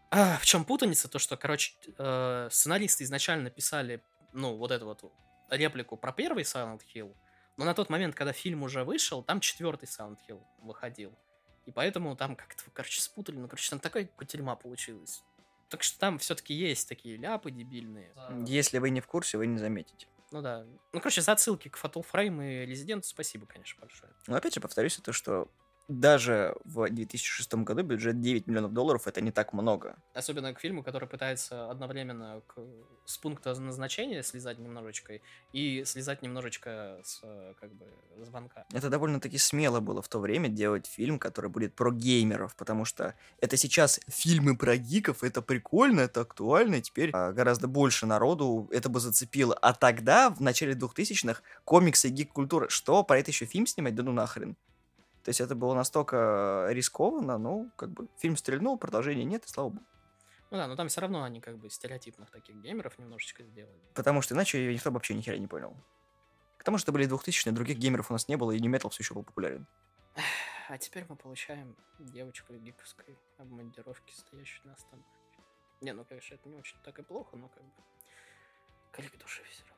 а, 0.09 0.37
в 0.39 0.45
чем 0.45 0.65
путаница? 0.65 1.07
То, 1.07 1.19
что, 1.19 1.37
короче, 1.37 1.73
э, 1.97 2.49
сценаристы 2.51 3.03
изначально 3.03 3.51
писали, 3.51 4.03
ну, 4.33 4.55
вот 4.55 4.71
эту 4.71 4.85
вот 4.85 5.13
реплику 5.49 5.97
про 5.97 6.11
первый 6.11 6.43
Silent 6.43 6.81
Hill, 6.93 7.15
но 7.57 7.65
на 7.65 7.75
тот 7.75 7.91
момент, 7.91 8.15
когда 8.15 8.33
фильм 8.33 8.63
уже 8.63 8.83
вышел, 8.83 9.21
там 9.21 9.39
четвертый 9.39 9.85
Silent 9.85 10.17
Hill 10.27 10.41
выходил. 10.57 11.13
И 11.67 11.71
поэтому 11.71 12.15
там 12.15 12.35
как-то, 12.35 12.63
короче, 12.73 12.99
спутали. 12.99 13.37
Ну, 13.37 13.47
короче, 13.47 13.69
там 13.69 13.79
такая 13.79 14.05
кутерьма 14.05 14.55
получилась. 14.55 15.23
Так 15.69 15.83
что 15.83 15.97
там 15.99 16.17
все-таки 16.17 16.53
есть 16.53 16.89
такие 16.89 17.17
ляпы 17.17 17.51
дебильные. 17.51 18.11
Если 18.47 18.79
вы 18.79 18.89
не 18.89 18.99
в 18.99 19.07
курсе, 19.07 19.37
вы 19.37 19.45
не 19.45 19.59
заметите. 19.59 20.07
Ну 20.33 20.41
да. 20.41 20.65
Ну, 20.91 20.99
короче, 20.99 21.21
за 21.21 21.33
отсылки 21.33 21.67
к 21.69 21.77
Fatal 21.77 22.03
Frame 22.11 22.63
и 22.63 22.65
Резиденту 22.65 23.07
спасибо, 23.07 23.45
конечно, 23.45 23.79
большое. 23.79 24.11
Но 24.25 24.35
опять 24.35 24.55
же 24.55 24.61
повторюсь, 24.61 24.97
это 24.97 25.13
что 25.13 25.47
даже 25.87 26.55
в 26.63 26.89
2006 26.89 27.53
году 27.55 27.83
бюджет 27.83 28.19
9 28.19 28.47
миллионов 28.47 28.73
долларов 28.73 29.07
это 29.07 29.21
не 29.21 29.31
так 29.31 29.53
много. 29.53 29.95
Особенно 30.13 30.53
к 30.53 30.59
фильму, 30.59 30.83
который 30.83 31.07
пытается 31.07 31.69
одновременно 31.69 32.41
к, 32.47 32.61
с 33.05 33.17
пункта 33.17 33.53
назначения 33.59 34.23
слезать 34.23 34.59
немножечко 34.59 35.19
и 35.51 35.83
слезать 35.85 36.21
немножечко 36.21 36.99
с 37.03 37.21
как 37.59 37.73
бы 37.73 37.85
звонка. 38.23 38.65
Это 38.71 38.89
довольно-таки 38.89 39.37
смело 39.37 39.79
было 39.79 40.01
в 40.01 40.07
то 40.07 40.19
время 40.19 40.47
делать 40.47 40.87
фильм, 40.87 41.19
который 41.19 41.49
будет 41.49 41.75
про 41.75 41.91
геймеров, 41.91 42.55
потому 42.55 42.85
что 42.85 43.15
это 43.41 43.57
сейчас 43.57 43.99
фильмы 44.07 44.57
про 44.57 44.77
гиков, 44.77 45.23
это 45.23 45.41
прикольно, 45.41 46.01
это 46.01 46.21
актуально, 46.21 46.75
и 46.75 46.81
теперь 46.81 47.11
а, 47.13 47.31
гораздо 47.31 47.67
больше 47.67 48.05
народу 48.05 48.69
это 48.71 48.89
бы 48.89 48.99
зацепило. 48.99 49.53
А 49.61 49.73
тогда, 49.73 50.29
в 50.29 50.41
начале 50.41 50.73
2000-х, 50.73 51.41
комиксы 51.65 52.07
и 52.07 52.11
гик-культура, 52.11 52.69
что, 52.69 53.03
про 53.03 53.19
это 53.19 53.31
еще 53.31 53.45
фильм 53.45 53.67
снимать? 53.67 53.95
Да 53.95 54.03
ну 54.03 54.13
нахрен. 54.13 54.55
То 55.23 55.29
есть 55.29 55.39
это 55.39 55.55
было 55.55 55.73
настолько 55.73 56.67
рискованно, 56.69 57.37
ну, 57.37 57.71
как 57.77 57.89
бы 57.91 58.07
фильм 58.17 58.35
стрельнул, 58.35 58.77
продолжения 58.77 59.23
нет, 59.23 59.45
и 59.45 59.47
слава 59.47 59.69
богу. 59.69 59.85
Ну 60.51 60.57
да, 60.57 60.67
но 60.67 60.75
там 60.75 60.87
все 60.87 61.01
равно 61.01 61.23
они 61.23 61.41
как 61.41 61.57
бы 61.57 61.69
стереотипных 61.69 62.29
таких 62.29 62.57
геймеров 62.57 62.99
немножечко 62.99 63.43
сделали. 63.43 63.79
Потому 63.95 64.21
что 64.21 64.35
иначе 64.35 64.71
никто 64.71 64.91
вообще 64.91 65.15
ни 65.15 65.21
хера 65.21 65.37
не 65.37 65.47
понял. 65.47 65.75
К 66.57 66.63
тому, 66.63 66.77
что 66.77 66.91
были 66.91 67.09
2000-е, 67.09 67.51
других 67.53 67.77
геймеров 67.77 68.11
у 68.11 68.13
нас 68.13 68.27
не 68.27 68.35
было, 68.35 68.51
и 68.51 68.59
не 68.59 68.67
метал 68.67 68.91
все 68.91 69.01
еще 69.01 69.15
был 69.15 69.23
популярен. 69.23 69.65
А 70.69 70.77
теперь 70.77 71.05
мы 71.09 71.15
получаем 71.15 71.75
девочку 71.99 72.53
гиковской 72.53 73.17
обмандировке, 73.37 74.13
стоящую 74.15 74.67
на 74.67 74.73
остановке. 74.73 75.09
Не, 75.81 75.91
ну, 75.91 76.05
конечно, 76.05 76.35
это 76.35 76.47
не 76.47 76.55
очень 76.55 76.77
так 76.83 76.99
и 76.99 77.03
плохо, 77.03 77.35
но 77.35 77.49
как 77.49 77.63
бы... 77.63 77.83
Коллеги 78.91 79.17
души 79.17 79.41
все 79.49 79.63
равно. 79.63 79.72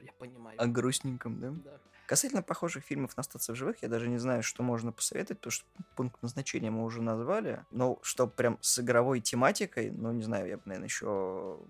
Я 0.00 0.12
понимаю. 0.12 0.60
О 0.60 0.66
грустненьком, 0.66 1.40
да? 1.40 1.50
Да. 1.50 1.78
Касательно 2.06 2.42
похожих 2.42 2.82
фильмов 2.84 3.16
на 3.16 3.20
«Остаться 3.20 3.52
в 3.52 3.56
живых», 3.56 3.82
я 3.82 3.88
даже 3.88 4.08
не 4.08 4.18
знаю, 4.18 4.42
что 4.42 4.64
можно 4.64 4.90
посоветовать, 4.90 5.38
потому 5.38 5.52
что 5.52 5.64
пункт 5.94 6.20
назначения 6.22 6.70
мы 6.70 6.84
уже 6.84 7.02
назвали. 7.02 7.64
Но 7.70 8.00
что 8.02 8.26
прям 8.26 8.58
с 8.60 8.80
игровой 8.80 9.20
тематикой, 9.20 9.92
ну, 9.92 10.10
не 10.10 10.24
знаю, 10.24 10.48
я 10.48 10.56
бы, 10.56 10.62
наверное, 10.64 10.88
еще 10.88 11.60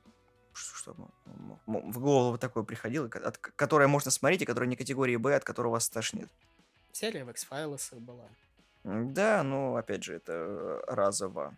что, 0.52 0.94
в 1.66 1.98
голову 1.98 2.38
такое 2.38 2.64
приходило, 2.64 3.06
от, 3.06 3.38
которое 3.38 3.86
можно 3.86 4.10
смотреть, 4.10 4.42
и 4.42 4.46
которое 4.46 4.66
не 4.66 4.76
категории 4.76 5.16
Б, 5.16 5.34
от 5.34 5.44
которого 5.44 5.72
вас 5.72 5.88
тошнит. 5.88 6.28
Серия 6.92 7.24
в 7.24 7.30
X-Files 7.30 7.98
была. 8.00 8.24
Да, 8.84 9.42
ну, 9.42 9.76
опять 9.76 10.04
же, 10.04 10.14
это 10.14 10.82
разово. 10.86 11.54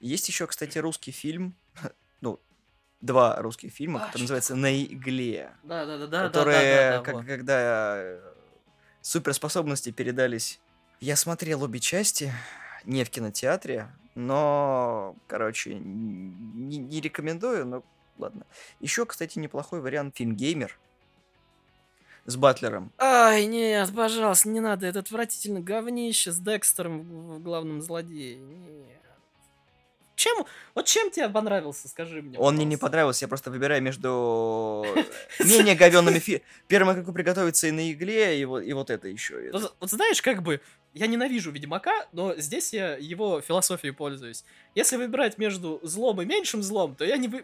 Есть 0.00 0.28
еще, 0.28 0.46
кстати, 0.46 0.78
русский 0.78 1.12
фильм, 1.12 1.54
ну, 2.20 2.40
два 3.02 3.36
русских 3.36 3.72
фильма, 3.72 4.00
а, 4.00 4.06
которые 4.06 4.22
называются 4.22 4.56
«На 4.56 4.82
игле». 4.82 5.50
Да, 5.64 5.84
да, 5.84 5.98
да, 5.98 6.06
да. 6.06 6.22
Которые, 6.28 6.56
да, 6.56 6.90
да, 6.90 6.96
да, 6.98 7.04
как, 7.04 7.14
вот. 7.14 7.26
когда 7.26 7.96
э, 7.96 8.20
суперспособности 9.02 9.90
передались. 9.90 10.60
Я 11.00 11.16
смотрел 11.16 11.62
обе 11.62 11.80
части, 11.80 12.32
не 12.84 13.04
в 13.04 13.10
кинотеатре, 13.10 13.88
но, 14.14 15.16
короче, 15.26 15.74
не, 15.74 16.78
не 16.78 17.00
рекомендую, 17.00 17.66
но 17.66 17.84
ладно. 18.18 18.46
Еще, 18.80 19.04
кстати, 19.04 19.38
неплохой 19.38 19.80
вариант 19.80 20.16
фильм 20.16 20.36
«Геймер» 20.36 20.78
с 22.24 22.36
Батлером. 22.36 22.92
Ай, 22.98 23.46
нет, 23.46 23.92
пожалуйста, 23.94 24.48
не 24.48 24.60
надо, 24.60 24.86
это 24.86 25.00
отвратительно 25.00 25.60
говнище 25.60 26.30
с 26.30 26.38
Декстером 26.38 27.02
в 27.02 27.42
главном 27.42 27.82
злодее. 27.82 28.36
Нет. 28.36 29.00
Чем, 30.22 30.46
вот 30.76 30.86
чем 30.86 31.10
тебе 31.10 31.28
понравился, 31.28 31.88
скажи 31.88 32.22
мне? 32.22 32.38
Он 32.38 32.54
мне 32.54 32.64
не 32.64 32.76
понравился, 32.76 33.24
я 33.24 33.28
просто 33.28 33.50
выбираю 33.50 33.82
между 33.82 34.86
менее 35.40 35.74
говенными 35.74 36.20
фильмами. 36.20 36.46
Первым, 36.68 37.04
как 37.04 37.12
приготовиться 37.12 37.66
и 37.66 37.72
на 37.72 37.90
игле, 37.90 38.40
и 38.40 38.44
вот, 38.44 38.60
и 38.60 38.72
вот 38.72 38.90
это 38.90 39.08
еще. 39.08 39.50
Вот, 39.50 39.74
вот 39.80 39.90
знаешь, 39.90 40.22
как 40.22 40.44
бы, 40.44 40.60
я 40.94 41.08
ненавижу 41.08 41.50
Ведьмака, 41.50 42.06
но 42.12 42.36
здесь 42.36 42.72
я 42.72 42.94
его 42.94 43.40
философией 43.40 43.92
пользуюсь. 43.92 44.44
Если 44.76 44.96
выбирать 44.96 45.38
между 45.38 45.80
злом 45.82 46.22
и 46.22 46.24
меньшим 46.24 46.62
злом, 46.62 46.94
то 46.94 47.04
я 47.04 47.16
не 47.16 47.26
вы... 47.26 47.42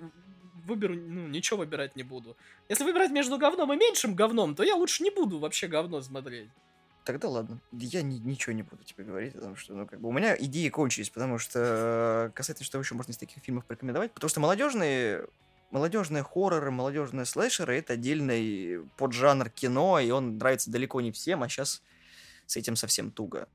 выберу, 0.65 0.95
ну, 0.95 1.27
ничего 1.27 1.59
выбирать 1.59 1.97
не 1.97 2.05
буду. 2.05 2.37
Если 2.69 2.85
выбирать 2.85 3.11
между 3.11 3.39
говном 3.39 3.73
и 3.73 3.77
меньшим 3.77 4.15
говном, 4.15 4.55
то 4.55 4.63
я 4.63 4.77
лучше 4.77 5.03
не 5.03 5.11
буду 5.11 5.41
вообще 5.41 5.67
говно 5.67 6.01
смотреть 6.01 6.49
тогда 7.09 7.29
ладно. 7.29 7.59
Я 7.73 8.03
ни, 8.03 8.19
ничего 8.19 8.53
не 8.53 8.63
буду 8.63 8.85
тебе 8.85 9.03
говорить, 9.03 9.33
потому 9.33 9.57
что, 9.57 9.73
ну, 9.73 9.87
как 9.87 9.99
бы, 9.99 10.11
у 10.11 10.13
меня 10.13 10.37
идеи 10.39 10.69
кончились, 10.69 11.09
потому 11.09 11.39
что, 11.39 12.31
касательно, 12.35 12.67
что 12.67 12.79
еще 12.79 12.95
можно 12.95 13.13
из 13.13 13.17
таких 13.17 13.43
фильмов 13.43 13.65
порекомендовать, 13.65 14.13
потому 14.13 14.29
что 14.29 14.41
молодежные 14.41 15.25
молодежные 15.71 16.23
хорроры, 16.23 16.71
молодежные 16.71 17.25
слэшеры 17.25 17.79
это 17.79 17.95
отдельный 17.95 18.85
поджанр 18.99 19.49
кино, 19.49 19.99
и 20.01 20.11
он 20.11 20.37
нравится 20.37 20.71
далеко 20.71 21.01
не 21.01 21.11
всем, 21.11 21.43
а 21.43 21.49
сейчас 21.49 21.83
с 22.47 22.57
этим 22.59 22.77
совсем 22.77 23.11
туго. 23.11 23.49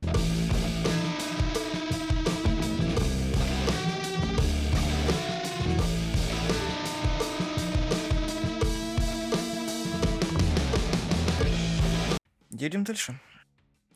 Едем 12.49 12.83
дальше. 12.83 13.19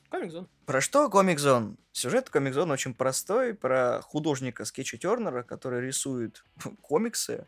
Комик 0.09 0.31
Зон. 0.31 0.47
Про 0.65 0.81
что 0.81 1.09
Комик 1.09 1.39
Зон? 1.39 1.77
Сюжет 1.91 2.29
Комик 2.29 2.53
Зон 2.53 2.71
очень 2.71 2.93
простой, 2.93 3.53
про 3.53 4.01
художника 4.01 4.63
Скетча 4.65 4.97
Тернера, 4.97 5.43
который 5.43 5.81
рисует 5.85 6.43
комиксы. 6.81 7.47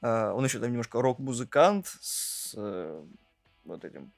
А, 0.00 0.32
Он 0.32 0.44
еще 0.44 0.58
там 0.60 0.70
немножко 0.70 1.00
рок-музыкант 1.02 1.86
с 2.00 2.54
э, 2.56 3.04
вот 3.64 3.84
этим 3.84 4.12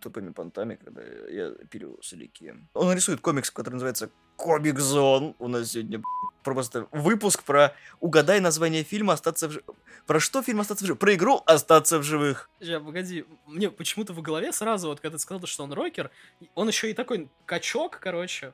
тупыми 0.00 0.32
понтами, 0.32 0.76
когда 0.76 1.02
я 1.28 1.50
пилю 1.70 1.98
солики. 2.02 2.54
Он 2.74 2.92
рисует 2.92 3.20
комикс, 3.20 3.50
который 3.50 3.74
называется 3.74 4.10
Комик 4.36 4.78
Зон. 4.78 5.34
У 5.38 5.48
нас 5.48 5.70
сегодня 5.70 6.02
просто 6.42 6.86
выпуск 6.90 7.44
про 7.44 7.74
угадай 8.00 8.40
название 8.40 8.82
фильма 8.82 9.12
«Остаться 9.12 9.48
в 9.48 9.52
живых». 9.52 9.76
Про 10.06 10.20
что 10.20 10.42
фильм 10.42 10.60
«Остаться 10.60 10.84
в 10.84 10.86
живых»? 10.86 10.98
Про 10.98 11.14
игру 11.14 11.42
«Остаться 11.46 11.98
в 11.98 12.02
живых». 12.02 12.50
Сейчас, 12.60 12.82
погоди, 12.82 13.24
мне 13.46 13.70
почему-то 13.70 14.12
в 14.12 14.22
голове 14.22 14.52
сразу, 14.52 14.88
вот 14.88 15.00
когда 15.00 15.16
ты 15.16 15.22
сказал, 15.22 15.46
что 15.46 15.64
он 15.64 15.72
рокер, 15.72 16.10
он 16.54 16.68
еще 16.68 16.90
и 16.90 16.94
такой 16.94 17.28
качок, 17.46 17.98
короче, 18.00 18.52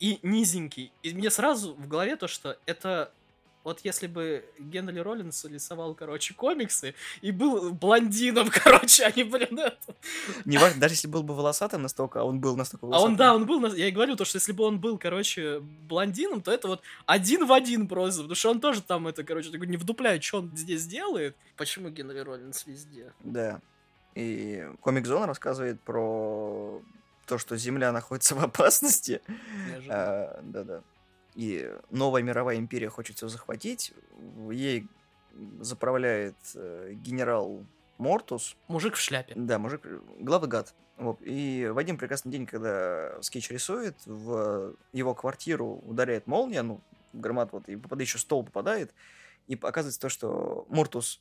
и 0.00 0.18
низенький. 0.22 0.92
И 1.02 1.14
мне 1.14 1.30
сразу 1.30 1.74
в 1.74 1.86
голове 1.86 2.16
то, 2.16 2.26
что 2.26 2.58
это 2.66 3.12
вот 3.64 3.80
если 3.82 4.06
бы 4.06 4.44
Генри 4.58 5.00
Роллинс 5.00 5.44
рисовал, 5.46 5.94
короче, 5.94 6.34
комиксы 6.34 6.94
и 7.22 7.30
был 7.32 7.72
блондином, 7.72 8.50
короче, 8.52 9.04
а 9.04 9.10
не, 9.16 9.24
блин, 9.24 9.58
это. 9.58 9.94
Не 10.44 10.58
важно, 10.58 10.80
даже 10.80 10.94
если 10.94 11.08
был 11.08 11.22
бы 11.22 11.34
волосатым 11.34 11.82
настолько, 11.82 12.20
а 12.20 12.24
он 12.24 12.40
был 12.40 12.56
настолько 12.56 12.84
А 12.84 12.88
волосатым. 12.88 13.12
он, 13.12 13.16
да, 13.16 13.34
он 13.34 13.46
был, 13.46 13.74
я 13.74 13.88
и 13.88 13.90
говорю, 13.90 14.16
то, 14.16 14.24
что 14.26 14.36
если 14.36 14.52
бы 14.52 14.64
он 14.64 14.78
был, 14.78 14.98
короче, 14.98 15.60
блондином, 15.60 16.42
то 16.42 16.52
это 16.52 16.68
вот 16.68 16.82
один 17.06 17.46
в 17.46 17.52
один 17.52 17.88
просто, 17.88 18.20
потому 18.22 18.36
что 18.36 18.50
он 18.50 18.60
тоже 18.60 18.82
там, 18.82 19.08
это, 19.08 19.24
короче, 19.24 19.50
не 19.50 19.76
вдупляет, 19.78 20.22
что 20.22 20.38
он 20.38 20.54
здесь 20.54 20.86
делает. 20.86 21.34
Почему 21.56 21.88
Генри 21.88 22.18
Роллинс 22.18 22.66
везде? 22.66 23.12
Да. 23.20 23.60
И 24.14 24.64
Комик 24.82 25.06
Зон 25.06 25.24
рассказывает 25.24 25.80
про 25.80 26.80
то, 27.26 27.38
что 27.38 27.56
Земля 27.56 27.90
находится 27.92 28.34
в 28.34 28.44
опасности. 28.44 29.22
А, 29.88 30.38
Да-да. 30.42 30.82
И 31.34 31.72
новая 31.90 32.22
мировая 32.22 32.56
империя 32.56 32.88
хочет 32.88 33.16
все 33.16 33.28
захватить. 33.28 33.92
Ей 34.50 34.88
заправляет 35.60 36.36
э, 36.54 36.92
генерал 36.94 37.64
Мортус. 37.98 38.56
Мужик 38.68 38.94
в 38.94 39.00
шляпе. 39.00 39.34
Да, 39.36 39.58
мужик, 39.58 39.80
э, 39.84 40.00
главный 40.20 40.48
гад. 40.48 40.74
Вот. 40.96 41.18
И 41.22 41.68
в 41.72 41.78
один 41.78 41.98
прекрасный 41.98 42.30
день, 42.30 42.46
когда 42.46 43.20
Скетч 43.20 43.50
рисует, 43.50 43.96
в 44.06 44.74
его 44.92 45.14
квартиру 45.14 45.82
ударяет 45.84 46.26
молния, 46.26 46.62
ну, 46.62 46.80
громоотвод, 47.12 47.68
и 47.68 47.76
попадает 47.76 48.08
еще 48.08 48.18
стол 48.18 48.44
попадает, 48.44 48.92
и 49.46 49.54
оказывается 49.54 50.00
то, 50.00 50.08
что 50.08 50.66
Мортус 50.68 51.20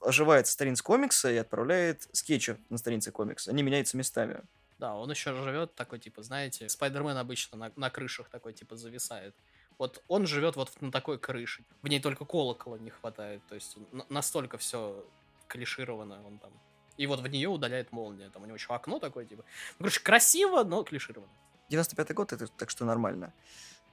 оживает 0.00 0.46
страниц 0.46 0.82
комикса 0.82 1.30
и 1.30 1.36
отправляет 1.36 2.08
Скетча 2.12 2.58
на 2.68 2.78
страницы 2.78 3.10
комикса. 3.10 3.50
Они 3.50 3.62
меняются 3.62 3.96
местами. 3.96 4.42
Да, 4.78 4.94
он 4.94 5.10
еще 5.10 5.34
живет 5.34 5.74
такой, 5.74 5.98
типа, 5.98 6.22
знаете, 6.22 6.68
Спайдермен 6.68 7.16
обычно 7.16 7.58
на, 7.58 7.72
на 7.76 7.90
крышах 7.90 8.28
такой, 8.28 8.52
типа, 8.52 8.76
зависает. 8.76 9.34
Вот 9.76 10.02
он 10.08 10.26
живет 10.26 10.56
вот 10.56 10.70
на 10.80 10.90
такой 10.92 11.18
крыше. 11.18 11.64
В 11.82 11.88
ней 11.88 12.00
только 12.00 12.24
колокола 12.24 12.76
не 12.78 12.90
хватает. 12.90 13.42
То 13.48 13.54
есть 13.54 13.76
на- 13.92 14.06
настолько 14.08 14.56
все 14.58 15.04
клишировано 15.48 16.24
он 16.26 16.38
там. 16.38 16.50
И 16.96 17.06
вот 17.06 17.20
в 17.20 17.26
нее 17.28 17.48
удаляет 17.48 17.92
молния. 17.92 18.28
Там 18.30 18.42
у 18.42 18.46
него 18.46 18.56
еще 18.56 18.72
окно 18.74 18.98
такое, 18.98 19.24
типа. 19.24 19.44
Ну, 19.78 19.84
короче, 19.84 20.00
красиво, 20.00 20.64
но 20.64 20.82
клишировано. 20.82 21.30
95-й 21.70 22.14
год, 22.14 22.32
это 22.32 22.46
так 22.48 22.70
что 22.70 22.84
нормально. 22.84 23.32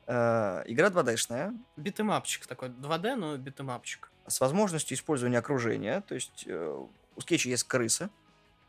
Э, 0.08 0.64
Игра 0.66 0.90
2D-шная, 0.90 1.54
Битэмапчик 1.78 2.46
такой, 2.48 2.70
2D, 2.70 3.16
но 3.16 3.38
битэмапчик. 3.38 4.10
с 4.28 4.40
возможностью 4.40 4.96
использования 4.96 5.38
окружения. 5.40 6.02
То 6.02 6.16
есть 6.16 6.46
э, 6.48 6.86
у 7.16 7.22
Скетча 7.22 7.50
есть 7.50 7.64
крыса 7.66 8.10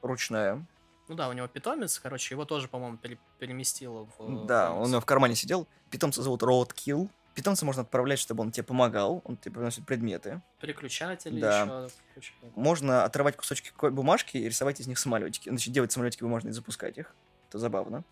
ручная. 0.03 0.65
Ну 1.09 1.15
да, 1.15 1.29
у 1.29 1.33
него 1.33 1.47
питомец, 1.47 1.99
короче, 2.01 2.35
его 2.35 2.45
тоже, 2.45 2.67
по-моему, 2.69 2.97
пере- 2.97 3.19
переместило 3.39 4.07
в... 4.19 4.43
э, 4.45 4.47
Да, 4.47 4.69
комикс. 4.69 4.81
он 4.81 4.87
у 4.87 4.91
него 4.91 5.01
в 5.01 5.07
кармане 5.07 5.35
сидел. 5.37 5.67
Питомца 5.91 6.23
зовут 6.23 6.43
Roadkill. 6.43 7.09
Питомца 7.35 7.65
можно 7.67 7.83
отправлять, 7.83 8.19
чтобы 8.19 8.43
он 8.43 8.51
тебе 8.51 8.65
помогал. 8.65 9.21
Он 9.25 9.37
тебе 9.37 9.55
приносит 9.55 9.85
предметы. 9.87 10.41
Переключатели 10.61 11.39
Да. 11.41 11.89
еще. 12.17 12.33
Можно 12.55 13.05
отрывать 13.05 13.37
кусочки 13.37 13.71
бумажки 13.91 14.37
и 14.39 14.49
рисовать 14.49 14.81
из 14.81 14.87
них 14.87 14.99
самолетики. 14.99 15.49
Значит, 15.49 15.73
делать 15.73 15.93
самолетики 15.93 16.23
бумажные 16.23 16.51
и 16.51 16.55
запускать 16.55 16.97
их. 16.99 17.15
Это 17.49 17.59
забавно. 17.59 18.03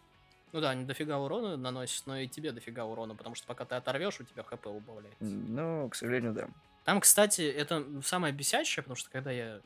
Ну 0.53 0.61
да, 0.61 0.71
они 0.71 0.85
дофига 0.85 1.19
урона 1.19 1.57
наносят, 1.57 2.07
но 2.07 2.19
и 2.19 2.29
тебе 2.29 2.53
дофига 2.53 2.85
урона, 2.85 3.17
потому 3.17 3.35
что 3.35 3.45
пока 3.49 3.65
ты 3.65 3.75
оторвешь, 3.75 4.21
у 4.21 4.25
тебя 4.25 4.45
хп 4.45 4.67
убавляется. 4.67 5.25
Ну, 5.25 5.89
к 5.89 5.97
сожалению, 5.97 6.33
да. 6.33 6.49
Там, 6.85 7.01
кстати, 7.01 7.41
это 7.41 7.85
самое 8.05 8.33
бесячее, 8.33 8.83
потому 8.85 8.95
что 8.95 9.11
когда 9.11 9.33
я 9.33 9.61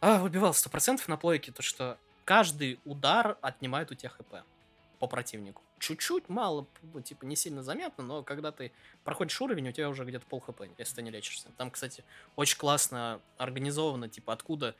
а, 0.00 0.20
выбивал 0.20 0.52
100% 0.52 1.02
на 1.08 1.16
плойке, 1.18 1.52
то 1.52 1.60
что 1.62 1.98
каждый 2.24 2.78
удар 2.84 3.36
отнимает 3.40 3.90
у 3.90 3.94
тебя 3.94 4.10
хп 4.10 4.36
по 4.98 5.06
противнику. 5.06 5.62
Чуть-чуть, 5.78 6.28
мало, 6.28 6.66
ну, 6.94 7.00
типа, 7.02 7.24
не 7.24 7.36
сильно 7.36 7.62
заметно, 7.62 8.04
но 8.04 8.22
когда 8.22 8.52
ты 8.52 8.72
проходишь 9.02 9.40
уровень, 9.40 9.68
у 9.68 9.72
тебя 9.72 9.88
уже 9.88 10.04
где-то 10.04 10.24
пол 10.26 10.40
хп, 10.40 10.62
если 10.78 10.96
ты 10.96 11.02
не 11.02 11.10
лечишься. 11.10 11.48
Там, 11.58 11.70
кстати, 11.70 12.04
очень 12.36 12.56
классно 12.56 13.20
организовано, 13.36 14.08
типа, 14.08 14.32
откуда, 14.32 14.74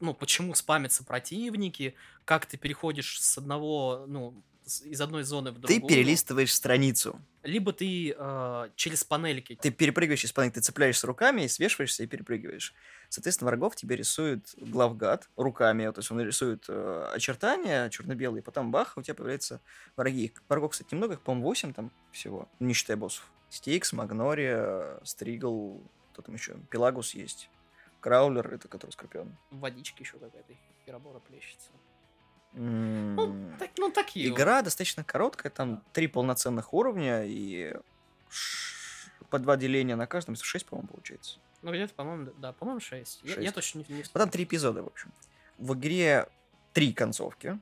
ну, 0.00 0.12
почему 0.12 0.54
спамятся 0.54 1.04
противники, 1.04 1.94
как 2.24 2.46
ты 2.46 2.58
переходишь 2.58 3.22
с 3.22 3.38
одного, 3.38 4.04
ну, 4.06 4.34
из 4.84 5.00
одной 5.00 5.24
зоны 5.24 5.50
в 5.50 5.58
другую. 5.58 5.80
Ты 5.80 5.86
перелистываешь 5.86 6.54
страницу. 6.54 7.20
Либо 7.42 7.72
ты 7.72 8.14
э, 8.16 8.68
через 8.76 9.02
панельки 9.04 9.58
Ты 9.60 9.70
перепрыгиваешь 9.70 10.24
из 10.24 10.32
планеты, 10.32 10.60
ты 10.60 10.66
цепляешься 10.66 11.06
руками, 11.06 11.42
и 11.42 11.48
свешиваешься 11.48 12.02
и 12.02 12.06
перепрыгиваешь. 12.06 12.74
Соответственно, 13.08 13.50
врагов 13.50 13.76
тебе 13.76 13.96
рисует 13.96 14.54
главгад 14.56 15.28
руками. 15.36 15.90
То 15.90 16.00
есть 16.00 16.10
он 16.10 16.20
рисует 16.20 16.64
э, 16.68 17.10
очертания 17.14 17.88
черно-белые, 17.88 18.42
потом 18.42 18.70
бах, 18.70 18.96
у 18.96 19.02
тебя 19.02 19.14
появляются 19.14 19.60
враги. 19.96 20.32
Врагов, 20.48 20.72
кстати, 20.72 20.94
немного, 20.94 21.14
их, 21.14 21.20
по-моему, 21.22 21.46
8 21.46 21.72
там 21.72 21.90
всего, 22.12 22.48
не 22.60 22.74
считая 22.74 22.96
боссов. 22.96 23.30
Стикс, 23.48 23.92
Магнория, 23.92 25.00
Стригл, 25.02 25.82
кто 26.12 26.22
там 26.22 26.34
еще? 26.34 26.56
Пелагус 26.70 27.14
есть. 27.14 27.50
Краулер, 28.00 28.54
это 28.54 28.68
который 28.68 28.92
Скорпион. 28.92 29.36
в 29.50 29.58
водичке 29.58 30.04
еще 30.04 30.18
какая-то 30.18 30.54
херобора 30.86 31.18
плещется. 31.20 31.70
Ну, 32.52 33.50
так, 33.58 33.70
ну 33.78 33.90
такие. 33.90 34.30
вот. 34.30 34.36
Игра 34.36 34.62
достаточно 34.62 35.04
короткая, 35.04 35.50
там 35.50 35.82
три 35.92 36.08
полноценных 36.08 36.74
уровня 36.74 37.24
и 37.24 37.74
по 39.30 39.38
два 39.38 39.56
деления 39.56 39.96
на 39.96 40.06
каждом, 40.06 40.34
6, 40.34 40.66
по-моему, 40.66 40.88
получается. 40.88 41.38
Ну, 41.62 41.72
где-то, 41.72 41.94
по-моему, 41.94 42.32
да, 42.38 42.52
по-моему, 42.52 42.80
6. 42.80 43.20
Я, 43.22 43.30
я 43.30 43.34
Шесть. 43.36 43.54
точно 43.54 43.78
не, 43.88 43.96
не 43.96 44.02
там 44.02 44.30
три 44.30 44.44
эпизода, 44.44 44.82
в 44.82 44.86
общем. 44.86 45.12
В 45.58 45.74
игре 45.74 46.28
три 46.72 46.92
концовки. 46.92 47.58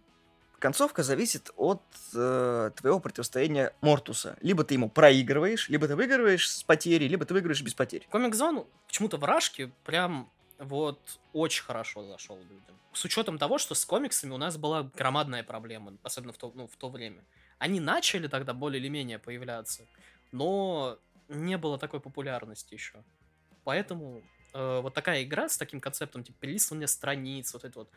Концовка 0.59 1.05
зависит 1.05 1.51
от 1.57 1.83
э, 2.15 2.71
твоего 2.75 2.99
противостояния 2.99 3.75
Мортуса. 3.81 4.37
Либо 4.41 4.65
ты 4.65 4.75
ему 4.75 4.89
проигрываешь, 4.89 5.69
либо 5.69 5.87
ты 5.87 5.95
выигрываешь 5.95 6.51
с 6.51 6.65
потерей, 6.65 7.07
либо 7.07 7.25
ты 7.25 7.35
выигрываешь 7.35 7.63
без 7.63 7.75
потерь. 7.75 8.07
Комик 8.11 8.35
Зон 8.35 8.67
почему-то 8.87 9.19
в 9.19 9.25
Рашке 9.25 9.71
прям 9.85 10.29
вот 10.59 11.21
очень 11.33 11.63
хорошо 11.63 12.05
зашел 12.05 12.37
людям. 12.37 12.79
С 12.93 13.05
учетом 13.05 13.39
того, 13.39 13.59
что 13.59 13.75
с 13.75 13.85
комиксами 13.85 14.33
у 14.33 14.39
нас 14.39 14.57
была 14.57 14.83
громадная 14.83 15.45
проблема, 15.45 15.97
особенно 16.03 16.33
в 16.33 16.39
то, 16.39 16.53
ну, 16.55 16.67
в 16.67 16.77
то 16.77 16.89
время. 16.89 17.25
Они 17.59 17.81
начали 17.81 18.27
тогда 18.29 18.53
более 18.55 18.81
или 18.81 18.89
менее 18.89 19.19
появляться, 19.19 19.87
но 20.33 20.99
не 21.29 21.57
было 21.59 21.79
такой 21.79 22.01
популярности 22.01 22.75
еще. 22.75 23.05
Поэтому 23.65 24.23
э, 24.55 24.81
вот 24.81 24.95
такая 24.95 25.23
игра 25.23 25.49
с 25.49 25.59
таким 25.59 25.81
концептом, 25.81 26.25
типа 26.25 26.39
перелистывания 26.41 26.87
страниц, 26.87 27.53
вот 27.53 27.65
это 27.65 27.79
вот 27.81 27.91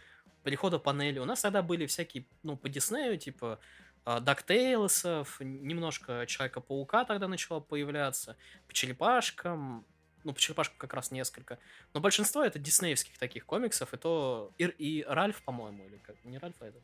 перехода 0.43 0.80
панели. 0.80 1.20
У 1.20 1.26
нас 1.26 1.41
тогда 1.41 1.62
были 1.62 1.86
всякие, 1.86 2.26
ну, 2.43 2.57
по 2.57 2.70
Диснею, 2.70 3.18
типа 3.18 3.59
Дактейлсов, 4.05 5.39
немножко 5.39 6.26
Человека-паука 6.26 7.05
тогда 7.05 7.28
начало 7.28 7.59
появляться, 7.59 8.36
по 8.68 8.74
черепашкам, 8.74 9.86
ну, 10.24 10.34
по 10.34 10.40
черепашкам 10.40 10.78
как 10.78 10.94
раз 10.94 11.12
несколько. 11.12 11.60
Но 11.94 12.00
большинство 12.00 12.44
это 12.44 12.60
диснеевских 12.60 13.18
таких 13.18 13.46
комиксов, 13.46 13.94
и 13.94 13.98
то... 13.98 14.52
И, 14.58 14.66
и 14.66 15.04
Ральф, 15.04 15.42
по-моему, 15.44 15.86
или 15.86 15.98
как? 15.98 16.16
Не 16.24 16.38
Ральф, 16.38 16.56
а 16.60 16.68
этот... 16.68 16.84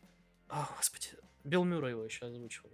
О, 0.49 0.67
господи. 0.77 1.09
Билл 1.43 1.63
Мюррей 1.63 1.91
его 1.91 2.03
еще 2.03 2.25
озвучивал. 2.25 2.71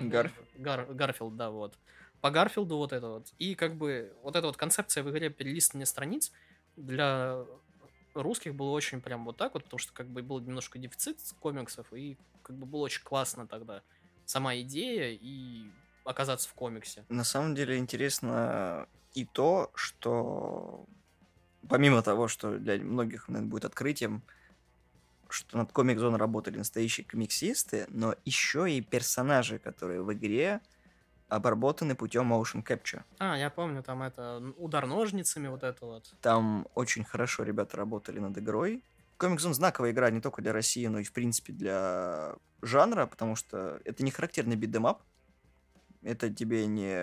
Гарфилд? 0.00 0.48
Гар, 0.56 0.86
Гарфилд, 0.86 1.36
да, 1.36 1.50
вот. 1.50 1.78
По 2.20 2.30
Гарфилду 2.30 2.76
вот 2.76 2.92
это 2.92 3.08
вот. 3.08 3.32
И 3.38 3.54
как 3.54 3.76
бы 3.76 4.16
вот 4.22 4.36
эта 4.36 4.46
вот 4.46 4.56
концепция 4.56 5.02
в 5.02 5.10
игре 5.10 5.30
перелистывания 5.30 5.86
страниц 5.86 6.32
для 6.76 7.44
русских 8.14 8.54
было 8.54 8.70
очень 8.70 9.00
прям 9.00 9.24
вот 9.24 9.36
так 9.36 9.54
вот, 9.54 9.64
потому 9.64 9.78
что 9.78 9.92
как 9.92 10.08
бы 10.08 10.22
был 10.22 10.40
немножко 10.40 10.78
дефицит 10.78 11.18
комиксов, 11.40 11.92
и 11.92 12.16
как 12.42 12.56
бы 12.56 12.66
было 12.66 12.82
очень 12.82 13.02
классно 13.02 13.46
тогда 13.46 13.82
сама 14.24 14.56
идея 14.60 15.10
и 15.20 15.66
оказаться 16.04 16.48
в 16.48 16.54
комиксе. 16.54 17.04
На 17.08 17.24
самом 17.24 17.54
деле 17.54 17.76
интересно 17.76 18.88
и 19.14 19.24
то, 19.24 19.70
что 19.74 20.86
помимо 21.68 22.02
того, 22.02 22.28
что 22.28 22.58
для 22.58 22.78
многих 22.78 23.28
наверное, 23.28 23.50
будет 23.50 23.64
открытием, 23.64 24.22
что 25.28 25.56
над 25.58 25.70
Comic 25.72 25.96
Zone 25.96 26.16
работали 26.16 26.58
настоящие 26.58 27.06
комиксисты, 27.06 27.86
но 27.88 28.14
еще 28.24 28.70
и 28.70 28.80
персонажи, 28.80 29.58
которые 29.58 30.02
в 30.02 30.12
игре 30.12 30.60
обработаны 31.28 31.94
путем 31.94 32.32
motion 32.32 32.64
capture. 32.64 33.02
А, 33.18 33.36
я 33.36 33.50
помню, 33.50 33.82
там 33.82 34.02
это 34.02 34.42
удар 34.56 34.86
ножницами, 34.86 35.48
вот 35.48 35.62
это 35.62 35.86
вот. 35.86 36.14
Там 36.20 36.68
очень 36.74 37.04
хорошо 37.04 37.42
ребята 37.42 37.76
работали 37.76 38.18
над 38.18 38.36
игрой. 38.38 38.82
Comic 39.18 39.38
Zone 39.38 39.54
знаковая 39.54 39.92
игра 39.92 40.10
не 40.10 40.20
только 40.20 40.42
для 40.42 40.52
России, 40.52 40.86
но 40.86 40.98
и, 40.98 41.04
в 41.04 41.12
принципе, 41.12 41.52
для 41.52 42.34
жанра, 42.62 43.06
потому 43.06 43.36
что 43.36 43.80
это 43.84 44.04
не 44.04 44.10
характерный 44.10 44.56
битдемап. 44.56 45.02
Это 46.04 46.28
тебе 46.28 46.66
не 46.66 46.94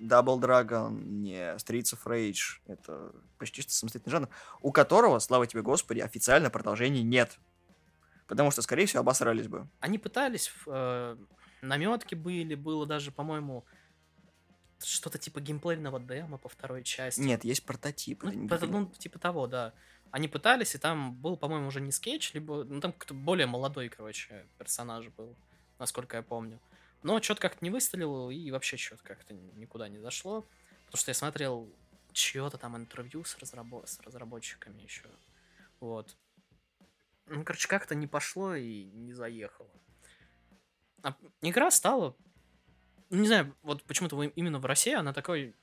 Double 0.00 0.40
Dragon, 0.40 0.90
не 1.04 1.54
Streets 1.56 1.94
of 1.94 2.04
Rage. 2.04 2.60
Это 2.66 3.12
почти 3.38 3.62
что 3.62 3.72
самостоятельный 3.72 4.10
жанр, 4.10 4.28
у 4.60 4.72
которого, 4.72 5.20
слава 5.20 5.46
тебе 5.46 5.62
Господи, 5.62 6.00
официально 6.00 6.50
продолжений 6.50 7.02
нет. 7.02 7.38
Потому 8.26 8.50
что, 8.50 8.62
скорее 8.62 8.86
всего, 8.86 9.00
обосрались 9.00 9.46
бы. 9.46 9.68
Они 9.78 9.98
пытались, 9.98 10.52
э, 10.66 11.16
наметки 11.62 12.16
были, 12.16 12.56
было 12.56 12.84
даже, 12.84 13.12
по-моему, 13.12 13.64
что-то 14.82 15.18
типа 15.18 15.40
геймплейного 15.40 16.00
демо 16.00 16.38
по 16.38 16.48
второй 16.48 16.82
части. 16.82 17.20
Нет, 17.20 17.44
есть 17.44 17.64
прототип. 17.64 18.24
Ну, 18.24 18.46
это 18.48 18.66
ну, 18.66 18.86
типа 18.98 19.20
того, 19.20 19.46
да. 19.46 19.72
Они 20.10 20.26
пытались, 20.26 20.74
и 20.74 20.78
там 20.78 21.14
был, 21.14 21.36
по-моему, 21.36 21.68
уже 21.68 21.80
не 21.80 21.92
скетч, 21.92 22.34
либо... 22.34 22.64
Ну, 22.64 22.80
там 22.80 22.92
кто-то 22.92 23.14
более 23.14 23.46
молодой, 23.46 23.88
короче, 23.88 24.46
персонаж 24.58 25.06
был, 25.08 25.36
насколько 25.78 26.16
я 26.16 26.22
помню. 26.22 26.60
Но 27.02 27.20
что-то 27.22 27.40
как-то 27.40 27.64
не 27.64 27.70
выстрелил, 27.70 28.30
и 28.30 28.50
вообще 28.50 28.76
что-то 28.76 29.02
как-то 29.02 29.34
никуда 29.34 29.88
не 29.88 29.98
зашло. 29.98 30.46
Потому 30.86 31.00
что 31.00 31.10
я 31.10 31.14
смотрел 31.14 31.72
чье-то 32.12 32.58
там 32.58 32.76
интервью 32.76 33.24
с, 33.24 33.36
разрабо- 33.36 33.86
с 33.86 34.00
разработчиками 34.00 34.80
еще. 34.82 35.04
Вот. 35.80 36.16
Ну, 37.26 37.44
короче, 37.44 37.68
как-то 37.68 37.94
не 37.94 38.06
пошло 38.06 38.54
и 38.54 38.84
не 38.84 39.12
заехало. 39.12 39.70
А 41.02 41.14
игра 41.42 41.70
стала... 41.70 42.16
ну, 43.10 43.20
Не 43.20 43.26
знаю, 43.26 43.54
вот 43.62 43.82
почему-то 43.84 44.20
именно 44.22 44.58
в 44.58 44.64
России 44.64 44.94
она 44.94 45.12
такой... 45.12 45.54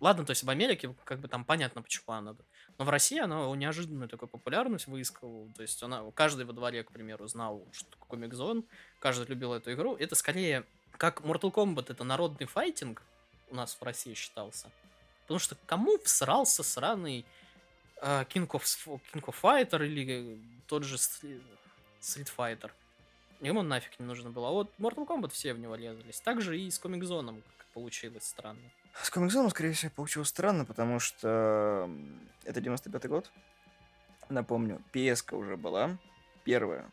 Ладно, 0.00 0.24
то 0.24 0.30
есть 0.30 0.42
в 0.42 0.50
Америке 0.50 0.94
как 1.04 1.20
бы 1.20 1.28
там 1.28 1.44
понятно, 1.44 1.82
почему 1.82 2.12
она... 2.12 2.36
Но 2.78 2.84
в 2.84 2.90
России 2.90 3.18
она 3.18 3.46
неожиданную 3.54 4.08
такую 4.08 4.28
популярность 4.28 4.86
выискала. 4.86 5.48
То 5.54 5.62
есть 5.62 5.82
она... 5.82 6.02
Каждый 6.14 6.44
во 6.44 6.52
дворе, 6.52 6.82
к 6.82 6.90
примеру, 6.90 7.26
знал, 7.28 7.64
что 7.72 7.90
такое 7.90 8.20
Zone. 8.28 8.64
Каждый 8.98 9.26
любил 9.28 9.52
эту 9.52 9.72
игру. 9.72 9.96
Это 9.96 10.14
скорее 10.14 10.64
как 10.96 11.20
Mortal 11.22 11.52
Kombat, 11.52 11.90
это 11.90 12.04
народный 12.04 12.46
файтинг 12.46 13.02
у 13.50 13.54
нас 13.54 13.74
в 13.74 13.82
России 13.82 14.14
считался. 14.14 14.70
Потому 15.22 15.38
что 15.38 15.56
кому 15.66 15.98
всрался 15.98 16.62
сраный 16.62 17.24
э, 18.00 18.24
King, 18.28 18.46
of, 18.48 18.62
King 19.12 19.24
of 19.24 19.34
Fighter 19.40 19.84
или 19.84 20.40
тот 20.66 20.84
же 20.84 20.96
Street 20.96 22.30
Fighter? 22.36 22.70
Ему 23.40 23.62
нафиг 23.62 23.98
не 23.98 24.06
нужно 24.06 24.30
было. 24.30 24.48
А 24.48 24.52
вот 24.52 24.70
Mortal 24.78 25.06
Kombat 25.06 25.30
все 25.30 25.54
в 25.54 25.58
него 25.58 25.74
лезались. 25.74 26.20
Так 26.20 26.40
же 26.40 26.58
и 26.58 26.70
с 26.70 26.78
как 26.78 27.61
получилось 27.72 28.24
странно. 28.24 28.70
С 28.94 29.10
Zone, 29.10 29.50
скорее 29.50 29.72
всего, 29.72 29.90
получилось 29.94 30.28
странно, 30.28 30.64
потому 30.64 30.98
что 31.00 31.90
это 32.44 32.60
95-й 32.60 33.08
год. 33.08 33.30
Напомню, 34.28 34.80
ps 34.92 35.34
уже 35.34 35.56
была, 35.56 35.98
первая. 36.44 36.90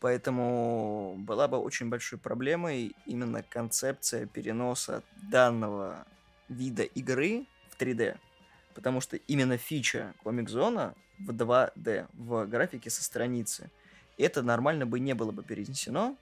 Поэтому 0.00 1.14
была 1.18 1.46
бы 1.46 1.58
очень 1.58 1.88
большой 1.88 2.18
проблемой 2.18 2.94
именно 3.06 3.42
концепция 3.42 4.26
переноса 4.26 5.02
данного 5.30 6.06
вида 6.48 6.82
игры 6.82 7.46
в 7.68 7.80
3D. 7.80 8.18
Потому 8.74 9.00
что 9.00 9.16
именно 9.16 9.58
фича 9.58 10.14
Zone 10.24 10.94
в 11.18 11.30
2D, 11.30 12.08
в 12.14 12.46
графике 12.46 12.88
со 12.88 13.04
страницы, 13.04 13.70
это 14.16 14.42
нормально 14.42 14.86
бы 14.86 15.00
не 15.00 15.14
было 15.14 15.32
бы 15.32 15.42
перенесено. 15.42 16.16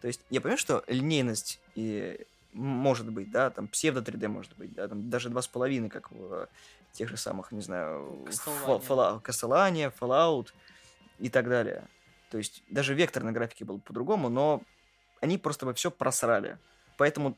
То 0.00 0.08
есть 0.08 0.20
я 0.28 0.40
понимаю, 0.40 0.58
что 0.58 0.84
линейность 0.86 1.60
и 1.74 2.26
может 2.54 3.10
быть, 3.10 3.30
да, 3.30 3.50
там 3.50 3.68
псевдо 3.68 4.00
3D 4.00 4.28
может 4.28 4.56
быть, 4.56 4.72
да, 4.72 4.88
там 4.88 5.10
даже 5.10 5.28
2,5, 5.28 5.88
как 5.90 6.10
в 6.12 6.48
тех 6.92 7.08
же 7.08 7.16
самых, 7.16 7.52
не 7.52 7.60
знаю. 7.60 8.24
Фа- 8.30 8.78
Fallout, 9.98 10.52
и 11.18 11.28
так 11.28 11.48
далее. 11.48 11.88
То 12.30 12.38
есть 12.38 12.62
даже 12.70 12.94
векторной 12.94 13.32
графики 13.32 13.64
было 13.64 13.78
по-другому, 13.78 14.28
но 14.28 14.62
они 15.20 15.38
просто 15.38 15.66
бы 15.66 15.74
все 15.74 15.90
просрали. 15.90 16.58
Поэтому 16.96 17.36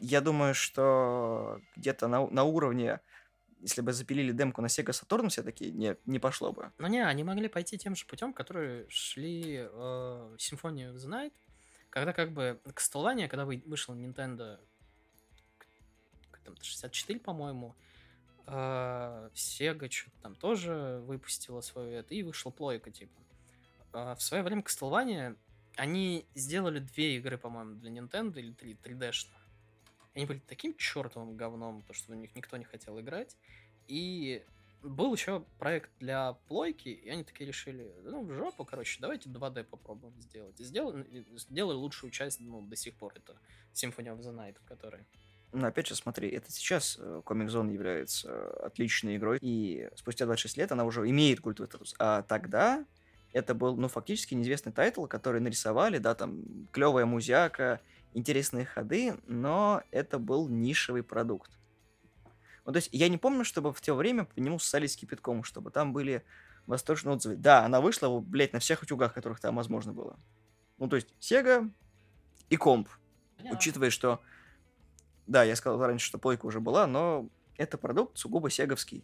я 0.00 0.20
думаю, 0.20 0.54
что 0.54 1.60
где-то 1.76 2.08
на, 2.08 2.26
на 2.28 2.44
уровне, 2.44 3.00
если 3.60 3.80
бы 3.80 3.92
запилили 3.92 4.32
демку 4.32 4.62
на 4.62 4.66
Sega 4.66 4.90
Saturn, 4.92 5.28
все-таки 5.28 5.72
не, 5.72 5.96
не 6.06 6.18
пошло 6.18 6.52
бы. 6.52 6.70
Но 6.78 6.88
не, 6.88 7.04
они 7.04 7.24
могли 7.24 7.48
пойти 7.48 7.78
тем 7.78 7.96
же 7.96 8.06
путем, 8.06 8.32
которые 8.32 8.86
шли 8.88 9.68
э, 9.70 10.36
Symphony 10.38 10.92
of 10.92 10.94
the 10.94 11.08
Night, 11.08 11.32
когда 11.90 12.12
как 12.12 12.32
бы 12.32 12.60
Castlevania, 12.64 13.28
когда 13.28 13.44
вы- 13.44 13.62
вышел 13.66 13.94
Nintendo 13.94 14.60
как 16.30 16.40
там, 16.42 16.56
64, 16.60 17.20
по-моему, 17.20 17.74
э, 18.46 19.30
Sega 19.34 19.90
что-то 19.90 20.16
там 20.22 20.34
тоже 20.34 21.02
выпустила 21.06 21.60
свою 21.60 21.90
это, 21.90 22.14
и 22.14 22.22
вышла 22.22 22.50
плойка, 22.50 22.90
типа. 22.90 23.20
Э, 23.92 24.14
в 24.14 24.22
свое 24.22 24.42
время 24.42 24.62
Castlevania, 24.62 25.36
они 25.76 26.26
сделали 26.34 26.80
две 26.80 27.16
игры, 27.16 27.38
по-моему, 27.38 27.76
для 27.76 27.90
Nintendo 27.90 28.38
или 28.38 28.52
три 28.52 28.74
3D-шно. 28.74 29.34
Они 30.14 30.26
были 30.26 30.40
таким 30.40 30.74
чертовым 30.76 31.36
говном, 31.36 31.82
то 31.82 31.92
что 31.92 32.12
в 32.12 32.16
них 32.16 32.34
никто 32.34 32.56
не 32.56 32.64
хотел 32.64 32.98
играть. 32.98 33.36
И 33.86 34.44
был 34.82 35.12
еще 35.12 35.44
проект 35.58 35.90
для 35.98 36.34
плойки, 36.46 36.88
и 36.88 37.08
они 37.08 37.24
такие 37.24 37.46
решили, 37.46 37.92
ну, 38.04 38.22
в 38.22 38.32
жопу, 38.32 38.64
короче, 38.64 38.98
давайте 39.00 39.28
2D 39.28 39.64
попробуем 39.64 40.20
сделать. 40.20 40.58
И 40.60 40.64
сделали, 40.64 41.76
лучшую 41.76 42.10
часть, 42.10 42.40
ну, 42.40 42.62
до 42.62 42.76
сих 42.76 42.94
пор, 42.94 43.12
это 43.16 43.36
Symphony 43.74 44.16
of 44.16 44.20
the 44.20 44.34
Night, 44.34 44.56
который... 44.66 45.04
Но 45.52 45.66
опять 45.66 45.86
же, 45.86 45.94
смотри, 45.94 46.28
это 46.28 46.52
сейчас 46.52 46.98
э, 47.00 47.22
Comix 47.24 47.46
Zone 47.46 47.72
является 47.72 48.50
отличной 48.58 49.16
игрой, 49.16 49.38
и 49.40 49.88
спустя 49.96 50.26
26 50.26 50.58
лет 50.58 50.72
она 50.72 50.84
уже 50.84 51.08
имеет 51.08 51.40
культовый 51.40 51.68
статус. 51.68 51.94
А 51.98 52.22
тогда 52.22 52.84
это 53.32 53.54
был, 53.54 53.74
ну, 53.76 53.88
фактически 53.88 54.34
неизвестный 54.34 54.72
тайтл, 54.72 55.06
который 55.06 55.40
нарисовали, 55.40 55.98
да, 55.98 56.14
там, 56.14 56.68
клевая 56.70 57.06
музяка, 57.06 57.80
интересные 58.12 58.66
ходы, 58.66 59.16
но 59.26 59.82
это 59.90 60.18
был 60.18 60.48
нишевый 60.48 61.02
продукт. 61.02 61.57
Ну, 62.68 62.72
то 62.72 62.76
есть 62.76 62.90
я 62.92 63.08
не 63.08 63.16
помню, 63.16 63.46
чтобы 63.46 63.72
в 63.72 63.80
то 63.80 63.94
время 63.94 64.26
по 64.26 64.38
нему 64.40 64.58
ссались 64.58 64.94
кипятком, 64.94 65.42
чтобы 65.42 65.70
там 65.70 65.94
были 65.94 66.22
восторженные 66.66 67.16
отзывы. 67.16 67.36
Да, 67.36 67.64
она 67.64 67.80
вышла, 67.80 68.20
блядь, 68.20 68.52
на 68.52 68.58
всех 68.58 68.82
утюгах, 68.82 69.14
которых 69.14 69.40
там 69.40 69.56
возможно 69.56 69.94
было. 69.94 70.18
Ну, 70.76 70.86
то 70.86 70.96
есть 70.96 71.08
Sega 71.18 71.72
и 72.50 72.56
комп. 72.58 72.90
Учитывая, 73.50 73.88
что... 73.88 74.20
Да, 75.26 75.44
я 75.44 75.56
сказал 75.56 75.80
раньше, 75.80 76.04
что 76.04 76.18
плойка 76.18 76.44
уже 76.44 76.60
была, 76.60 76.86
но 76.86 77.30
это 77.56 77.78
продукт 77.78 78.18
сугубо 78.18 78.50
сеговский. 78.50 79.02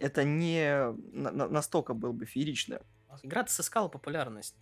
Это 0.00 0.24
не 0.24 0.92
на- 1.12 1.30
на- 1.30 1.48
настолько 1.48 1.94
было 1.94 2.10
бы 2.10 2.26
феерично. 2.26 2.80
Игра-то 3.22 3.52
сыскала 3.52 3.86
популярность. 3.86 4.56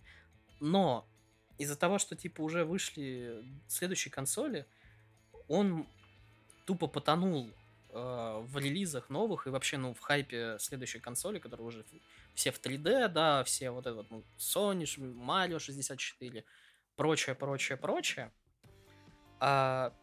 Но 0.59 1.07
из-за 1.57 1.75
того, 1.75 1.97
что 1.97 2.15
типа 2.15 2.41
уже 2.41 2.65
вышли 2.65 3.43
следующие 3.67 4.11
консоли, 4.11 4.67
он 5.47 5.87
тупо 6.67 6.85
потонул 6.85 7.49
э, 7.95 8.41
в 8.45 8.57
релизах 8.57 9.09
новых 9.09 9.47
и 9.47 9.49
вообще, 9.49 9.77
ну, 9.77 9.93
в 9.93 9.99
хайпе 9.99 10.57
следующей 10.59 10.99
консоли, 10.99 11.39
которые 11.39 11.67
уже 11.67 11.85
все 12.33 12.51
в 12.51 12.59
3D, 12.61 13.07
да, 13.07 13.43
все 13.43 13.71
вот 13.71 13.87
это 13.87 13.95
вот, 13.95 14.11
ну, 14.11 14.23
Sony, 14.37 14.85
Mario 14.97 15.59
64, 15.59 16.43
прочее, 16.95 17.35
прочее, 17.35 17.77
прочее. 17.77 18.31
А, 19.39 19.93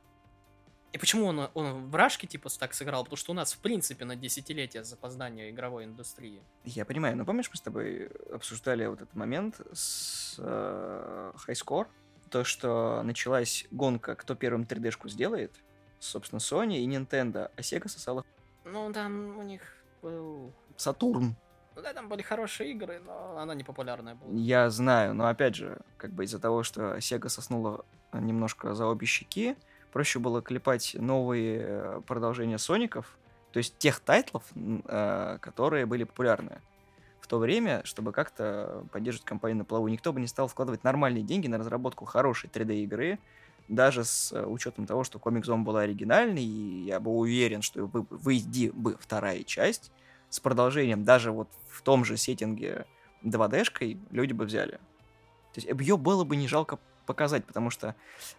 и 0.93 0.99
почему 0.99 1.27
он, 1.27 1.49
он 1.55 1.91
в 1.91 1.95
Рашке, 1.95 2.27
типа, 2.27 2.51
так 2.51 2.75
сыграл? 2.75 3.05
Потому 3.05 3.17
что 3.17 3.33
у 3.33 3.35
нас, 3.35 3.55
в 3.55 3.59
принципе, 3.59 4.05
на 4.05 4.15
десятилетие 4.15 4.85
запоздания 4.85 5.51
игровой 5.51 5.85
индустрии. 5.85 6.43
Я 6.65 6.85
понимаю, 6.85 7.17
но 7.17 7.25
помнишь, 7.25 7.49
мы 7.51 7.57
с 7.57 7.63
тобой 7.63 8.09
обсуждали 8.31 8.87
вот 8.87 9.01
этот 9.01 9.15
момент 9.15 9.61
с 9.73 10.37
э, 10.39 11.33
High 11.47 11.55
Score? 11.55 11.87
То, 12.31 12.45
что 12.45 13.03
началась 13.03 13.67
гонка, 13.71 14.15
кто 14.15 14.35
первым 14.35 14.63
3D-шку 14.63 15.09
сделает, 15.09 15.53
собственно, 16.03 16.41
Sony 16.41 16.79
и 16.79 16.89
Nintendo, 16.89 17.51
а 17.57 17.61
Sega 17.61 17.89
сосала 17.89 18.25
Ну, 18.65 18.93
там 18.93 19.39
у 19.39 19.43
них 19.43 19.63
был... 20.03 20.53
Сатурн. 20.77 21.37
Ну 21.75 21.83
да, 21.83 21.93
там 21.93 22.09
были 22.09 22.23
хорошие 22.23 22.73
игры, 22.73 23.01
но 23.01 23.39
она 23.39 23.55
не 23.55 23.65
популярная 23.65 24.15
была. 24.15 24.31
Я 24.33 24.69
знаю, 24.71 25.15
но 25.15 25.29
опять 25.29 25.55
же, 25.55 25.79
как 25.97 26.11
бы 26.11 26.25
из-за 26.25 26.39
того, 26.39 26.63
что 26.63 26.97
Sega 26.97 27.29
соснула 27.29 27.85
немножко 28.13 28.75
за 28.75 28.87
обе 28.87 29.07
щеки, 29.07 29.57
проще 29.93 30.19
было 30.19 30.43
клепать 30.43 30.97
новые 30.99 31.61
э, 31.63 32.01
продолжения 32.07 32.59
Соников, 32.59 33.17
то 33.53 33.59
есть 33.59 33.79
тех 33.79 34.01
тайтлов, 34.01 34.45
э, 34.55 35.39
которые 35.41 35.87
были 35.87 36.05
популярны 36.05 36.61
в 37.21 37.27
то 37.29 37.39
время, 37.39 37.83
чтобы 37.85 38.13
как-то 38.13 38.85
поддерживать 38.91 39.25
компанию 39.25 39.59
на 39.59 39.65
плаву. 39.65 39.89
Никто 39.89 40.13
бы 40.13 40.21
не 40.21 40.27
стал 40.27 40.49
вкладывать 40.49 40.85
нормальные 40.85 41.23
деньги 41.23 41.47
на 41.47 41.59
разработку 41.59 42.05
хорошей 42.05 42.51
3D-игры, 42.51 43.19
даже 43.69 44.05
с 44.05 44.33
э, 44.33 44.45
учетом 44.45 44.87
того, 44.87 45.05
что 45.05 45.19
Zone 45.19 45.63
была 45.63 45.81
оригинальной, 45.83 46.43
и 46.45 46.85
я 46.85 47.01
был 47.01 47.19
уверен, 47.19 47.63
что 47.63 47.87
вы- 47.87 48.07
выйди 48.11 48.71
бы 48.71 48.97
вторая 49.01 49.43
часть, 49.45 49.93
с 50.29 50.41
продолжением, 50.41 51.05
даже 51.05 51.31
вот 51.31 51.49
в 51.69 51.83
том 51.83 52.05
же 52.05 52.17
сеттинге 52.17 52.87
2D-шкой, 53.23 53.99
люди 54.11 54.33
бы 54.33 54.45
взяли. 54.45 54.81
То 55.53 55.61
есть 55.61 55.69
ее 55.69 55.97
было 55.97 56.25
бы 56.25 56.37
не 56.37 56.49
жалко 56.49 56.79
показать, 57.07 57.45
потому 57.45 57.71
что, 57.71 57.95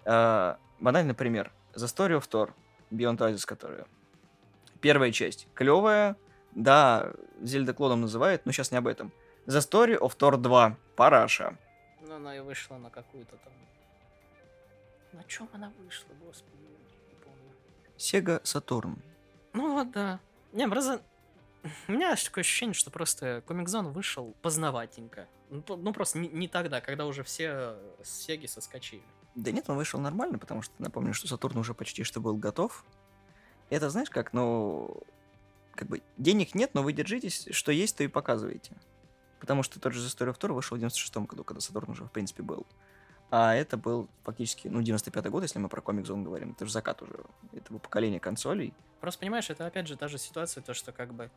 э, 0.05 0.55
банальный 0.79 1.13
пример, 1.13 1.51
The 1.73 1.85
Story 1.85 2.17
of 2.19 2.27
Thor, 2.29 2.51
Beyond 2.91 3.17
Oasis, 3.17 3.45
которая 3.45 3.85
первая 4.81 5.11
часть, 5.11 5.47
клевая, 5.53 6.15
да, 6.51 7.13
Зельда 7.41 7.73
клоном 7.73 8.01
называют, 8.01 8.45
но 8.45 8.51
сейчас 8.51 8.71
не 8.71 8.77
об 8.77 8.87
этом. 8.87 9.11
The 9.45 9.59
Story 9.59 9.99
of 9.99 10.15
Thor 10.17 10.37
2, 10.37 10.77
Параша. 10.95 11.57
Ну, 12.01 12.15
она 12.15 12.35
и 12.35 12.39
вышла 12.39 12.77
на 12.77 12.89
какую-то 12.89 13.35
там... 13.37 13.53
На 15.13 15.23
чем 15.25 15.47
она 15.53 15.71
вышла, 15.79 16.09
господи, 16.25 16.57
не 17.07 17.15
помню. 17.15 17.51
Sega 17.97 18.41
Saturn. 18.43 18.97
Ну 19.53 19.73
вот, 19.73 19.91
да. 19.91 20.19
Не, 20.51 20.67
просто... 20.67 21.01
У 21.87 21.91
меня 21.91 22.15
такое 22.15 22.41
ощущение, 22.41 22.73
что 22.73 22.91
просто 22.91 23.43
Zone 23.47 23.91
вышел 23.91 24.35
поздноватенько. 24.41 25.27
Ну, 25.49 25.63
ну, 25.67 25.93
просто 25.93 26.17
не, 26.17 26.27
не 26.29 26.47
тогда, 26.47 26.81
когда 26.81 27.05
уже 27.05 27.23
все 27.23 27.77
с 28.01 28.09
Сеги 28.09 28.47
соскочили. 28.47 29.03
Да 29.35 29.51
нет, 29.51 29.69
он 29.69 29.77
вышел 29.77 29.99
нормально, 29.99 30.39
потому 30.39 30.61
что 30.61 30.73
напомню, 30.79 31.13
что 31.13 31.27
Сатурн 31.27 31.57
уже 31.57 31.73
почти 31.73 32.03
что 32.03 32.19
был 32.19 32.35
готов. 32.35 32.83
Это 33.69 33.89
знаешь 33.89 34.09
как, 34.09 34.33
ну, 34.33 35.01
как 35.75 35.87
бы 35.87 36.01
денег 36.17 36.55
нет, 36.55 36.71
но 36.73 36.83
вы 36.83 36.93
держитесь, 36.93 37.47
что 37.51 37.71
есть, 37.71 37.97
то 37.97 38.03
и 38.03 38.07
показываете. 38.07 38.75
Потому 39.39 39.63
что 39.63 39.79
тот 39.79 39.93
же 39.93 40.05
The 40.05 40.09
Story 40.09 40.33
of 40.33 40.39
Thor 40.39 40.53
вышел 40.53 40.77
в 40.77 40.79
96 40.79 41.17
году, 41.17 41.43
когда 41.43 41.61
Сатурн 41.61 41.91
уже, 41.91 42.05
в 42.05 42.11
принципе, 42.11 42.43
был. 42.43 42.65
А 43.35 43.55
это 43.55 43.77
был 43.77 44.11
фактически, 44.23 44.67
ну, 44.67 44.83
95 44.83 45.25
год, 45.31 45.41
если 45.41 45.57
мы 45.57 45.67
про 45.67 45.81
Comic 45.81 46.03
Zone 46.03 46.21
говорим. 46.21 46.51
Это 46.51 46.67
же 46.67 46.71
закат 46.71 47.01
уже 47.01 47.15
этого 47.51 47.79
поколения 47.79 48.19
консолей. 48.19 48.75
Просто 49.01 49.21
понимаешь, 49.21 49.49
это 49.49 49.65
опять 49.65 49.87
же 49.87 49.97
та 49.97 50.07
же 50.07 50.19
ситуация, 50.19 50.61
то 50.61 50.75
что 50.75 50.91
как 50.91 51.15
бы 51.15 51.31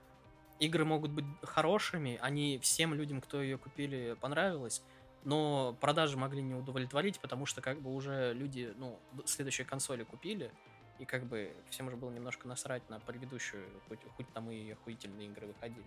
игры 0.58 0.84
могут 0.84 1.10
быть 1.10 1.24
хорошими, 1.42 2.18
они 2.20 2.58
всем 2.58 2.92
людям, 2.92 3.22
кто 3.22 3.40
ее 3.40 3.56
купили, 3.56 4.14
понравилось, 4.20 4.82
но 5.24 5.74
продажи 5.80 6.18
могли 6.18 6.42
не 6.42 6.52
удовлетворить, 6.52 7.18
потому 7.18 7.46
что 7.46 7.62
как 7.62 7.80
бы 7.80 7.94
уже 7.94 8.34
люди, 8.34 8.74
ну, 8.76 9.00
следующие 9.24 9.66
консоли 9.66 10.04
купили, 10.04 10.52
и 10.98 11.06
как 11.06 11.24
бы 11.24 11.50
всем 11.70 11.86
уже 11.86 11.96
было 11.96 12.10
немножко 12.10 12.46
насрать 12.46 12.86
на 12.90 13.00
предыдущую, 13.00 13.66
хоть, 13.88 14.00
хоть 14.18 14.30
там 14.34 14.50
и 14.50 14.72
охуительные 14.72 15.28
игры 15.28 15.46
выходили. 15.46 15.86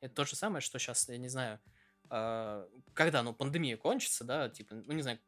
Это 0.00 0.14
то 0.14 0.24
же 0.24 0.36
самое, 0.36 0.62
что 0.62 0.78
сейчас, 0.78 1.06
я 1.10 1.18
не 1.18 1.28
знаю, 1.28 1.60
когда, 2.12 3.22
ну, 3.22 3.32
пандемия 3.32 3.76
кончится, 3.76 4.24
да, 4.24 4.48
типа, 4.50 4.74
ну, 4.74 4.92
не 4.92 5.02
знаю, 5.02 5.18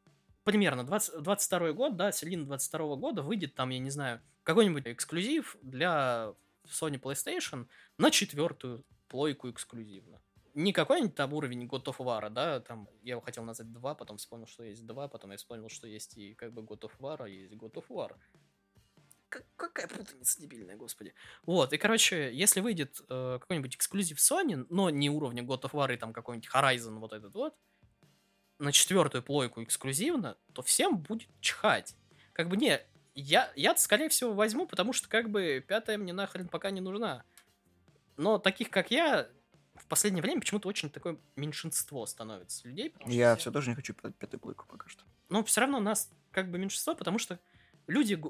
примерно 0.43 0.85
20, 0.85 1.23
22 1.23 1.71
год, 1.73 1.95
да, 1.95 2.11
середина 2.11 2.45
22 2.45 2.95
года 2.97 3.21
выйдет 3.23 3.55
там, 3.55 3.71
я 3.71 3.79
не 3.79 3.89
знаю, 3.89 4.21
какой-нибудь 4.43 4.85
эксклюзив 4.85 5.57
для 5.63 6.33
Sony 6.65 6.99
PlayStation 6.99 7.67
на 7.97 8.11
четвертую 8.11 8.85
плойку 9.07 9.49
эксклюзивно. 9.49 10.21
Не 10.53 10.71
какой-нибудь 10.71 11.15
там 11.15 11.33
уровень 11.33 11.65
God 11.65 11.85
of 11.85 11.97
War, 11.97 12.29
да, 12.29 12.59
там 12.59 12.87
я 13.01 13.13
его 13.13 13.21
хотел 13.21 13.43
назвать 13.43 13.73
2, 13.73 13.95
потом 13.95 14.17
вспомнил, 14.17 14.47
что 14.47 14.63
есть 14.63 14.85
2, 14.85 15.07
потом 15.07 15.31
я 15.31 15.37
вспомнил, 15.37 15.69
что 15.69 15.87
есть 15.87 16.15
и 16.17 16.35
как 16.35 16.53
бы 16.53 16.61
God 16.61 16.81
of 16.81 16.91
War, 16.99 17.23
а 17.23 17.27
есть 17.27 17.53
God 17.55 17.73
of 17.73 17.87
War. 17.89 18.15
Как- 19.29 19.45
какая 19.55 19.87
путаница 19.87 20.39
дебильная, 20.39 20.75
господи. 20.77 21.13
Вот, 21.45 21.73
и, 21.73 21.77
короче, 21.77 22.33
если 22.33 22.61
выйдет 22.61 23.01
э, 23.09 23.37
какой-нибудь 23.41 23.75
эксклюзив 23.75 24.17
Sony, 24.17 24.65
но 24.69 24.89
не 24.89 25.09
уровня 25.09 25.43
God 25.43 25.61
of 25.63 25.71
War 25.71 25.93
и 25.93 25.97
там 25.97 26.13
какой-нибудь 26.13 26.49
Horizon 26.53 26.99
вот 26.99 27.11
этот 27.13 27.33
вот, 27.33 27.55
на 28.59 28.71
четвертую 28.71 29.21
плойку 29.23 29.61
эксклюзивно, 29.63 30.37
то 30.53 30.61
всем 30.61 30.97
будет 30.97 31.27
чихать. 31.41 31.95
Как 32.33 32.47
бы 32.47 32.55
не, 32.55 32.79
я, 33.13 33.51
я 33.55 33.75
скорее 33.75 34.07
всего 34.09 34.33
возьму, 34.33 34.65
потому 34.67 34.93
что 34.93 35.09
как 35.09 35.29
бы 35.29 35.63
пятая 35.67 35.97
мне 35.97 36.13
нахрен 36.13 36.47
пока 36.47 36.71
не 36.71 36.79
нужна. 36.81 37.23
Но 38.15 38.37
таких, 38.39 38.69
как 38.69 38.91
я, 38.91 39.27
в 39.75 39.87
последнее 39.87 40.21
время 40.21 40.39
почему-то 40.39 40.69
очень 40.69 40.89
такое 40.89 41.17
меньшинство 41.35 42.05
становится 42.05 42.65
людей. 42.67 42.93
Я 43.07 43.35
все- 43.35 43.41
все 43.41 43.51
тоже 43.51 43.69
не 43.71 43.75
хочу 43.75 43.93
пятую 43.93 44.13
пятую 44.13 44.39
плойку 44.39 44.65
пока 44.69 44.87
что. 44.87 45.03
но 45.27 45.43
все 45.43 45.59
равно 45.61 45.79
нас 45.81 46.09
как 46.31 46.49
бы 46.49 46.57
меньшинство, 46.57 46.95
потому 46.95 47.17
что 47.19 47.39
люди 47.87 48.21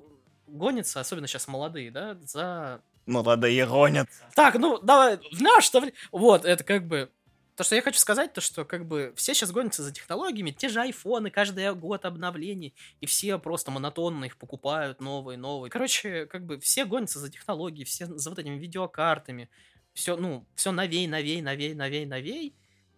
гонятся, 0.47 0.99
особенно 0.99 1.27
сейчас 1.27 1.47
молодые, 1.47 1.91
да, 1.91 2.17
за... 2.23 2.81
Молодые 3.05 3.65
гонят. 3.67 4.09
Так, 4.33 4.55
ну, 4.55 4.79
давай, 4.79 5.17
в 5.17 5.41
наш-то... 5.41 5.79
вре- 5.79 5.93
Вот, 6.11 6.45
это 6.45 6.63
как 6.63 6.87
бы... 6.87 7.11
То, 7.55 7.63
что 7.63 7.75
я 7.75 7.81
хочу 7.81 7.99
сказать, 7.99 8.33
то, 8.33 8.41
что 8.41 8.65
как 8.65 8.85
бы 8.85 9.13
все 9.15 9.33
сейчас 9.33 9.51
гонятся 9.51 9.81
за 9.81 9.93
технологиями, 9.93 10.51
те 10.51 10.67
же 10.67 10.81
айфоны, 10.81 11.29
каждый 11.31 11.73
год 11.73 12.03
обновлений, 12.03 12.73
и 12.99 13.05
все 13.05 13.39
просто 13.39 13.71
монотонно 13.71 14.25
их 14.25 14.35
покупают, 14.37 14.99
новые, 14.99 15.37
новые. 15.37 15.71
Короче, 15.71 16.25
как 16.25 16.45
бы 16.45 16.59
все 16.59 16.83
гонятся 16.83 17.19
за 17.19 17.31
технологией, 17.31 17.85
все 17.85 18.07
за 18.07 18.29
вот 18.29 18.39
этими 18.39 18.57
видеокартами, 18.57 19.49
все, 19.93 20.17
ну, 20.17 20.45
все 20.55 20.73
новей, 20.73 21.07
новей, 21.07 21.41
новей, 21.41 21.73
новей, 21.73 22.05
новей. 22.05 22.55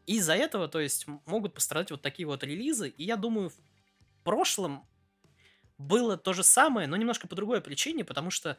И 0.08 0.16
из-за 0.16 0.34
этого, 0.34 0.68
то 0.68 0.80
есть, 0.80 1.06
могут 1.26 1.54
пострадать 1.54 1.91
вот 1.91 2.02
такие 2.02 2.26
вот 2.26 2.43
релизы. 2.43 2.89
И 2.89 3.04
я 3.04 3.16
думаю, 3.16 3.52
в 3.52 4.24
прошлом 4.24 4.88
было 5.78 6.17
то 6.17 6.34
же 6.34 6.43
самое, 6.43 6.88
но 6.88 6.95
немножко 6.97 7.28
по 7.28 7.36
другой 7.36 7.61
причине, 7.61 8.03
потому 8.03 8.32
что, 8.32 8.57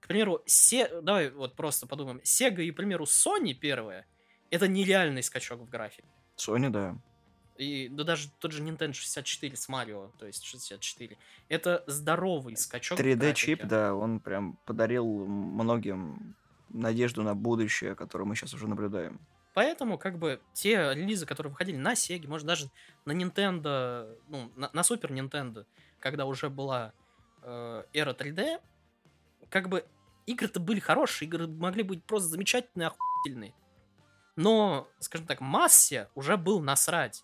к 0.00 0.08
примеру, 0.08 0.42
се... 0.46 1.00
давай 1.02 1.30
вот 1.30 1.56
просто 1.56 1.86
подумаем, 1.86 2.20
Sega 2.24 2.62
и, 2.62 2.70
к 2.70 2.76
примеру, 2.76 3.04
Sony 3.04 3.54
первая, 3.54 4.06
это 4.50 4.68
нереальный 4.68 5.22
скачок 5.22 5.60
в 5.60 5.68
графике. 5.68 6.08
Sony, 6.36 6.70
да. 6.70 6.96
И 7.56 7.88
да 7.88 8.04
даже 8.04 8.30
тот 8.38 8.52
же 8.52 8.62
Nintendo 8.62 8.94
64 8.94 9.54
с 9.54 9.68
Марио, 9.68 10.12
то 10.18 10.26
есть 10.26 10.44
64. 10.44 11.18
Это 11.48 11.84
здоровый 11.86 12.56
скачок 12.56 12.98
в 12.98 13.02
3D 13.02 13.34
чип, 13.34 13.58
графике. 13.58 13.66
да, 13.68 13.94
он 13.94 14.20
прям 14.20 14.56
подарил 14.64 15.06
многим 15.26 16.36
надежду 16.70 17.22
на 17.22 17.34
будущее, 17.34 17.94
которое 17.94 18.24
мы 18.24 18.34
сейчас 18.34 18.54
уже 18.54 18.66
наблюдаем. 18.66 19.20
Поэтому, 19.52 19.98
как 19.98 20.18
бы, 20.18 20.40
те 20.54 20.94
релизы, 20.94 21.26
которые 21.26 21.50
выходили 21.50 21.76
на 21.76 21.92
Sega, 21.92 22.28
может, 22.28 22.46
даже 22.46 22.70
на 23.04 23.12
Nintendo, 23.12 24.16
ну, 24.28 24.50
на, 24.56 24.70
на 24.72 24.80
Super 24.80 25.10
Nintendo, 25.10 25.66
когда 26.00 26.26
уже 26.26 26.50
была 26.50 26.92
э, 27.42 27.84
эра 27.92 28.12
3D, 28.12 28.60
как 29.48 29.68
бы, 29.68 29.84
игры-то 30.26 30.60
были 30.60 30.80
хорошие, 30.80 31.28
игры 31.28 31.46
могли 31.46 31.82
быть 31.82 32.04
просто 32.04 32.28
замечательные, 32.28 32.88
охуительные. 32.88 33.54
Но, 34.36 34.88
скажем 34.98 35.26
так, 35.26 35.40
массе 35.40 36.08
уже 36.14 36.36
был 36.36 36.60
насрать. 36.60 37.22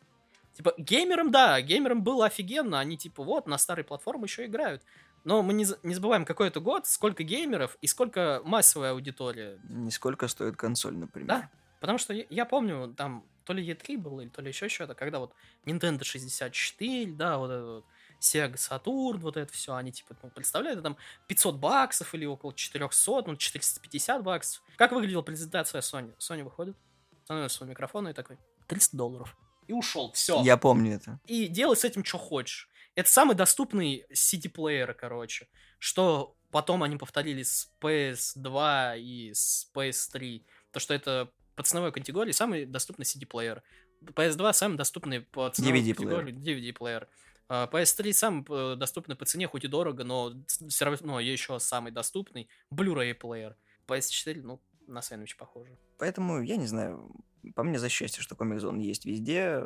Типа, 0.55 0.75
геймерам, 0.79 1.31
да, 1.31 1.61
геймерам 1.61 2.03
было 2.03 2.27
офигенно, 2.27 2.79
они, 2.81 2.97
типа, 2.97 3.23
вот, 3.23 3.47
на 3.47 3.59
старой 3.59 3.85
платформе 3.85 4.25
еще 4.25 4.47
играют. 4.47 4.83
Но 5.25 5.43
мы 5.43 5.53
не, 5.53 5.67
не 5.83 5.95
забываем, 5.95 6.25
какой 6.25 6.49
это 6.49 6.61
год, 6.61 6.87
сколько 6.87 7.25
геймеров 7.25 7.77
и 7.81 7.87
сколько 7.87 8.41
массовая 8.45 8.93
аудитория. 8.93 9.59
Нисколько 9.69 10.29
стоит 10.29 10.57
консоль, 10.57 10.97
например. 10.97 11.29
Да, 11.29 11.51
потому 11.81 11.99
что 11.99 12.15
я, 12.15 12.25
я 12.31 12.45
помню, 12.45 12.95
там 12.97 13.25
то 13.45 13.53
ли 13.53 13.69
E3 13.69 13.99
был, 13.99 14.21
или 14.21 14.29
то 14.29 14.43
ли 14.43 14.49
еще 14.49 14.69
что-то, 14.69 14.95
когда 14.95 15.19
вот 15.19 15.33
Nintendo 15.65 16.05
64, 16.05 17.13
да, 17.13 17.39
вот 17.39 17.51
это 17.51 17.65
вот, 17.65 17.85
Sega 18.21 18.55
Saturn, 18.55 19.19
вот 19.19 19.37
это 19.37 19.53
все, 19.53 19.75
они 19.75 19.93
типа, 19.93 20.17
ну, 20.23 20.31
представляют, 20.31 20.83
там 20.83 20.97
500 21.29 21.57
баксов 21.57 22.15
или 22.15 22.25
около 22.25 22.53
400, 22.55 23.25
ну, 23.27 23.37
450 23.37 24.23
баксов. 24.23 24.63
Как 24.77 24.93
выглядела 24.93 25.23
презентация 25.23 25.81
Sony? 25.81 26.17
Sony 26.19 26.43
выходит, 26.43 26.77
становится 27.25 27.65
у 27.65 27.67
микрофона 27.67 28.09
и 28.09 28.13
такой, 28.13 28.39
300 28.69 28.97
долларов. 28.97 29.37
И 29.67 29.73
ушел, 29.73 30.13
все 30.13 30.43
Я 30.43 30.57
помню 30.57 30.95
это. 30.95 31.19
и 31.27 31.49
делай 31.49 31.77
с 31.77 31.85
этим, 31.85 32.05
что 32.05 32.19
хочешь. 32.19 32.69
Это 32.95 33.11
самый 33.11 33.35
доступный 33.37 34.07
CD-плеер, 34.13 34.95
короче. 34.95 35.49
Что 35.79 36.35
потом 36.51 36.83
они 36.83 36.97
повторили 36.97 37.43
с 37.43 37.71
PS2 37.83 38.99
и 39.01 39.33
с 39.35 39.71
PS3. 39.75 40.45
То, 40.73 40.81
что 40.81 40.95
это 40.95 41.31
по 41.57 41.63
ценовой 41.63 41.93
категории 41.93 42.33
самый 42.33 42.65
доступный 42.65 43.05
CD-плеер. 43.05 43.63
PS2 44.03 44.53
самый 44.53 44.77
доступный 44.77 45.21
по 45.21 45.51
ценовой 45.51 45.81
DVD-плеер. 45.81 45.95
категории 45.95 46.33
DVD-плеер. 46.33 47.03
А 47.03 47.09
PS3 47.49 48.13
самый 48.13 48.45
э, 48.49 48.77
доступный 48.77 49.17
по 49.17 49.25
цене, 49.25 49.47
хоть 49.47 49.65
и 49.65 49.69
дорого, 49.69 50.05
но 50.05 50.33
все 50.47 50.85
равно 50.85 51.21
еще 51.21 51.59
самый 51.61 51.93
доступный 51.93 52.49
Blu-ray 52.73 53.15
плеер. 53.15 53.57
PS4, 53.87 54.43
ну, 54.43 54.61
на 54.87 55.03
сэндвич 55.03 55.37
похоже. 55.37 55.79
Поэтому, 55.99 56.43
я 56.43 56.57
не 56.57 56.67
знаю, 56.67 57.11
по 57.55 57.63
мне 57.63 57.79
за 57.79 57.89
счастье, 57.89 58.23
что 58.23 58.35
Zone 58.35 58.81
есть 58.81 59.05
везде. 59.05 59.65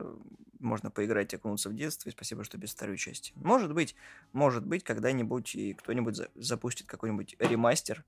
Можно 0.58 0.90
поиграть, 0.90 1.32
окунуться 1.32 1.70
в 1.70 1.74
детство. 1.74 2.08
И 2.08 2.12
спасибо, 2.12 2.44
что 2.44 2.58
без 2.58 2.72
второй 2.72 2.98
части. 2.98 3.32
Может 3.34 3.72
быть, 3.72 3.94
может 4.32 4.66
быть, 4.66 4.84
когда-нибудь 4.84 5.54
и 5.54 5.74
кто-нибудь 5.74 6.16
за- 6.16 6.28
запустит 6.34 6.86
какой-нибудь 6.86 7.36
ремастер 7.38 8.04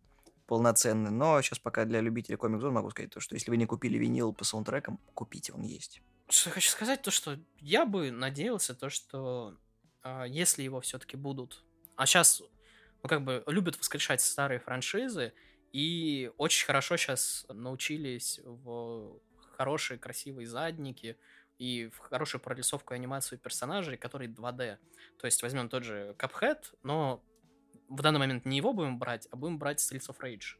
полноценный. 0.46 1.10
Но 1.10 1.40
сейчас 1.40 1.58
пока 1.58 1.84
для 1.86 2.00
любителей 2.00 2.36
Zone 2.36 2.70
могу 2.72 2.90
сказать 2.90 3.10
то, 3.10 3.20
что 3.20 3.34
если 3.34 3.50
вы 3.50 3.56
не 3.56 3.66
купили 3.66 3.96
винил 3.96 4.34
по 4.34 4.44
саундтрекам, 4.44 4.98
купите, 5.14 5.52
он 5.52 5.62
есть. 5.62 6.02
Что 6.32 6.48
я 6.48 6.54
хочу 6.54 6.70
сказать, 6.70 7.02
то 7.02 7.10
что 7.10 7.38
я 7.58 7.84
бы 7.84 8.10
надеялся, 8.10 8.74
то 8.74 8.88
что 8.88 9.58
а, 10.02 10.24
если 10.24 10.62
его 10.62 10.80
все-таки 10.80 11.18
будут, 11.18 11.62
а 11.94 12.06
сейчас, 12.06 12.40
ну 13.02 13.08
как 13.08 13.22
бы 13.22 13.44
любят 13.46 13.78
воскрешать 13.78 14.22
старые 14.22 14.58
франшизы 14.58 15.34
и 15.72 16.30
очень 16.38 16.64
хорошо 16.64 16.96
сейчас 16.96 17.44
научились 17.50 18.40
в 18.44 19.20
хорошие 19.58 19.98
красивые 19.98 20.46
задники 20.46 21.18
и 21.58 21.88
в 21.88 21.98
хорошую 21.98 22.40
прорисовку 22.40 22.94
и 22.94 22.96
анимацию 22.96 23.38
персонажей, 23.38 23.98
которые 23.98 24.30
2D. 24.30 24.78
То 25.18 25.26
есть 25.26 25.42
возьмем 25.42 25.68
тот 25.68 25.84
же 25.84 26.16
Cuphead, 26.18 26.64
но 26.82 27.22
в 27.90 28.00
данный 28.00 28.20
момент 28.20 28.46
не 28.46 28.56
его 28.56 28.72
будем 28.72 28.98
брать, 28.98 29.28
а 29.30 29.36
будем 29.36 29.58
брать 29.58 29.80
Streets 29.80 30.08
of 30.08 30.16
Rage. 30.22 30.56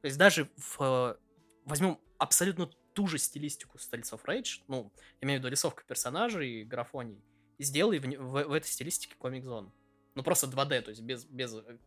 То 0.00 0.06
есть 0.06 0.16
даже 0.16 0.48
в 0.56 0.76
э, 0.80 1.16
возьмем 1.64 1.98
абсолютно 2.18 2.70
ту 2.94 3.06
же 3.06 3.18
стилистику 3.18 3.78
Streets 3.78 4.12
of 4.12 4.24
Rage, 4.24 4.62
ну, 4.68 4.92
имею 5.20 5.38
в 5.38 5.42
виду 5.42 5.50
рисовка 5.50 5.84
персонажей 5.84 6.60
и 6.60 6.64
графоний, 6.64 7.22
и 7.58 7.64
сделай 7.64 7.98
в, 7.98 8.04
в, 8.04 8.44
в 8.44 8.52
этой 8.52 8.68
стилистике 8.68 9.14
комик-зон. 9.18 9.72
Ну, 10.14 10.22
просто 10.22 10.46
2D, 10.46 10.82
то 10.82 10.90
есть 10.90 11.00
без, 11.00 11.24
без 11.24 11.54
э, 11.54 11.78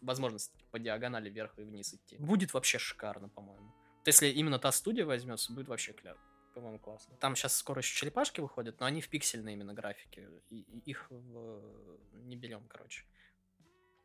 возможности 0.00 0.64
по 0.70 0.78
диагонали 0.78 1.28
вверх 1.28 1.58
и 1.58 1.62
вниз 1.62 1.94
идти. 1.94 2.16
Будет 2.18 2.54
вообще 2.54 2.78
шикарно, 2.78 3.28
по-моему. 3.28 3.66
Вот 3.98 4.06
если 4.06 4.28
именно 4.28 4.58
та 4.58 4.72
студия 4.72 5.04
возьмется, 5.04 5.52
будет 5.52 5.68
вообще 5.68 5.92
кляп. 5.92 6.18
По-моему, 6.54 6.78
классно. 6.78 7.16
Там 7.16 7.36
сейчас 7.36 7.56
скоро 7.56 7.80
еще 7.80 7.94
черепашки 7.94 8.40
выходят, 8.40 8.80
но 8.80 8.86
они 8.86 9.00
в 9.00 9.08
пиксельной 9.08 9.52
именно 9.52 9.74
графике. 9.74 10.28
И, 10.50 10.60
и 10.60 10.78
их 10.90 11.06
в... 11.10 11.98
не 12.24 12.36
берем, 12.36 12.64
короче. 12.68 13.04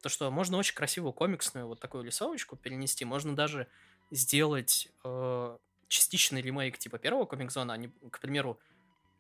То, 0.02 0.10
что 0.10 0.30
можно 0.30 0.58
очень 0.58 0.76
красивую 0.76 1.14
комиксную 1.14 1.68
вот 1.68 1.80
такую 1.80 2.04
рисовочку 2.04 2.58
перенести, 2.58 3.06
можно 3.06 3.36
даже 3.36 3.68
сделать 4.12 4.90
э, 5.04 5.58
частичный 5.88 6.42
ремейк 6.42 6.78
типа 6.78 6.98
первого 6.98 7.26
комик-зона, 7.26 7.74
они, 7.74 7.90
к 8.12 8.20
примеру, 8.20 8.60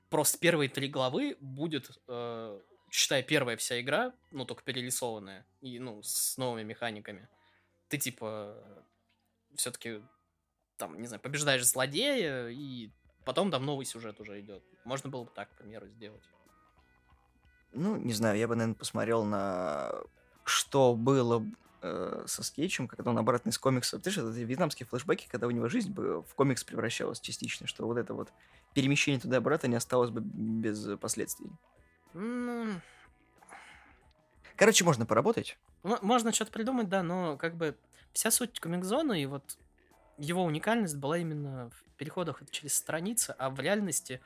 просто 0.09 0.38
первые 0.38 0.70
три 0.70 0.88
главы 0.88 1.38
будет, 1.39 1.91
э, 2.07 2.59
считай, 2.91 3.24
первая 3.24 3.57
вся 3.57 3.80
игра, 3.82 4.14
ну, 4.32 4.45
только 4.45 4.64
перерисованная, 4.64 5.45
и, 5.61 5.80
ну, 5.80 6.01
с 6.03 6.38
новыми 6.38 6.64
механиками. 6.64 7.28
Ты, 7.88 7.97
типа, 7.97 8.55
все-таки, 9.55 10.01
там, 10.78 10.99
не 10.99 11.07
знаю, 11.07 11.22
побеждаешь 11.22 11.66
злодея, 11.66 12.49
и 12.49 12.91
потом 13.26 13.51
там 13.51 13.66
новый 13.66 13.86
сюжет 13.86 14.20
уже 14.20 14.39
идет. 14.39 14.64
Можно 14.86 15.09
было 15.09 15.24
бы 15.24 15.32
так, 15.32 15.49
к 15.51 15.57
примеру, 15.57 15.88
сделать. 15.88 16.24
Ну, 17.72 17.95
не 17.95 18.14
знаю, 18.14 18.38
я 18.38 18.47
бы, 18.47 18.55
наверное, 18.55 18.78
посмотрел 18.78 19.24
на 19.24 19.91
что 20.45 20.95
было 20.95 21.45
э, 21.84 22.24
со 22.26 22.44
скетчем, 22.44 22.88
когда 22.88 23.12
он 23.12 23.18
обратно 23.18 23.50
из 23.50 23.58
комикса... 23.60 24.00
Ты 24.00 24.10
же 24.10 24.22
это 24.22 24.32
вьетнамские 24.32 24.88
флешбеки, 24.88 25.28
когда 25.30 25.48
у 25.48 25.52
него 25.52 25.70
жизнь 25.70 25.92
бы 25.92 26.24
в 26.24 26.34
комикс 26.34 26.64
превращалась 26.64 27.20
частично, 27.20 27.68
что 27.68 27.86
вот 27.86 27.98
это 27.98 28.14
вот 28.14 28.30
перемещение 28.74 29.22
туда-обратно 29.22 29.68
не 29.68 29.76
осталось 29.76 30.10
бы 30.10 30.22
без 30.22 30.98
последствий. 31.00 31.52
Ну, 32.14 32.74
Короче, 34.56 34.84
можно 34.84 35.06
поработать. 35.06 35.58
можно 35.84 36.32
что-то 36.32 36.52
придумать, 36.52 36.90
да, 36.90 37.04
но 37.04 37.38
как 37.38 37.56
бы 37.56 37.76
вся 38.14 38.32
суть 38.32 38.60
комик-зона 38.60 39.14
и 39.14 39.26
вот 39.26 39.58
его 40.18 40.44
уникальность 40.44 40.96
была 40.98 41.18
именно 41.18 41.70
в 41.72 41.98
переходах 41.98 42.42
через 42.52 42.76
страницы, 42.76 43.36
а 43.38 43.50
в 43.50 43.60
реальности 43.60 44.22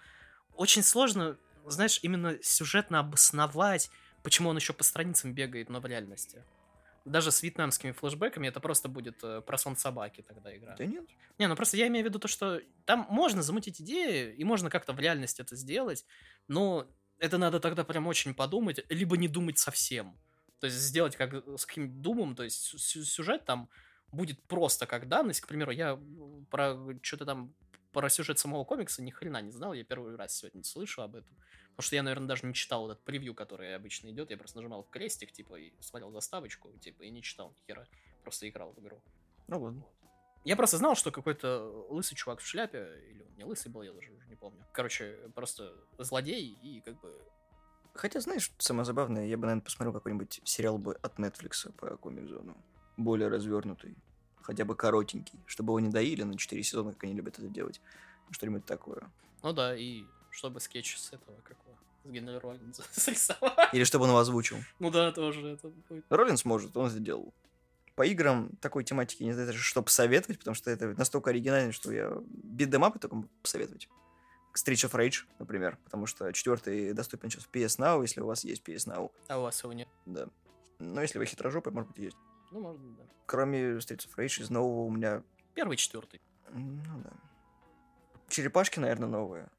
очень 0.55 0.83
сложно, 0.83 1.37
знаешь, 1.65 1.99
именно 2.03 2.37
сюжетно 2.43 2.99
обосновать, 2.99 3.89
почему 4.21 4.49
он 4.49 4.57
еще 4.57 4.73
по 4.73 4.83
страницам 4.83 5.33
бегает, 5.33 5.69
но 5.69 5.79
в 5.79 5.85
реальности. 5.85 6.43
Даже 7.07 7.31
с 7.31 7.41
вьетнамскими 7.41 7.91
флешбеками 7.91 8.47
это 8.47 8.59
просто 8.59 8.89
будет 8.89 9.23
э, 9.23 9.41
про 9.41 9.57
сон 9.57 9.75
собаки 9.75 10.21
тогда 10.21 10.55
игра. 10.55 10.75
Да 10.75 10.85
нет. 10.85 11.05
Не, 11.37 11.47
ну 11.47 11.55
просто 11.55 11.77
я 11.77 11.87
имею 11.87 12.05
в 12.05 12.09
виду 12.09 12.19
то, 12.19 12.27
что 12.27 12.61
там 12.85 13.07
можно 13.09 13.41
замутить 13.41 13.81
идеи, 13.81 14.33
и 14.33 14.43
можно 14.43 14.69
как-то 14.69 14.93
в 14.93 14.99
реальности 14.99 15.41
это 15.41 15.55
сделать, 15.55 16.05
но 16.47 16.87
это 17.19 17.37
надо 17.37 17.59
тогда 17.59 17.83
прям 17.83 18.07
очень 18.07 18.33
подумать, 18.33 18.85
либо 18.89 19.17
не 19.17 19.27
думать 19.27 19.57
совсем. 19.57 20.17
То 20.59 20.67
есть 20.67 20.77
сделать 20.77 21.15
как 21.15 21.33
с 21.57 21.65
каким-нибудь 21.65 22.01
думом, 22.01 22.35
то 22.35 22.43
есть 22.43 22.61
сю- 22.61 22.77
сю- 22.77 23.03
сюжет 23.03 23.45
там 23.45 23.69
будет 24.11 24.41
просто 24.43 24.85
как 24.85 25.07
данность. 25.07 25.41
К 25.41 25.47
примеру, 25.47 25.71
я 25.71 25.99
про 26.49 26.77
что-то 27.01 27.25
там 27.25 27.53
про 27.97 28.09
сюжет 28.09 28.37
самого 28.37 28.63
комикса 28.63 29.01
ни 29.01 29.09
хрена 29.09 29.41
не 29.41 29.49
знал, 29.49 29.73
я 29.73 29.83
первый 29.83 30.15
раз 30.15 30.37
сегодня 30.37 30.63
слышу 30.63 31.01
об 31.01 31.15
этом. 31.15 31.35
Потому 31.71 31.83
что 31.87 31.95
я, 31.95 32.03
наверное, 32.03 32.27
даже 32.27 32.45
не 32.45 32.53
читал 32.53 32.91
этот 32.91 33.03
превью, 33.03 33.33
который 33.33 33.75
обычно 33.75 34.11
идет. 34.11 34.29
Я 34.29 34.37
просто 34.37 34.57
нажимал 34.57 34.83
крестик, 34.83 35.31
типа, 35.31 35.55
и 35.55 35.73
смотрел 35.79 36.11
заставочку, 36.11 36.71
типа, 36.77 37.01
и 37.01 37.09
не 37.09 37.23
читал 37.23 37.49
ни 37.49 37.65
хера. 37.65 37.87
Просто 38.21 38.47
играл 38.47 38.71
в 38.73 38.79
игру. 38.81 39.01
Ну 39.47 39.59
ладно. 39.59 39.83
Я 40.43 40.55
просто 40.55 40.77
знал, 40.77 40.93
что 40.93 41.09
какой-то 41.09 41.87
лысый 41.89 42.15
чувак 42.15 42.39
в 42.39 42.45
шляпе, 42.45 42.87
или 43.09 43.23
он 43.23 43.35
не 43.35 43.45
лысый 43.45 43.71
был, 43.71 43.81
я 43.81 43.91
даже 43.93 44.11
уже 44.11 44.27
не 44.27 44.35
помню. 44.35 44.63
Короче, 44.73 45.17
просто 45.33 45.73
злодей 45.97 46.55
и 46.61 46.81
как 46.81 47.01
бы... 47.01 47.19
Хотя, 47.95 48.19
знаешь, 48.19 48.51
самое 48.59 48.85
забавное, 48.85 49.25
я 49.25 49.37
бы, 49.37 49.47
наверное, 49.47 49.63
посмотрел 49.63 49.93
какой-нибудь 49.93 50.39
сериал 50.43 50.77
бы 50.77 50.93
от 51.01 51.17
Netflix 51.17 51.71
по 51.71 51.97
комик-зону. 51.97 52.63
Более 52.95 53.27
развернутый. 53.27 53.97
Хотя 54.47 54.63
бы 54.63 54.75
коротенький. 54.77 55.37
Чтобы 55.45 55.71
его 55.71 55.81
не 55.81 55.89
доили 55.89 56.23
на 56.23 56.37
4 56.37 56.63
сезона, 56.63 56.93
как 56.93 57.03
они 57.03 57.13
любят 57.13 57.37
это 57.37 57.49
делать. 57.49 57.81
Что-нибудь 58.31 58.65
такое. 58.65 59.03
Ну 59.43 59.51
да, 59.51 59.75
и 59.75 60.05
чтобы 60.31 60.61
скетч 60.61 60.97
с 60.97 61.09
этого, 61.11 61.35
как 61.43 61.57
его, 61.65 61.75
с 62.05 62.09
Генри 62.09 62.37
Роллинза 62.37 62.83
срисовать. 62.93 63.73
Или 63.73 63.83
чтобы 63.83 64.05
он 64.05 64.11
его 64.11 64.19
озвучил. 64.19 64.55
Ну 64.79 64.89
да, 64.89 65.11
тоже 65.11 65.45
это 65.45 65.67
будет. 65.89 66.05
Роллинс 66.09 66.45
может, 66.45 66.77
он 66.77 66.89
сделал. 66.89 67.33
По 67.95 68.05
играм 68.05 68.49
такой 68.61 68.85
тематики 68.85 69.23
не 69.23 69.33
знаю 69.33 69.51
что 69.53 69.81
посоветовать, 69.81 70.39
потому 70.39 70.55
что 70.55 70.71
это 70.71 70.87
настолько 70.97 71.31
оригинально, 71.31 71.73
что 71.73 71.91
я 71.91 72.13
битдемапы 72.29 72.99
только 72.99 73.15
могу 73.17 73.27
посоветовать. 73.41 73.89
Street 74.55 74.89
of 74.89 74.91
Rage, 74.93 75.25
например, 75.39 75.77
потому 75.83 76.05
что 76.05 76.31
четвертый 76.31 76.93
доступен 76.93 77.29
сейчас 77.29 77.43
в 77.43 77.51
PS 77.51 77.79
Now, 77.79 78.01
если 78.01 78.21
у 78.21 78.27
вас 78.27 78.45
есть 78.45 78.63
PS 78.63 78.87
Now, 78.87 79.11
А 79.27 79.39
у 79.39 79.41
вас 79.41 79.61
его 79.61 79.73
нет? 79.73 79.89
да. 80.05 80.27
Но 80.79 81.01
если 81.01 81.17
вы 81.17 81.25
хитрожопый, 81.25 81.73
может 81.73 81.89
быть, 81.89 81.97
есть. 81.97 82.17
Ну, 82.51 82.59
может 82.59 82.81
быть, 82.81 82.95
да. 82.95 83.03
Кроме 83.25 83.77
Streets 83.77 84.07
of 84.07 84.15
Rage 84.15 84.41
из 84.41 84.49
нового 84.49 84.85
у 84.85 84.89
меня... 84.89 85.23
Первый, 85.53 85.77
четвертый. 85.77 86.21
Ну 86.51 87.01
да. 87.03 87.11
Черепашки, 88.29 88.79
наверное, 88.79 89.09
новые. 89.09 89.49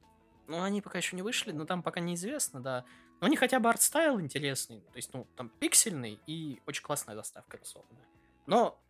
Ну, 0.47 0.63
они 0.63 0.81
пока 0.81 0.99
еще 0.99 1.17
не 1.17 1.23
вышли, 1.23 1.53
но 1.53 1.67
там 1.67 1.83
пока 1.83 2.01
неизвестно, 2.01 2.63
да. 2.63 2.85
Но 3.21 3.27
они 3.27 3.37
хотя 3.37 3.61
бы 3.61 3.69
art 3.69 3.88
style 3.88 4.21
интересный. 4.21 4.81
То 4.81 4.97
есть, 4.97 5.13
ну, 5.13 5.27
там 5.37 5.49
пиксельный 5.49 6.21
и 6.27 6.63
очень 6.67 6.83
классная 6.83 7.17
заставка 7.17 7.59
рисованная. 7.59 8.07
Но 8.47 8.81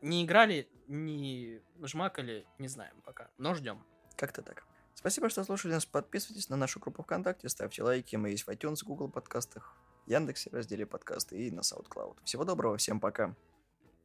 не 0.00 0.24
играли, 0.24 0.68
не 0.88 1.62
жмакали, 1.82 2.46
не 2.58 2.68
знаем 2.68 3.00
пока. 3.04 3.30
Но 3.38 3.54
ждем. 3.54 3.84
Как-то 4.16 4.42
так. 4.42 4.64
Спасибо, 4.94 5.28
что 5.28 5.44
слушали 5.44 5.72
нас. 5.72 5.86
Подписывайтесь 5.86 6.48
на 6.48 6.56
нашу 6.56 6.80
группу 6.80 7.02
ВКонтакте, 7.02 7.48
ставьте 7.48 7.82
лайки. 7.82 8.16
Мы 8.16 8.30
есть 8.30 8.46
в 8.46 8.48
iTunes, 8.48 8.84
Google 8.84 9.08
подкастах, 9.08 9.76
Яндексе, 10.06 10.50
разделе 10.50 10.86
подкасты 10.86 11.46
и 11.46 11.50
на 11.50 11.60
SoundCloud. 11.60 12.18
Всего 12.24 12.44
доброго, 12.44 12.76
всем 12.76 13.00
пока. 13.00 13.34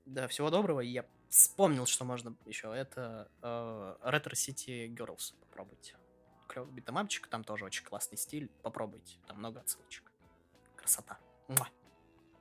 Да, 0.05 0.27
всего 0.27 0.49
доброго. 0.49 0.79
Я 0.79 1.05
вспомнил, 1.29 1.85
что 1.85 2.05
можно 2.05 2.35
еще. 2.45 2.73
Это 2.73 3.29
э, 3.41 3.95
Retro 4.03 4.33
City 4.33 4.87
Girls. 4.87 5.35
Попробуйте. 5.41 5.95
Клевый 6.47 6.71
битэмапчик, 6.73 7.27
там 7.27 7.43
тоже 7.43 7.65
очень 7.65 7.85
классный 7.85 8.17
стиль. 8.17 8.49
Попробуйте. 8.63 9.17
Там 9.27 9.37
много 9.37 9.59
отсылочек. 9.59 10.11
Красота. 10.75 11.19
Муа. 11.47 11.67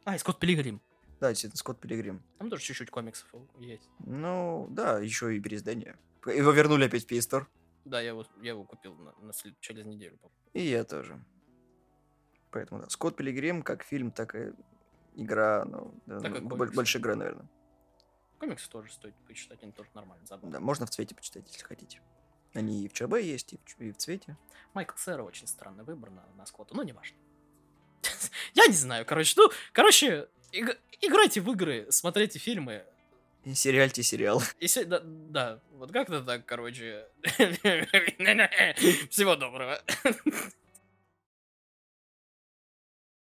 А, 0.05 0.15
и 0.15 0.19
Скотт 0.19 0.39
Пилигрим. 0.39 0.81
Да, 1.21 1.29
действительно, 1.29 1.59
Скотт 1.59 1.81
Пилигрим. 1.81 2.23
Там 2.39 2.49
тоже 2.49 2.63
чуть-чуть 2.63 2.91
комиксов 2.91 3.29
есть. 3.59 3.89
Ну, 3.99 4.67
да, 4.71 4.99
еще 5.01 5.37
и 5.37 5.41
переиздание. 5.41 5.99
Его 6.25 6.53
вернули 6.53 6.87
опять 6.87 7.05
в 7.05 7.13
Store. 7.13 7.47
Да, 7.85 8.01
я 8.01 8.09
его, 8.09 8.25
я 8.41 8.51
его 8.51 8.65
купил 8.65 8.95
на, 8.95 9.13
на 9.21 9.33
через 9.61 9.85
неделю. 9.85 10.19
И 10.55 10.63
я 10.63 10.85
тоже. 10.85 11.23
Поэтому, 12.51 12.81
да. 12.83 12.89
Скотт 12.89 13.17
Пилигрим, 13.17 13.63
как 13.63 13.83
фильм, 13.83 14.11
так 14.11 14.35
и 14.35 14.53
игра, 15.17 15.65
ну, 15.67 15.95
да, 16.07 16.21
Так 16.21 16.37
и 16.37 16.41
ну, 16.41 16.49
комикс. 16.51 16.75
больше 16.75 16.99
игра, 16.99 17.15
наверное. 17.17 17.47
Комиксы 18.39 18.69
тоже 18.71 18.93
стоит 18.93 19.15
почитать, 19.27 19.63
они 19.63 19.73
тоже 19.73 19.91
нормально, 19.95 20.25
забавно. 20.27 20.53
Да, 20.53 20.61
можно 20.61 20.87
в 20.87 20.91
цвете 20.91 21.15
почитать, 21.15 21.45
если 21.49 21.65
хотите. 21.65 22.01
Они 22.55 22.85
и 22.85 22.89
в 22.89 22.93
ЧБ 22.93 23.15
есть, 23.21 23.53
и 23.53 23.59
в, 23.65 23.81
и 23.81 23.93
в 23.93 23.97
цвете. 23.97 24.37
Майкл 24.75 24.97
Сера 24.97 25.23
очень 25.23 25.47
странный 25.47 25.85
выбор 25.85 26.11
на, 26.11 26.25
на 26.37 26.47
Скотта, 26.47 26.75
ну, 26.75 26.83
не 26.83 26.93
важно. 26.93 27.17
Я 28.55 28.67
не 28.67 28.75
знаю, 28.75 29.05
короче, 29.05 29.35
ну, 29.37 29.51
короче, 29.73 30.29
иг- 30.53 30.79
играйте 31.03 31.41
в 31.41 31.51
игры, 31.51 31.87
смотрите 31.91 32.39
фильмы. 32.39 32.85
И 33.45 33.55
сериальте 33.55 34.03
сериал. 34.03 34.41
Да, 34.87 35.01
да, 35.05 35.61
вот 35.73 35.93
как-то 35.93 36.23
так, 36.23 36.45
короче. 36.47 37.07
Всего 39.11 39.37
доброго. 39.37 39.81